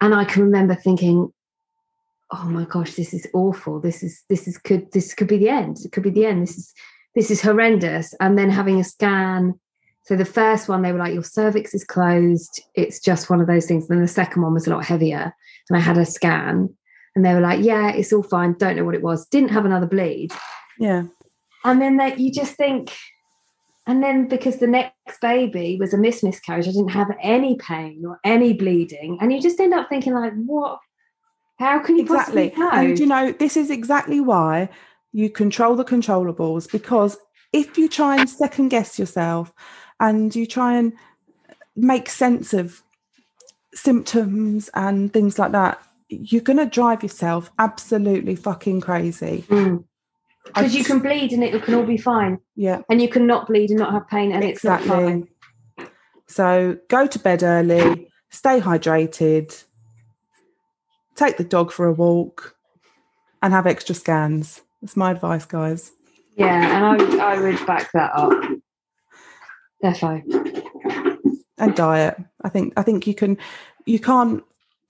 And 0.00 0.14
I 0.14 0.24
can 0.24 0.42
remember 0.42 0.74
thinking, 0.74 1.32
"Oh 2.30 2.44
my 2.46 2.64
gosh, 2.64 2.94
this 2.94 3.14
is 3.14 3.26
awful. 3.32 3.80
This 3.80 4.02
is 4.02 4.22
this 4.28 4.46
is 4.48 4.58
could 4.58 4.90
this 4.92 5.14
could 5.14 5.28
be 5.28 5.38
the 5.38 5.48
end. 5.48 5.78
It 5.84 5.92
could 5.92 6.02
be 6.02 6.10
the 6.10 6.26
end. 6.26 6.42
This 6.42 6.58
is 6.58 6.74
this 7.14 7.30
is 7.30 7.42
horrendous." 7.42 8.14
And 8.20 8.36
then 8.38 8.50
having 8.50 8.80
a 8.80 8.84
scan. 8.84 9.54
So 10.02 10.14
the 10.16 10.24
first 10.24 10.68
one, 10.68 10.82
they 10.82 10.92
were 10.92 10.98
like, 10.98 11.14
"Your 11.14 11.24
cervix 11.24 11.74
is 11.74 11.84
closed. 11.84 12.62
It's 12.74 13.00
just 13.00 13.30
one 13.30 13.40
of 13.40 13.46
those 13.46 13.66
things." 13.66 13.88
And 13.88 13.96
then 13.96 14.02
the 14.02 14.08
second 14.08 14.42
one 14.42 14.54
was 14.54 14.66
a 14.66 14.70
lot 14.70 14.84
heavier, 14.84 15.32
and 15.68 15.76
I 15.76 15.80
had 15.80 15.98
a 15.98 16.04
scan, 16.04 16.76
and 17.16 17.24
they 17.24 17.34
were 17.34 17.40
like, 17.40 17.64
"Yeah, 17.64 17.90
it's 17.90 18.12
all 18.12 18.22
fine. 18.22 18.52
Don't 18.52 18.76
know 18.76 18.84
what 18.84 18.94
it 18.94 19.02
was. 19.02 19.26
Didn't 19.26 19.48
have 19.48 19.64
another 19.64 19.86
bleed." 19.86 20.32
yeah. 20.78 21.04
And 21.64 21.82
then 21.82 21.96
that 21.96 22.20
you 22.20 22.30
just 22.30 22.54
think, 22.54 22.96
and 23.88 24.00
then 24.00 24.28
because 24.28 24.58
the 24.58 24.68
next 24.68 25.20
baby 25.20 25.76
was 25.80 25.92
a 25.92 25.98
miss 25.98 26.22
miscarriage, 26.22 26.68
I 26.68 26.72
didn't 26.72 26.90
have 26.90 27.08
any 27.20 27.56
pain 27.56 28.04
or 28.06 28.20
any 28.22 28.52
bleeding, 28.52 29.18
and 29.20 29.32
you 29.32 29.40
just 29.40 29.58
end 29.58 29.74
up 29.74 29.88
thinking 29.88 30.14
like, 30.14 30.34
what? 30.34 30.78
How 31.58 31.78
can 31.78 31.96
you 31.96 32.02
exactly 32.02 32.50
possibly 32.50 32.64
know? 32.64 32.70
and 32.70 32.98
you 32.98 33.06
know 33.06 33.32
this 33.32 33.56
is 33.56 33.70
exactly 33.70 34.20
why 34.20 34.68
you 35.12 35.30
control 35.30 35.74
the 35.74 35.84
controllables 35.84 36.70
because 36.70 37.16
if 37.54 37.78
you 37.78 37.88
try 37.88 38.18
and 38.18 38.28
second 38.28 38.68
guess 38.68 38.98
yourself 38.98 39.54
and 39.98 40.36
you 40.36 40.46
try 40.46 40.76
and 40.76 40.92
make 41.74 42.10
sense 42.10 42.52
of 42.52 42.82
symptoms 43.72 44.68
and 44.74 45.14
things 45.14 45.38
like 45.38 45.52
that 45.52 45.80
you're 46.08 46.42
going 46.42 46.58
to 46.58 46.66
drive 46.66 47.02
yourself 47.02 47.50
absolutely 47.58 48.36
fucking 48.36 48.80
crazy 48.80 49.44
because 49.48 49.82
I 50.54 50.64
you 50.66 50.84
can 50.84 51.00
bleed 51.00 51.32
and 51.32 51.42
it 51.42 51.62
can 51.62 51.74
all 51.74 51.84
be 51.86 51.96
fine, 51.96 52.38
yeah 52.54 52.82
and 52.88 53.00
you 53.02 53.08
can 53.08 53.26
not 53.26 53.46
bleed 53.46 53.70
and 53.70 53.78
not 53.78 53.92
have 53.92 54.08
pain, 54.08 54.32
and 54.32 54.44
it's 54.44 54.62
not 54.64 54.80
fine. 54.82 55.26
so 56.26 56.76
go 56.88 57.06
to 57.06 57.18
bed 57.18 57.42
early 57.42 58.08
stay 58.30 58.60
hydrated 58.60 59.64
take 61.16 61.36
the 61.36 61.44
dog 61.44 61.72
for 61.72 61.86
a 61.86 61.92
walk 61.92 62.54
and 63.42 63.52
have 63.52 63.66
extra 63.66 63.94
scans 63.94 64.62
that's 64.82 64.96
my 64.96 65.10
advice 65.10 65.44
guys 65.46 65.92
Yeah, 66.36 66.76
and 66.76 66.84
I 66.84 66.96
would 66.96 67.20
I 67.20 67.40
would 67.40 67.66
back 67.66 67.90
that 67.92 68.12
up. 68.14 68.32
Defo. 69.82 70.22
and 71.58 71.74
diet. 71.74 72.16
I 72.42 72.48
think 72.48 72.74
I 72.76 72.82
think 72.82 73.06
you 73.06 73.14
can 73.14 73.38
you 73.86 73.98
can't 73.98 74.42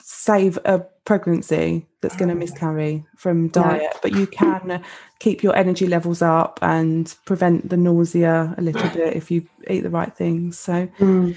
save 0.09 0.57
a 0.65 0.79
pregnancy 1.05 1.85
that's 2.01 2.15
going 2.15 2.29
to 2.29 2.35
miscarry 2.37 3.05
from 3.17 3.49
diet, 3.49 3.93
but 4.03 4.13
you 4.13 4.25
can 4.29 4.81
keep 5.19 5.43
your 5.43 5.57
energy 5.57 5.85
levels 5.89 6.23
up 6.23 6.61
and 6.63 7.13
prevent 7.25 7.69
the 7.71 7.77
nausea 7.77 8.55
a 8.57 8.63
little 8.63 8.89
bit 8.91 9.17
if 9.17 9.33
you 9.33 9.45
eat 9.69 9.81
the 9.81 9.91
right 9.91 10.17
things. 10.17 10.57
So 10.61 10.87
Mm. 11.01 11.37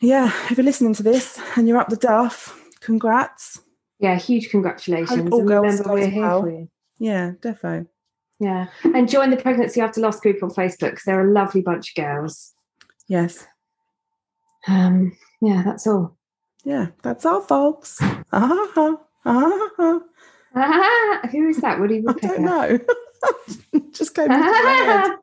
yeah, 0.00 0.32
if 0.50 0.56
you're 0.56 0.64
listening 0.64 0.94
to 0.94 1.02
this 1.02 1.38
and 1.54 1.68
you're 1.68 1.76
up 1.76 1.90
the 1.90 1.96
duff, 1.96 2.58
congrats. 2.80 3.60
Yeah, 3.98 4.16
huge 4.18 4.48
congratulations. 4.48 5.30
all 5.30 5.40
and 5.40 5.48
girls 5.48 5.82
we're 5.84 6.06
here 6.06 6.22
well. 6.22 6.40
for 6.40 6.50
you. 6.50 6.68
Yeah, 6.98 7.32
defo. 7.42 7.86
Yeah, 8.40 8.68
and 8.84 9.06
join 9.06 9.28
the 9.28 9.36
Pregnancy 9.36 9.82
After 9.82 10.00
Loss 10.00 10.20
group 10.20 10.42
on 10.42 10.48
Facebook 10.48 10.92
because 10.92 11.04
they're 11.04 11.28
a 11.28 11.30
lovely 11.30 11.60
bunch 11.60 11.90
of 11.90 12.02
girls. 12.02 12.54
Yes. 13.06 13.46
Um, 14.66 15.14
yeah, 15.42 15.62
that's 15.62 15.86
all. 15.86 16.16
Yeah, 16.64 16.88
that's 17.02 17.26
all, 17.26 17.40
folks. 17.40 17.98
Ah, 18.00 18.68
ah, 18.76 18.96
ah. 19.24 20.00
Ah, 20.54 21.20
who 21.30 21.48
is 21.48 21.58
that? 21.58 21.80
Woody 21.80 22.04
I 22.08 22.12
don't 22.12 22.40
know. 22.42 22.78
Just 23.92 24.14
came 24.14 24.30
into 24.30 24.38
my 24.38 25.16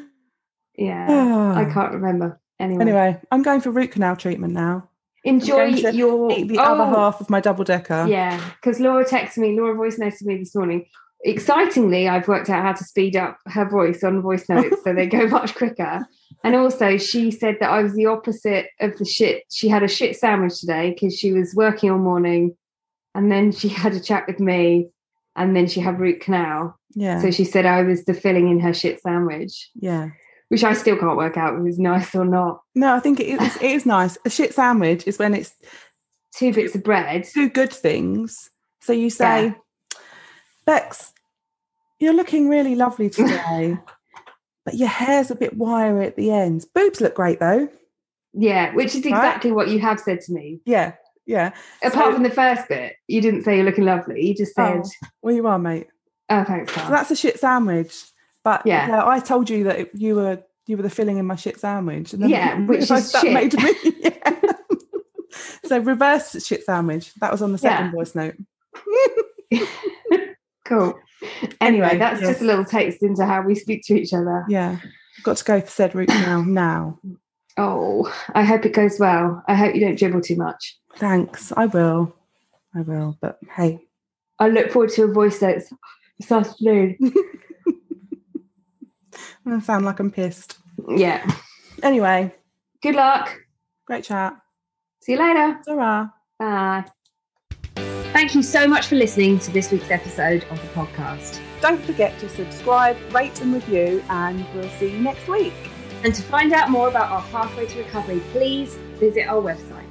Yeah, 0.75 1.53
I 1.55 1.65
can't 1.71 1.93
remember. 1.93 2.39
Anyway, 2.59 2.81
Anyway, 2.81 3.19
I'm 3.31 3.41
going 3.43 3.61
for 3.61 3.71
root 3.71 3.91
canal 3.91 4.15
treatment 4.15 4.53
now. 4.53 4.89
enjoy 5.23 5.59
I'm 5.59 5.71
going 5.71 5.83
to 5.83 5.95
your 5.95 6.29
the 6.29 6.59
other 6.59 6.83
Oh, 6.83 6.95
half 6.95 7.19
of 7.21 7.29
my 7.29 7.39
double 7.39 7.63
decker. 7.63 8.05
Yeah, 8.07 8.39
because 8.61 8.79
Laura 8.79 9.05
texted 9.05 9.37
me, 9.37 9.57
Laura 9.59 9.75
voice 9.75 9.97
noted 9.97 10.21
me 10.25 10.37
this 10.37 10.55
morning. 10.55 10.85
Excitingly, 11.25 12.09
I've 12.09 12.27
worked 12.27 12.49
out 12.49 12.63
how 12.63 12.73
to 12.73 12.83
speed 12.83 13.15
up 13.15 13.37
her 13.47 13.67
voice 13.67 14.03
on 14.03 14.21
voice 14.21 14.49
notes 14.49 14.83
so 14.83 14.93
they 14.93 15.07
go 15.07 15.27
much 15.39 15.55
quicker. 15.55 16.05
And 16.43 16.55
also, 16.55 16.97
she 16.97 17.31
said 17.31 17.57
that 17.61 17.69
I 17.69 17.81
was 17.81 17.93
the 17.93 18.07
opposite 18.07 18.67
of 18.81 18.97
the 18.97 19.05
shit. 19.05 19.43
She 19.49 19.69
had 19.69 19.83
a 19.83 19.87
shit 19.87 20.17
sandwich 20.17 20.59
today 20.59 20.91
because 20.91 21.17
she 21.17 21.31
was 21.31 21.55
working 21.55 21.89
all 21.91 21.97
morning 21.99 22.57
and 23.15 23.31
then 23.31 23.51
she 23.51 23.67
had 23.83 23.93
a 23.93 23.99
chat 23.99 24.25
with 24.27 24.39
me 24.39 24.89
and 25.35 25.55
then 25.55 25.67
she 25.67 25.79
had 25.79 25.99
root 25.99 26.19
canal. 26.19 26.77
Yeah. 26.93 27.21
So 27.21 27.31
she 27.31 27.45
said 27.45 27.65
I 27.65 27.81
was 27.83 28.03
the 28.05 28.13
filling 28.13 28.49
in 28.49 28.59
her 28.59 28.73
shit 28.73 29.01
sandwich, 29.01 29.69
yeah. 29.75 30.09
which 30.49 30.63
I 30.63 30.73
still 30.73 30.97
can't 30.97 31.17
work 31.17 31.37
out 31.37 31.57
if 31.59 31.65
it's 31.65 31.79
nice 31.79 32.13
or 32.13 32.25
not. 32.25 32.61
No, 32.75 32.93
I 32.93 32.99
think 32.99 33.19
it 33.21 33.27
is, 33.41 33.55
it 33.55 33.63
is 33.63 33.85
nice. 33.85 34.17
A 34.25 34.29
shit 34.29 34.53
sandwich 34.53 35.07
is 35.07 35.17
when 35.17 35.33
it's 35.33 35.53
Two 36.35 36.51
bits 36.51 36.75
of 36.75 36.83
bread. 36.83 37.23
two 37.23 37.49
good 37.49 37.71
things. 37.71 38.49
So 38.81 38.91
you 38.91 39.09
say, 39.09 39.45
Yeah. 39.45 39.53
Bex, 40.65 41.12
you're 42.03 42.13
looking 42.13 42.49
really 42.49 42.75
lovely 42.75 43.09
today, 43.19 43.77
but 44.65 44.75
your 44.75 44.89
hair's 44.89 45.31
a 45.31 45.35
bit 45.35 45.57
wiry 45.57 46.05
at 46.05 46.15
the 46.15 46.31
ends. 46.31 46.65
Boobs 46.65 47.01
look 47.01 47.15
great 47.15 47.39
though. 47.39 47.67
Yeah, 48.33 48.73
which 48.73 48.95
is 48.95 49.05
Right. 49.05 49.11
exactly 49.13 49.51
what 49.51 49.69
you 49.69 49.79
have 49.79 49.99
said 49.99 50.21
to 50.21 50.33
me. 50.33 50.59
Yeah, 50.65 50.93
yeah. 51.25 51.51
Apart 51.83 51.93
So- 52.05 52.13
from 52.13 52.23
the 52.23 52.29
first 52.31 52.67
bit, 52.67 52.95
you 53.07 53.21
didn't 53.21 53.43
say 53.43 53.55
you're 53.55 53.65
looking 53.65 53.85
lovely. 53.85 54.25
You 54.25 54.35
just 54.35 54.53
oh, 54.57 54.81
said, 54.83 54.91
Oh, 55.03 55.07
well, 55.21 55.35
you 55.35 55.47
are, 55.47 55.59
mate. 55.59 55.87
"Oh, 56.29 56.43
thanks, 56.43 56.73
So 56.73 56.81
that's 56.89 57.11
a 57.11 57.15
shit 57.15 57.39
sandwich. 57.39 58.03
But 58.43 58.63
Yeah. 58.65 58.87
yeah, 58.87 59.07
I 59.07 59.19
told 59.19 59.49
you 59.49 59.63
that 59.65 59.95
you 59.95 60.15
were 60.15 60.39
you 60.65 60.77
were 60.77 60.83
the 60.83 60.89
filling 60.89 61.17
in 61.17 61.25
my 61.25 61.35
shit 61.35 61.59
sandwich. 61.59 62.13
And 62.13 62.29
Yeah, 62.29 62.57
you 62.57 62.65
which 62.67 62.89
is 62.89 63.11
that 63.11 63.21
shit. 63.21 63.33
made 63.33 63.53
me. 63.61 63.73
Yeah. 64.01 64.41
so 65.65 65.77
reverse 65.79 66.45
shit 66.45 66.63
sandwich. 66.65 67.13
That 67.15 67.31
was 67.31 67.41
on 67.41 67.51
the 67.51 67.57
second 67.57 67.87
Yeah. 67.87 67.91
voice 67.91 68.15
note. 68.15 68.35
Cool. 70.65 70.97
Anyway, 71.61 71.97
that's 71.97 72.21
yes. 72.21 72.29
just 72.31 72.41
a 72.41 72.45
little 72.45 72.65
taste 72.65 73.01
into 73.03 73.25
how 73.25 73.41
we 73.41 73.55
speak 73.55 73.83
to 73.85 73.95
each 73.95 74.13
other. 74.13 74.45
Yeah, 74.49 74.77
I've 75.17 75.23
got 75.23 75.37
to 75.37 75.43
go 75.43 75.61
for 75.61 75.69
said 75.69 75.95
root 75.95 76.09
now. 76.09 76.41
Now, 76.41 76.99
Oh, 77.57 78.11
I 78.33 78.43
hope 78.43 78.65
it 78.65 78.73
goes 78.73 78.99
well. 78.99 79.43
I 79.47 79.53
hope 79.55 79.75
you 79.75 79.81
don't 79.81 79.97
dribble 79.97 80.21
too 80.21 80.35
much. 80.35 80.77
thanks. 80.97 81.51
I 81.55 81.67
will. 81.67 82.13
I 82.75 82.81
will. 82.81 83.17
But 83.21 83.39
hey, 83.55 83.79
I 84.39 84.49
look 84.49 84.71
forward 84.71 84.89
to 84.91 85.03
a 85.03 85.07
voice 85.07 85.41
notes 85.41 85.71
this 86.19 86.31
afternoon. 86.31 86.97
I'm 89.45 89.51
gonna 89.51 89.61
sound 89.61 89.85
like 89.85 89.99
I'm 89.99 90.11
pissed. 90.11 90.57
yeah. 90.95 91.29
Anyway, 91.83 92.33
Good 92.81 92.95
luck. 92.95 93.37
great 93.85 94.03
chat. 94.05 94.35
See 95.01 95.13
you 95.13 95.19
later. 95.19 95.59
Ta-ra. 95.65 96.07
Bye. 96.39 96.85
Thank 98.23 98.35
you 98.35 98.41
so 98.41 98.65
much 98.69 98.87
for 98.87 98.95
listening 98.95 99.37
to 99.39 99.51
this 99.51 99.69
week's 99.69 99.91
episode 99.91 100.45
of 100.45 100.61
the 100.61 100.67
podcast. 100.69 101.41
Don't 101.59 101.83
forget 101.83 102.17
to 102.19 102.29
subscribe, 102.29 102.95
rate, 103.13 103.41
and 103.41 103.53
review, 103.53 104.01
and 104.07 104.45
we'll 104.55 104.69
see 104.69 104.93
you 104.93 104.99
next 104.99 105.27
week. 105.27 105.53
And 106.05 106.15
to 106.15 106.21
find 106.21 106.53
out 106.53 106.69
more 106.69 106.87
about 106.87 107.11
our 107.11 107.21
pathway 107.23 107.65
to 107.65 107.79
recovery, 107.79 108.21
please 108.31 108.75
visit 108.97 109.27
our 109.27 109.41
website 109.41 109.82